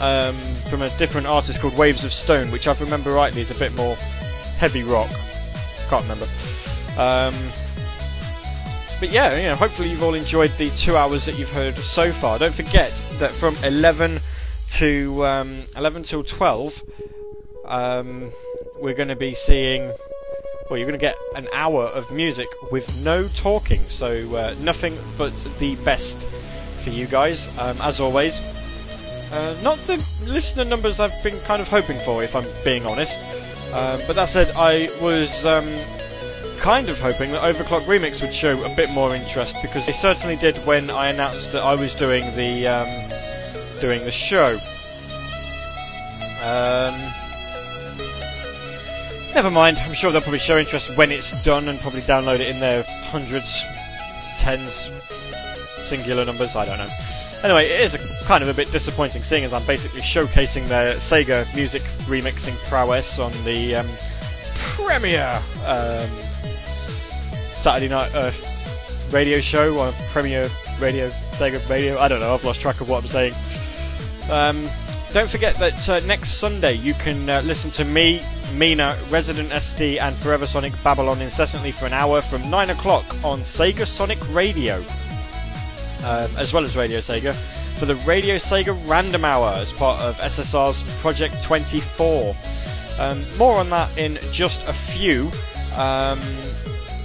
um, 0.00 0.34
from 0.68 0.82
a 0.82 0.88
different 0.98 1.26
artist 1.26 1.60
called 1.60 1.76
Waves 1.78 2.04
of 2.04 2.12
Stone, 2.12 2.50
which 2.50 2.66
I 2.68 2.74
remember 2.74 3.12
rightly 3.12 3.40
is 3.40 3.50
a 3.50 3.58
bit 3.58 3.74
more 3.74 3.94
heavy 4.58 4.82
rock. 4.82 5.10
Can't 5.88 6.02
remember. 6.02 6.26
Um, 6.98 7.34
but 9.00 9.10
yeah, 9.10 9.36
you 9.36 9.42
know, 9.44 9.56
hopefully 9.56 9.90
you've 9.90 10.02
all 10.02 10.14
enjoyed 10.14 10.52
the 10.58 10.70
two 10.70 10.96
hours 10.96 11.26
that 11.26 11.38
you've 11.38 11.52
heard 11.52 11.74
so 11.74 12.12
far. 12.12 12.38
Don't 12.38 12.54
forget 12.54 12.90
that 13.18 13.30
from 13.30 13.56
11 13.64 14.20
to 14.72 15.26
um, 15.26 15.62
11 15.76 16.04
till 16.04 16.22
12, 16.22 16.82
um, 17.66 18.32
we're 18.80 18.94
going 18.94 19.08
to 19.08 19.16
be 19.16 19.34
seeing. 19.34 19.92
Well, 20.70 20.78
you're 20.78 20.86
going 20.86 20.98
to 20.98 21.04
get 21.04 21.16
an 21.34 21.48
hour 21.52 21.82
of 21.86 22.10
music 22.10 22.48
with 22.70 23.04
no 23.04 23.28
talking, 23.28 23.80
so 23.80 24.36
uh, 24.36 24.54
nothing 24.60 24.96
but 25.18 25.36
the 25.58 25.74
best 25.76 26.16
for 26.82 26.90
you 26.90 27.06
guys, 27.06 27.48
um, 27.58 27.76
as 27.80 28.00
always. 28.00 28.40
Uh, 29.32 29.56
not 29.62 29.78
the 29.86 29.96
listener 30.26 30.64
numbers 30.64 31.00
I've 31.00 31.22
been 31.22 31.38
kind 31.40 31.60
of 31.60 31.68
hoping 31.68 31.98
for, 32.00 32.22
if 32.22 32.36
I'm 32.36 32.46
being 32.64 32.86
honest. 32.86 33.18
Um, 33.72 34.00
but 34.06 34.14
that 34.16 34.28
said, 34.28 34.52
I 34.54 34.90
was 35.00 35.44
um, 35.44 35.66
kind 36.62 36.88
of 36.88 37.00
hoping 37.00 37.32
that 37.32 37.42
OverClocked 37.42 37.86
ReMix 37.86 38.22
would 38.22 38.32
show 38.32 38.62
a 38.62 38.76
bit 38.76 38.88
more 38.88 39.16
interest 39.16 39.56
because 39.62 39.84
they 39.84 39.92
certainly 39.92 40.36
did 40.36 40.56
when 40.58 40.90
I 40.90 41.08
announced 41.08 41.50
that 41.52 41.62
I 41.62 41.74
was 41.74 41.92
doing 41.92 42.24
the 42.36 42.68
um, 42.68 42.86
doing 43.80 43.98
the 44.04 44.12
show. 44.12 44.56
Um, 46.44 46.94
never 49.34 49.50
mind. 49.50 49.78
I'm 49.78 49.92
sure 49.92 50.12
they'll 50.12 50.20
probably 50.20 50.38
show 50.38 50.56
interest 50.56 50.96
when 50.96 51.10
it's 51.10 51.44
done 51.44 51.66
and 51.66 51.80
probably 51.80 52.00
download 52.02 52.38
it 52.38 52.48
in 52.48 52.60
their 52.60 52.84
hundreds, 53.10 53.64
tens, 54.38 54.92
singular 55.84 56.24
numbers. 56.24 56.54
I 56.54 56.64
don't 56.64 56.78
know. 56.78 56.88
Anyway, 57.42 57.64
it 57.64 57.80
is 57.80 57.94
a, 57.96 58.24
kind 58.24 58.40
of 58.40 58.48
a 58.48 58.54
bit 58.54 58.70
disappointing, 58.70 59.24
seeing 59.24 59.42
as 59.42 59.52
I'm 59.52 59.66
basically 59.66 60.00
showcasing 60.00 60.68
their 60.68 60.94
Sega 60.94 61.52
music 61.56 61.82
remixing 62.06 62.56
prowess 62.68 63.18
on 63.18 63.32
the 63.42 63.74
um, 63.74 63.86
premiere 64.54 65.40
um, 65.66 66.08
Saturday 67.62 67.86
night 67.86 68.12
uh, 68.16 68.32
radio 69.12 69.40
show 69.40 69.78
on 69.78 69.92
Premiere 70.10 70.48
Radio, 70.80 71.06
Sega 71.06 71.70
Radio. 71.70 71.96
I 71.96 72.08
don't 72.08 72.18
know. 72.18 72.34
I've 72.34 72.42
lost 72.44 72.60
track 72.60 72.80
of 72.80 72.90
what 72.90 73.04
I'm 73.04 73.08
saying. 73.08 73.34
Um, 74.32 74.64
don't 75.12 75.30
forget 75.30 75.54
that 75.60 75.88
uh, 75.88 76.00
next 76.04 76.30
Sunday 76.38 76.72
you 76.72 76.92
can 76.94 77.30
uh, 77.30 77.40
listen 77.44 77.70
to 77.70 77.84
me, 77.84 78.20
Mina, 78.56 78.98
Resident 79.10 79.50
SD, 79.50 80.00
and 80.00 80.12
Forever 80.16 80.44
Sonic 80.44 80.72
Babylon 80.82 81.22
incessantly 81.22 81.70
for 81.70 81.86
an 81.86 81.92
hour 81.92 82.20
from 82.20 82.50
9 82.50 82.70
o'clock 82.70 83.04
on 83.24 83.42
Sega 83.42 83.86
Sonic 83.86 84.18
Radio, 84.34 84.78
um, 86.00 86.28
as 86.36 86.52
well 86.52 86.64
as 86.64 86.76
Radio 86.76 86.98
Sega, 86.98 87.32
for 87.78 87.86
the 87.86 87.94
Radio 88.06 88.38
Sega 88.38 88.76
Random 88.88 89.24
Hour 89.24 89.52
as 89.54 89.70
part 89.70 90.00
of 90.00 90.16
SSR's 90.16 90.82
Project 91.00 91.40
24. 91.44 92.34
Um, 92.98 93.22
more 93.38 93.58
on 93.58 93.70
that 93.70 93.96
in 93.96 94.18
just 94.32 94.68
a 94.68 94.72
few. 94.72 95.30
Um, 95.76 96.18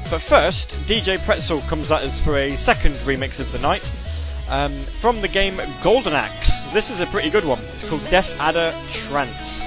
but 0.10 0.22
first, 0.22 0.70
DJ 0.88 1.24
Pretzel 1.26 1.60
comes 1.62 1.92
at 1.92 2.02
us 2.02 2.22
for 2.22 2.38
a 2.38 2.52
second 2.52 2.94
remix 3.06 3.42
of 3.42 3.52
the 3.52 3.60
night 3.60 3.92
um, 4.50 4.72
from 4.72 5.20
the 5.20 5.28
game 5.28 5.60
Golden 5.84 6.14
Axe. 6.14 6.64
This 6.72 6.90
is 6.90 7.02
a 7.02 7.06
pretty 7.08 7.30
good 7.30 7.44
one. 7.44 7.60
It's 7.74 7.88
called 7.90 8.08
Death 8.10 8.40
Adder 8.40 8.74
Trance. 8.92 9.66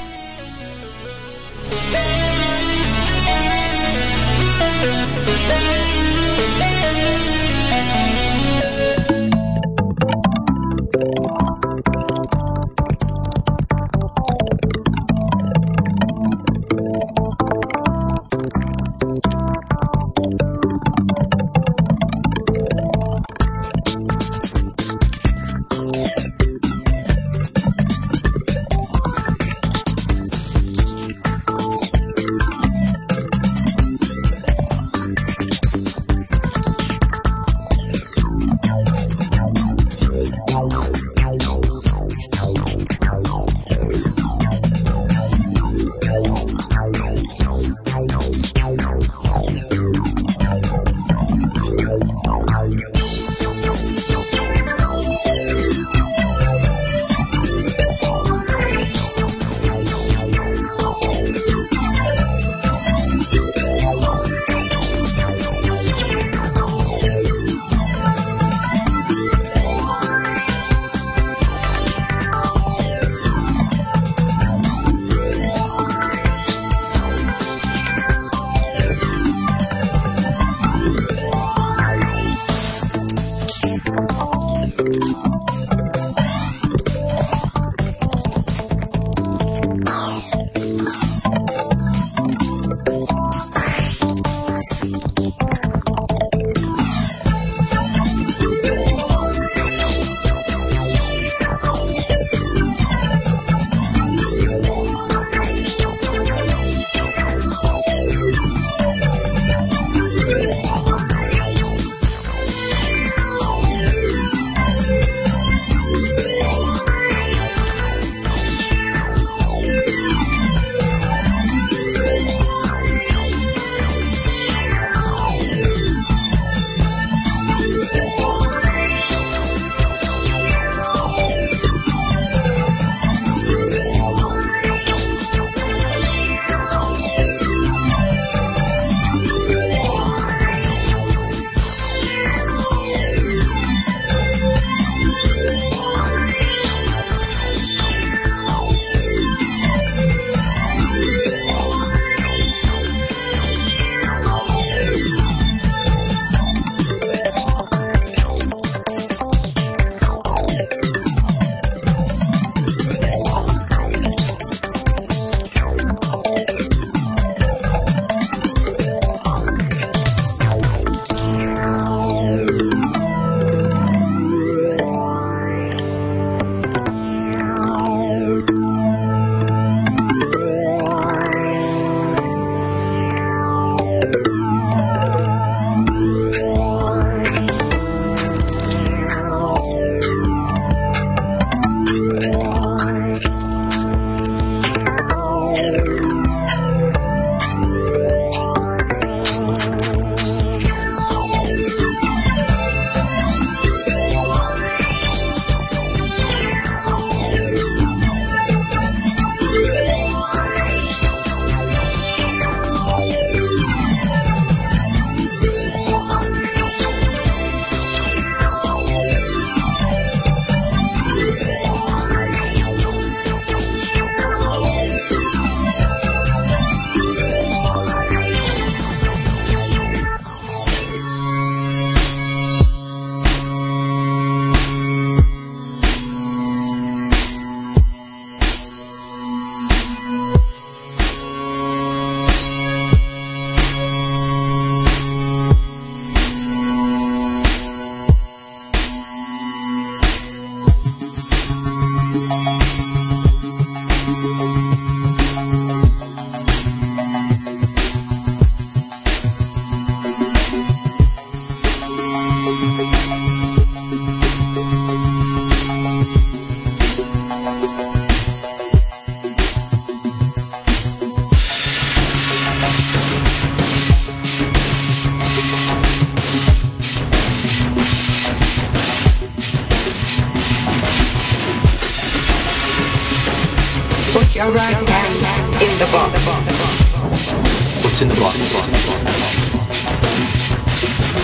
In 288.03 288.09
the 288.09 288.15
box? 288.15 288.37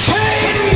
I 0.08 0.75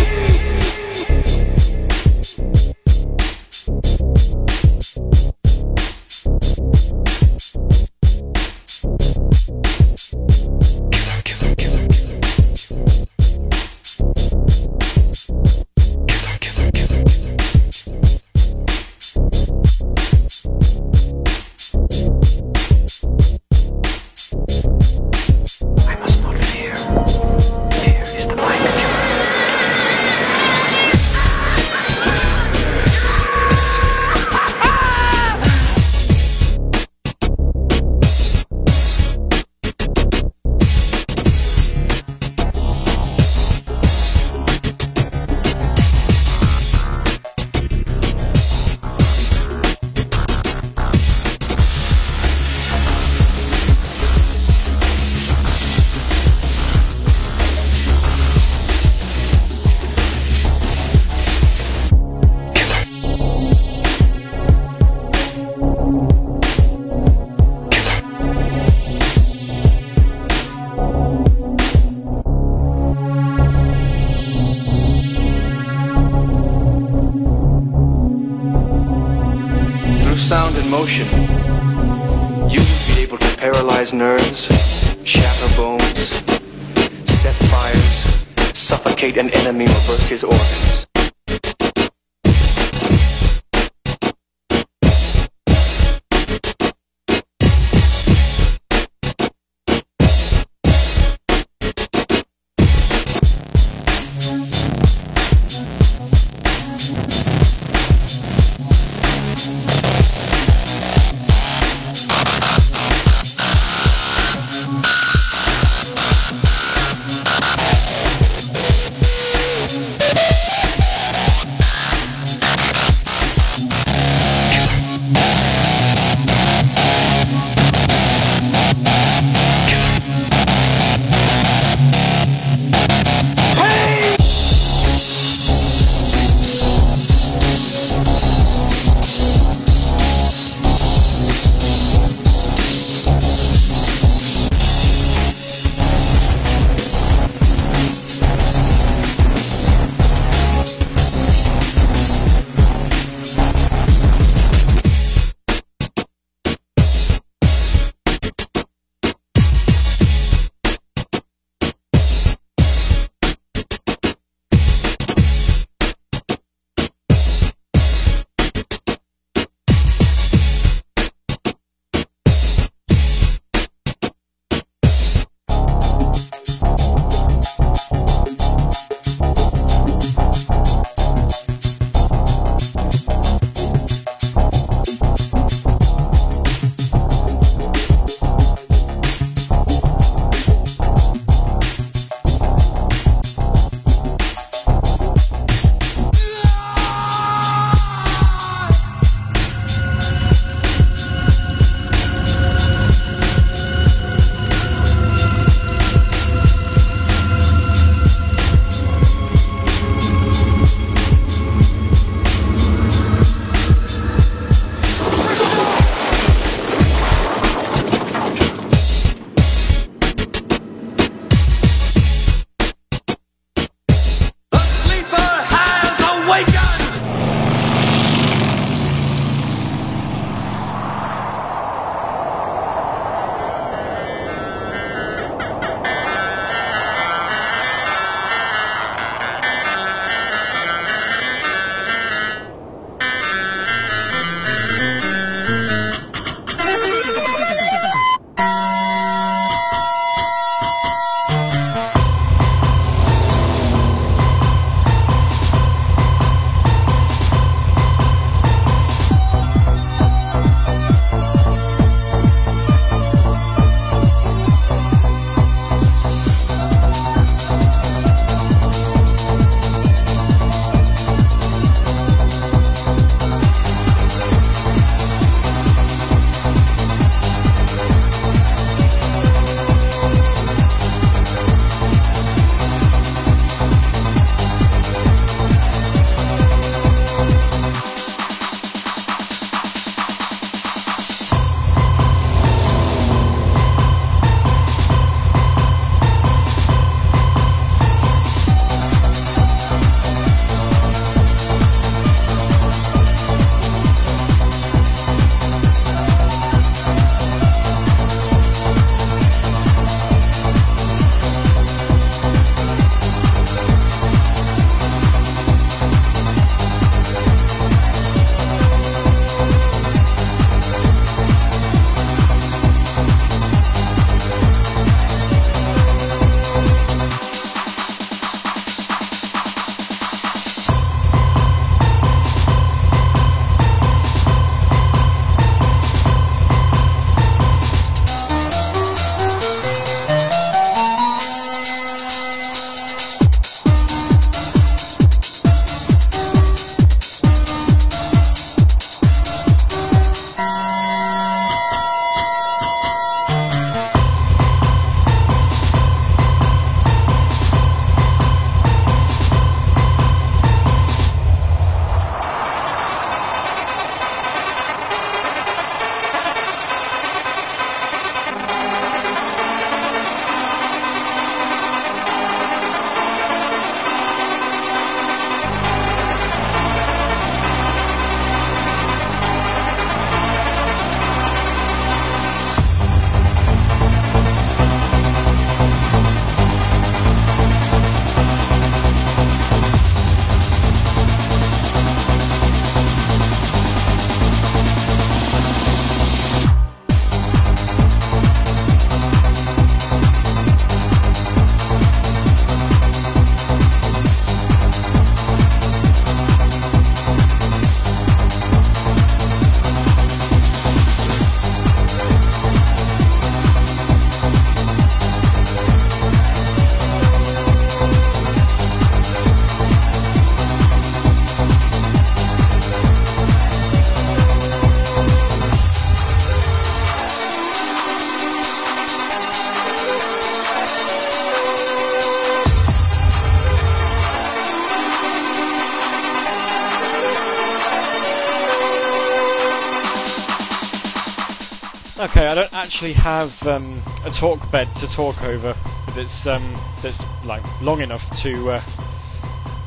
actually 442.80 442.92
have 442.94 443.46
um, 443.46 443.78
a 444.06 444.10
talk 444.10 444.50
bed 444.50 444.66
to 444.74 444.90
talk 444.90 445.22
over 445.24 445.54
that's 445.94 446.26
um, 446.26 446.42
that's 446.80 447.04
like 447.26 447.42
long 447.60 447.82
enough 447.82 448.08
to 448.16 448.52
uh, 448.52 448.60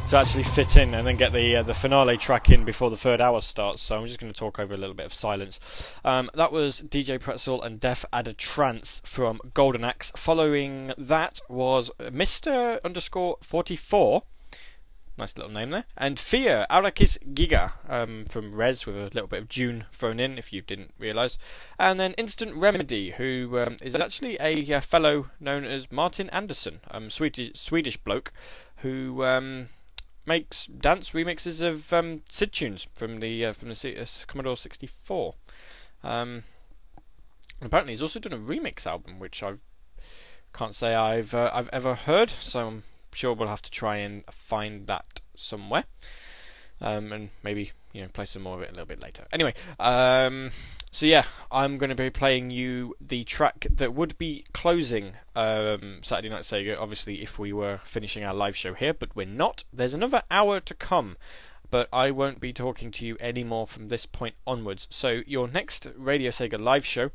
to 0.09 0.17
actually 0.17 0.41
fit 0.41 0.77
in 0.77 0.95
and 0.95 1.05
then 1.05 1.15
get 1.15 1.31
the 1.31 1.57
uh, 1.57 1.61
the 1.61 1.75
finale 1.75 2.17
track 2.17 2.49
in 2.49 2.65
before 2.65 2.89
the 2.89 2.97
third 2.97 3.21
hour 3.21 3.39
starts. 3.39 3.83
So 3.83 3.99
I'm 3.99 4.07
just 4.07 4.19
going 4.19 4.33
to 4.33 4.39
talk 4.39 4.57
over 4.57 4.73
a 4.73 4.77
little 4.77 4.95
bit 4.95 5.05
of 5.05 5.13
silence. 5.13 5.93
Um, 6.03 6.31
that 6.33 6.51
was 6.51 6.81
DJ 6.81 7.19
Pretzel 7.19 7.61
and 7.61 7.79
Death 7.79 8.03
Adder 8.11 8.33
Trance 8.33 9.03
from 9.05 9.39
Golden 9.53 9.83
Axe. 9.83 10.11
Following 10.15 10.91
that 10.97 11.39
was 11.47 11.91
Mister 12.11 12.79
underscore 12.83 13.37
forty 13.43 13.75
four. 13.75 14.23
Nice 15.15 15.37
little 15.37 15.51
name 15.51 15.69
there. 15.69 15.85
And 15.95 16.19
Fear, 16.19 16.65
Arakis 16.71 17.19
Giga 17.35 17.73
um, 17.87 18.25
from 18.25 18.55
Rez 18.55 18.87
with 18.87 18.95
a 18.95 19.11
little 19.13 19.27
bit 19.27 19.43
of 19.43 19.47
June 19.47 19.85
thrown 19.91 20.19
in, 20.19 20.39
if 20.39 20.51
you 20.51 20.61
didn't 20.61 20.91
realise. 20.97 21.37
And 21.77 21.99
then 21.99 22.13
Instant 22.13 22.55
Remedy, 22.55 23.11
who 23.11 23.59
um, 23.59 23.77
is 23.81 23.95
actually 23.95 24.37
a 24.39 24.73
uh, 24.73 24.81
fellow 24.81 25.29
known 25.39 25.65
as 25.65 25.91
Martin 25.91 26.31
Anderson, 26.31 26.79
um, 26.89 27.11
Swedish, 27.11 27.51
Swedish 27.53 27.97
bloke, 27.97 28.33
who 28.77 29.23
um, 29.23 29.69
makes 30.25 30.65
dance 30.65 31.11
remixes 31.11 31.61
of 31.61 31.93
um, 31.93 32.21
SID 32.27 32.51
tunes 32.51 32.87
from 32.95 33.19
the 33.19 33.45
uh, 33.45 33.53
from 33.53 33.69
the 33.69 33.75
C- 33.75 33.95
uh, 33.95 34.05
Commodore 34.25 34.57
64. 34.57 35.35
Um, 36.03 36.43
apparently, 37.61 37.93
he's 37.93 38.01
also 38.01 38.19
done 38.19 38.33
a 38.33 38.37
remix 38.37 38.87
album, 38.87 39.19
which 39.19 39.43
I 39.43 39.53
can't 40.53 40.73
say 40.73 40.95
I've 40.95 41.35
uh, 41.35 41.51
I've 41.53 41.69
ever 41.71 41.93
heard. 41.93 42.31
So 42.31 42.67
I'm 42.67 42.83
sure 43.13 43.33
we'll 43.33 43.49
have 43.49 43.61
to 43.63 43.71
try 43.71 43.97
and 43.97 44.23
find 44.31 44.87
that 44.87 45.21
somewhere, 45.35 45.85
um, 46.81 47.11
and 47.11 47.29
maybe 47.43 47.71
you 47.93 48.01
know 48.01 48.07
play 48.09 48.25
some 48.25 48.41
more 48.41 48.55
of 48.55 48.61
it 48.61 48.69
a 48.69 48.71
little 48.71 48.85
bit 48.85 49.01
later. 49.01 49.25
Anyway, 49.31 49.53
um, 49.79 50.51
so 50.93 51.07
yeah, 51.07 51.25
I'm 51.51 51.79
going 51.79 51.89
to 51.89 51.95
be 51.95 52.11
playing 52.11 52.51
you 52.51 52.95
the 53.01 53.23
track 53.23 53.65
that 53.69 53.95
would 53.95 54.15
be 54.19 54.45
closing 54.53 55.13
um, 55.35 55.99
Saturday 56.03 56.29
Night 56.29 56.43
Sega. 56.43 56.77
Obviously, 56.79 57.23
if 57.23 57.39
we 57.39 57.51
were 57.51 57.79
finishing 57.83 58.23
our 58.23 58.33
live 58.33 58.55
show 58.55 58.75
here, 58.75 58.93
but 58.93 59.15
we're 59.15 59.25
not. 59.25 59.63
There's 59.73 59.95
another 59.95 60.21
hour 60.29 60.59
to 60.59 60.73
come. 60.75 61.17
But 61.71 61.89
I 61.91 62.11
won't 62.11 62.39
be 62.39 62.53
talking 62.53 62.91
to 62.91 63.05
you 63.07 63.17
anymore 63.19 63.65
from 63.65 63.87
this 63.87 64.05
point 64.05 64.35
onwards. 64.45 64.87
So, 64.91 65.23
your 65.25 65.47
next 65.47 65.87
Radio 65.97 66.29
Sega 66.29 66.59
live 66.59 66.85
show 66.85 67.09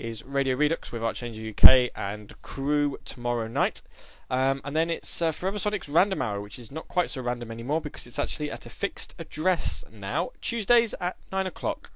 is 0.00 0.24
Radio 0.24 0.56
Redux 0.56 0.90
with 0.90 1.04
Archangel 1.04 1.48
UK 1.50 1.90
and 1.94 2.34
crew 2.42 2.98
tomorrow 3.04 3.46
night. 3.46 3.82
Um, 4.30 4.60
and 4.64 4.76
then 4.76 4.90
it's 4.90 5.20
uh, 5.20 5.32
Forever 5.32 5.58
Sonic's 5.58 5.88
Random 5.88 6.22
Hour, 6.22 6.40
which 6.40 6.58
is 6.58 6.70
not 6.70 6.86
quite 6.86 7.10
so 7.10 7.20
random 7.20 7.50
anymore 7.50 7.80
because 7.80 8.06
it's 8.06 8.18
actually 8.18 8.50
at 8.50 8.64
a 8.64 8.70
fixed 8.70 9.14
address 9.18 9.84
now, 9.92 10.30
Tuesdays 10.40 10.94
at 11.00 11.16
9 11.32 11.48
o'clock. 11.48 11.90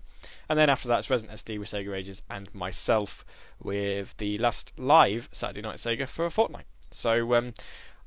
And 0.49 0.59
then 0.59 0.69
after 0.69 0.89
that, 0.89 0.99
it's 0.99 1.11
Resident 1.11 1.39
SD 1.39 1.61
with 1.61 1.71
Sega 1.71 1.97
Ages 1.97 2.23
and 2.29 2.53
myself 2.53 3.25
with 3.63 4.17
the 4.17 4.37
last 4.39 4.73
live 4.77 5.29
Saturday 5.31 5.63
Night 5.63 5.77
Sega 5.77 6.09
for 6.09 6.27
a 6.27 6.31
fortnight. 6.31 6.67
So 6.91 7.35
um, 7.35 7.55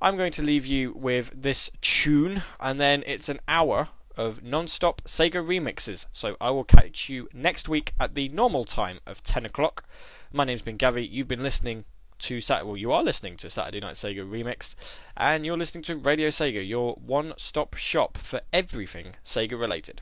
I'm 0.01 0.17
going 0.17 0.33
to 0.33 0.43
leave 0.43 0.65
you 0.65 0.93
with 0.93 1.31
this 1.33 1.71
tune, 1.81 2.43
and 2.59 2.79
then 2.79 3.03
it's 3.07 3.29
an 3.29 3.39
hour 3.47 3.89
of 4.17 4.43
non-stop 4.43 5.03
Sega 5.03 5.43
remixes. 5.45 6.05
So 6.11 6.35
I 6.41 6.49
will 6.49 6.63
catch 6.63 7.07
you 7.07 7.29
next 7.33 7.69
week 7.69 7.93
at 7.99 8.13
the 8.13 8.27
normal 8.29 8.65
time 8.65 8.99
of 9.05 9.23
10 9.23 9.45
o'clock. 9.45 9.85
My 10.33 10.43
name's 10.43 10.63
been 10.63 10.77
Gavi. 10.77 11.09
You've 11.09 11.27
been 11.27 11.43
listening 11.43 11.85
to 12.19 12.41
Sat. 12.41 12.65
Well, 12.65 12.77
you 12.77 12.91
are 12.91 13.03
listening 13.03 13.37
to 13.37 13.49
Saturday 13.49 13.79
Night 13.79 13.95
Sega 13.95 14.27
Remixed, 14.27 14.75
and 15.15 15.45
you're 15.45 15.57
listening 15.57 15.83
to 15.83 15.95
Radio 15.97 16.29
Sega, 16.29 16.67
your 16.67 16.93
one-stop 16.95 17.75
shop 17.75 18.17
for 18.17 18.41
everything 18.51 19.15
Sega 19.23 19.59
related. 19.59 20.01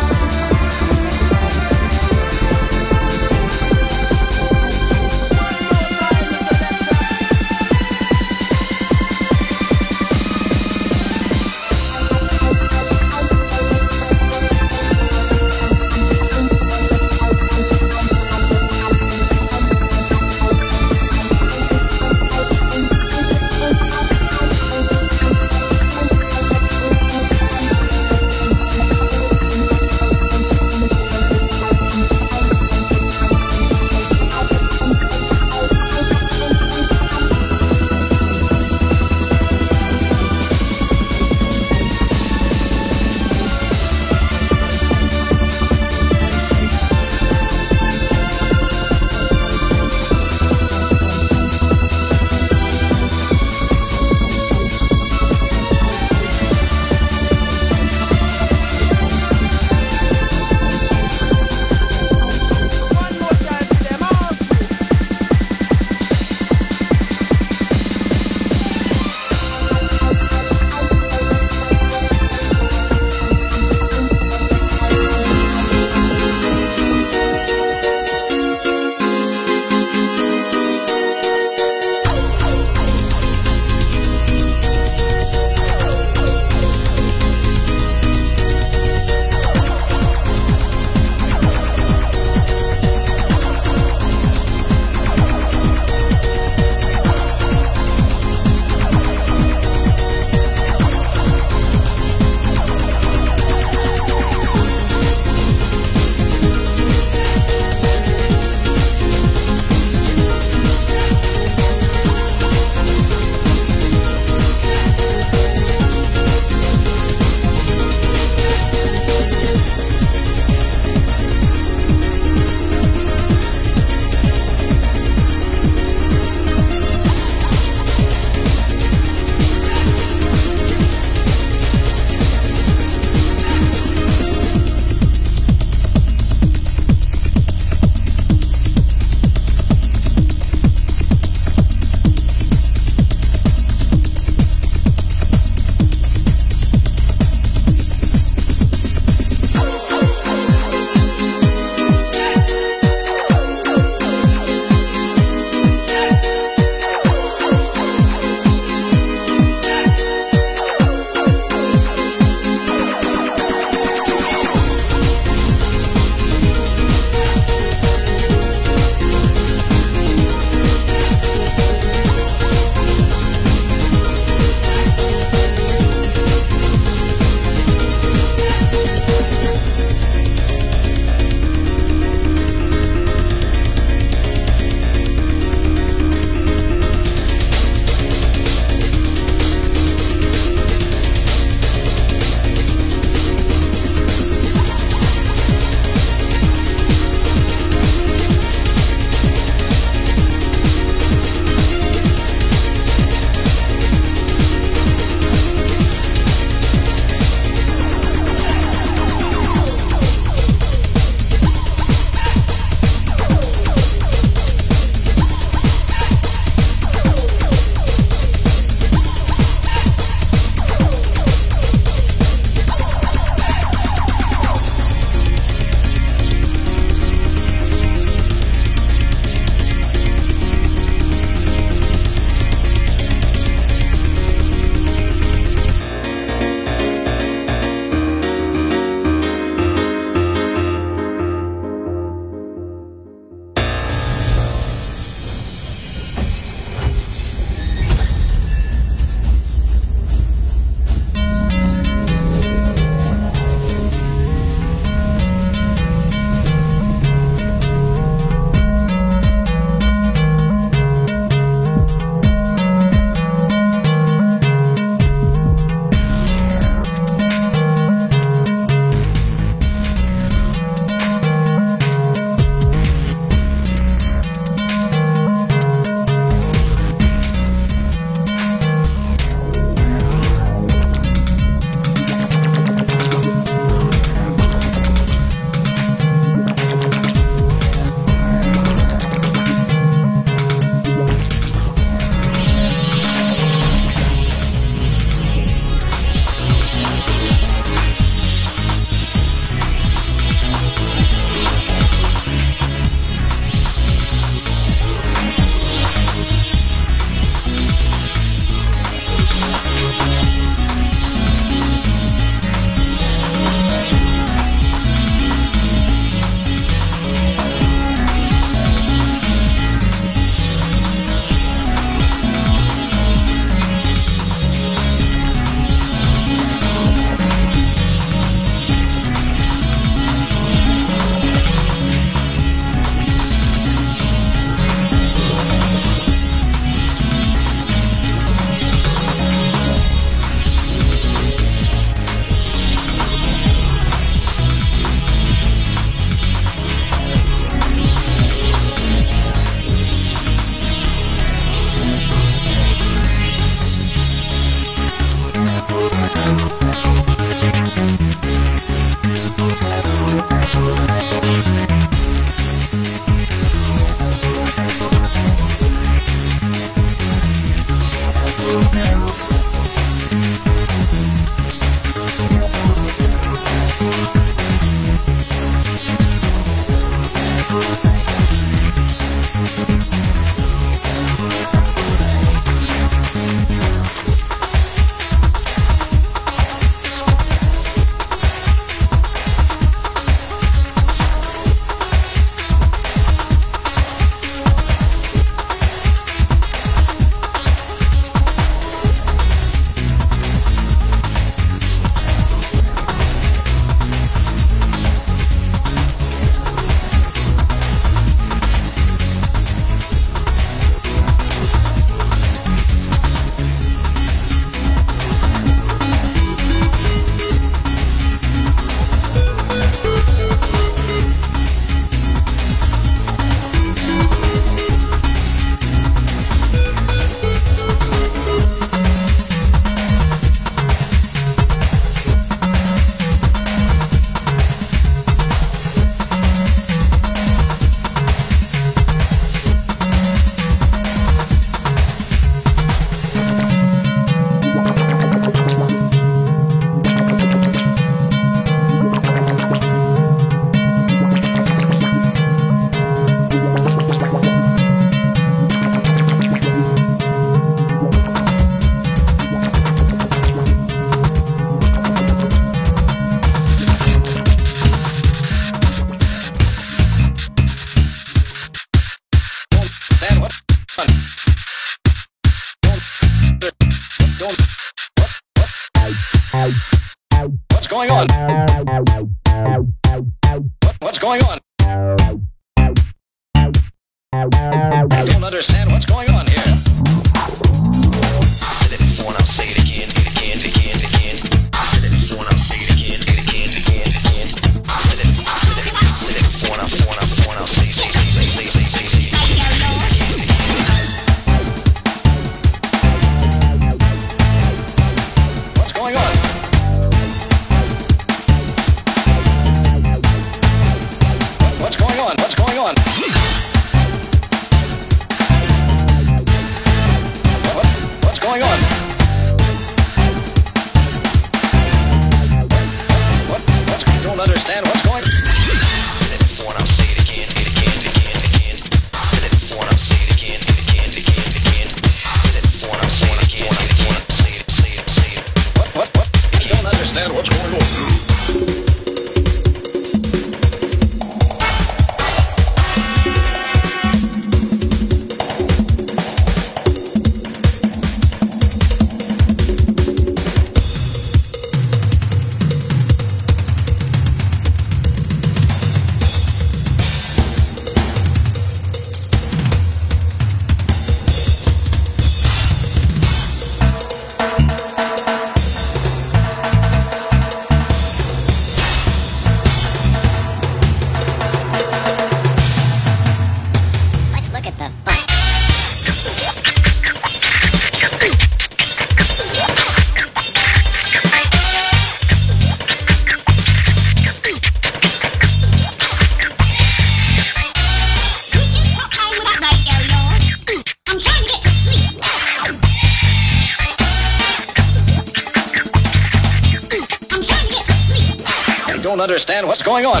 Understand 599.02 599.46
what's 599.46 599.62
going 599.62 599.84
on. 599.84 600.00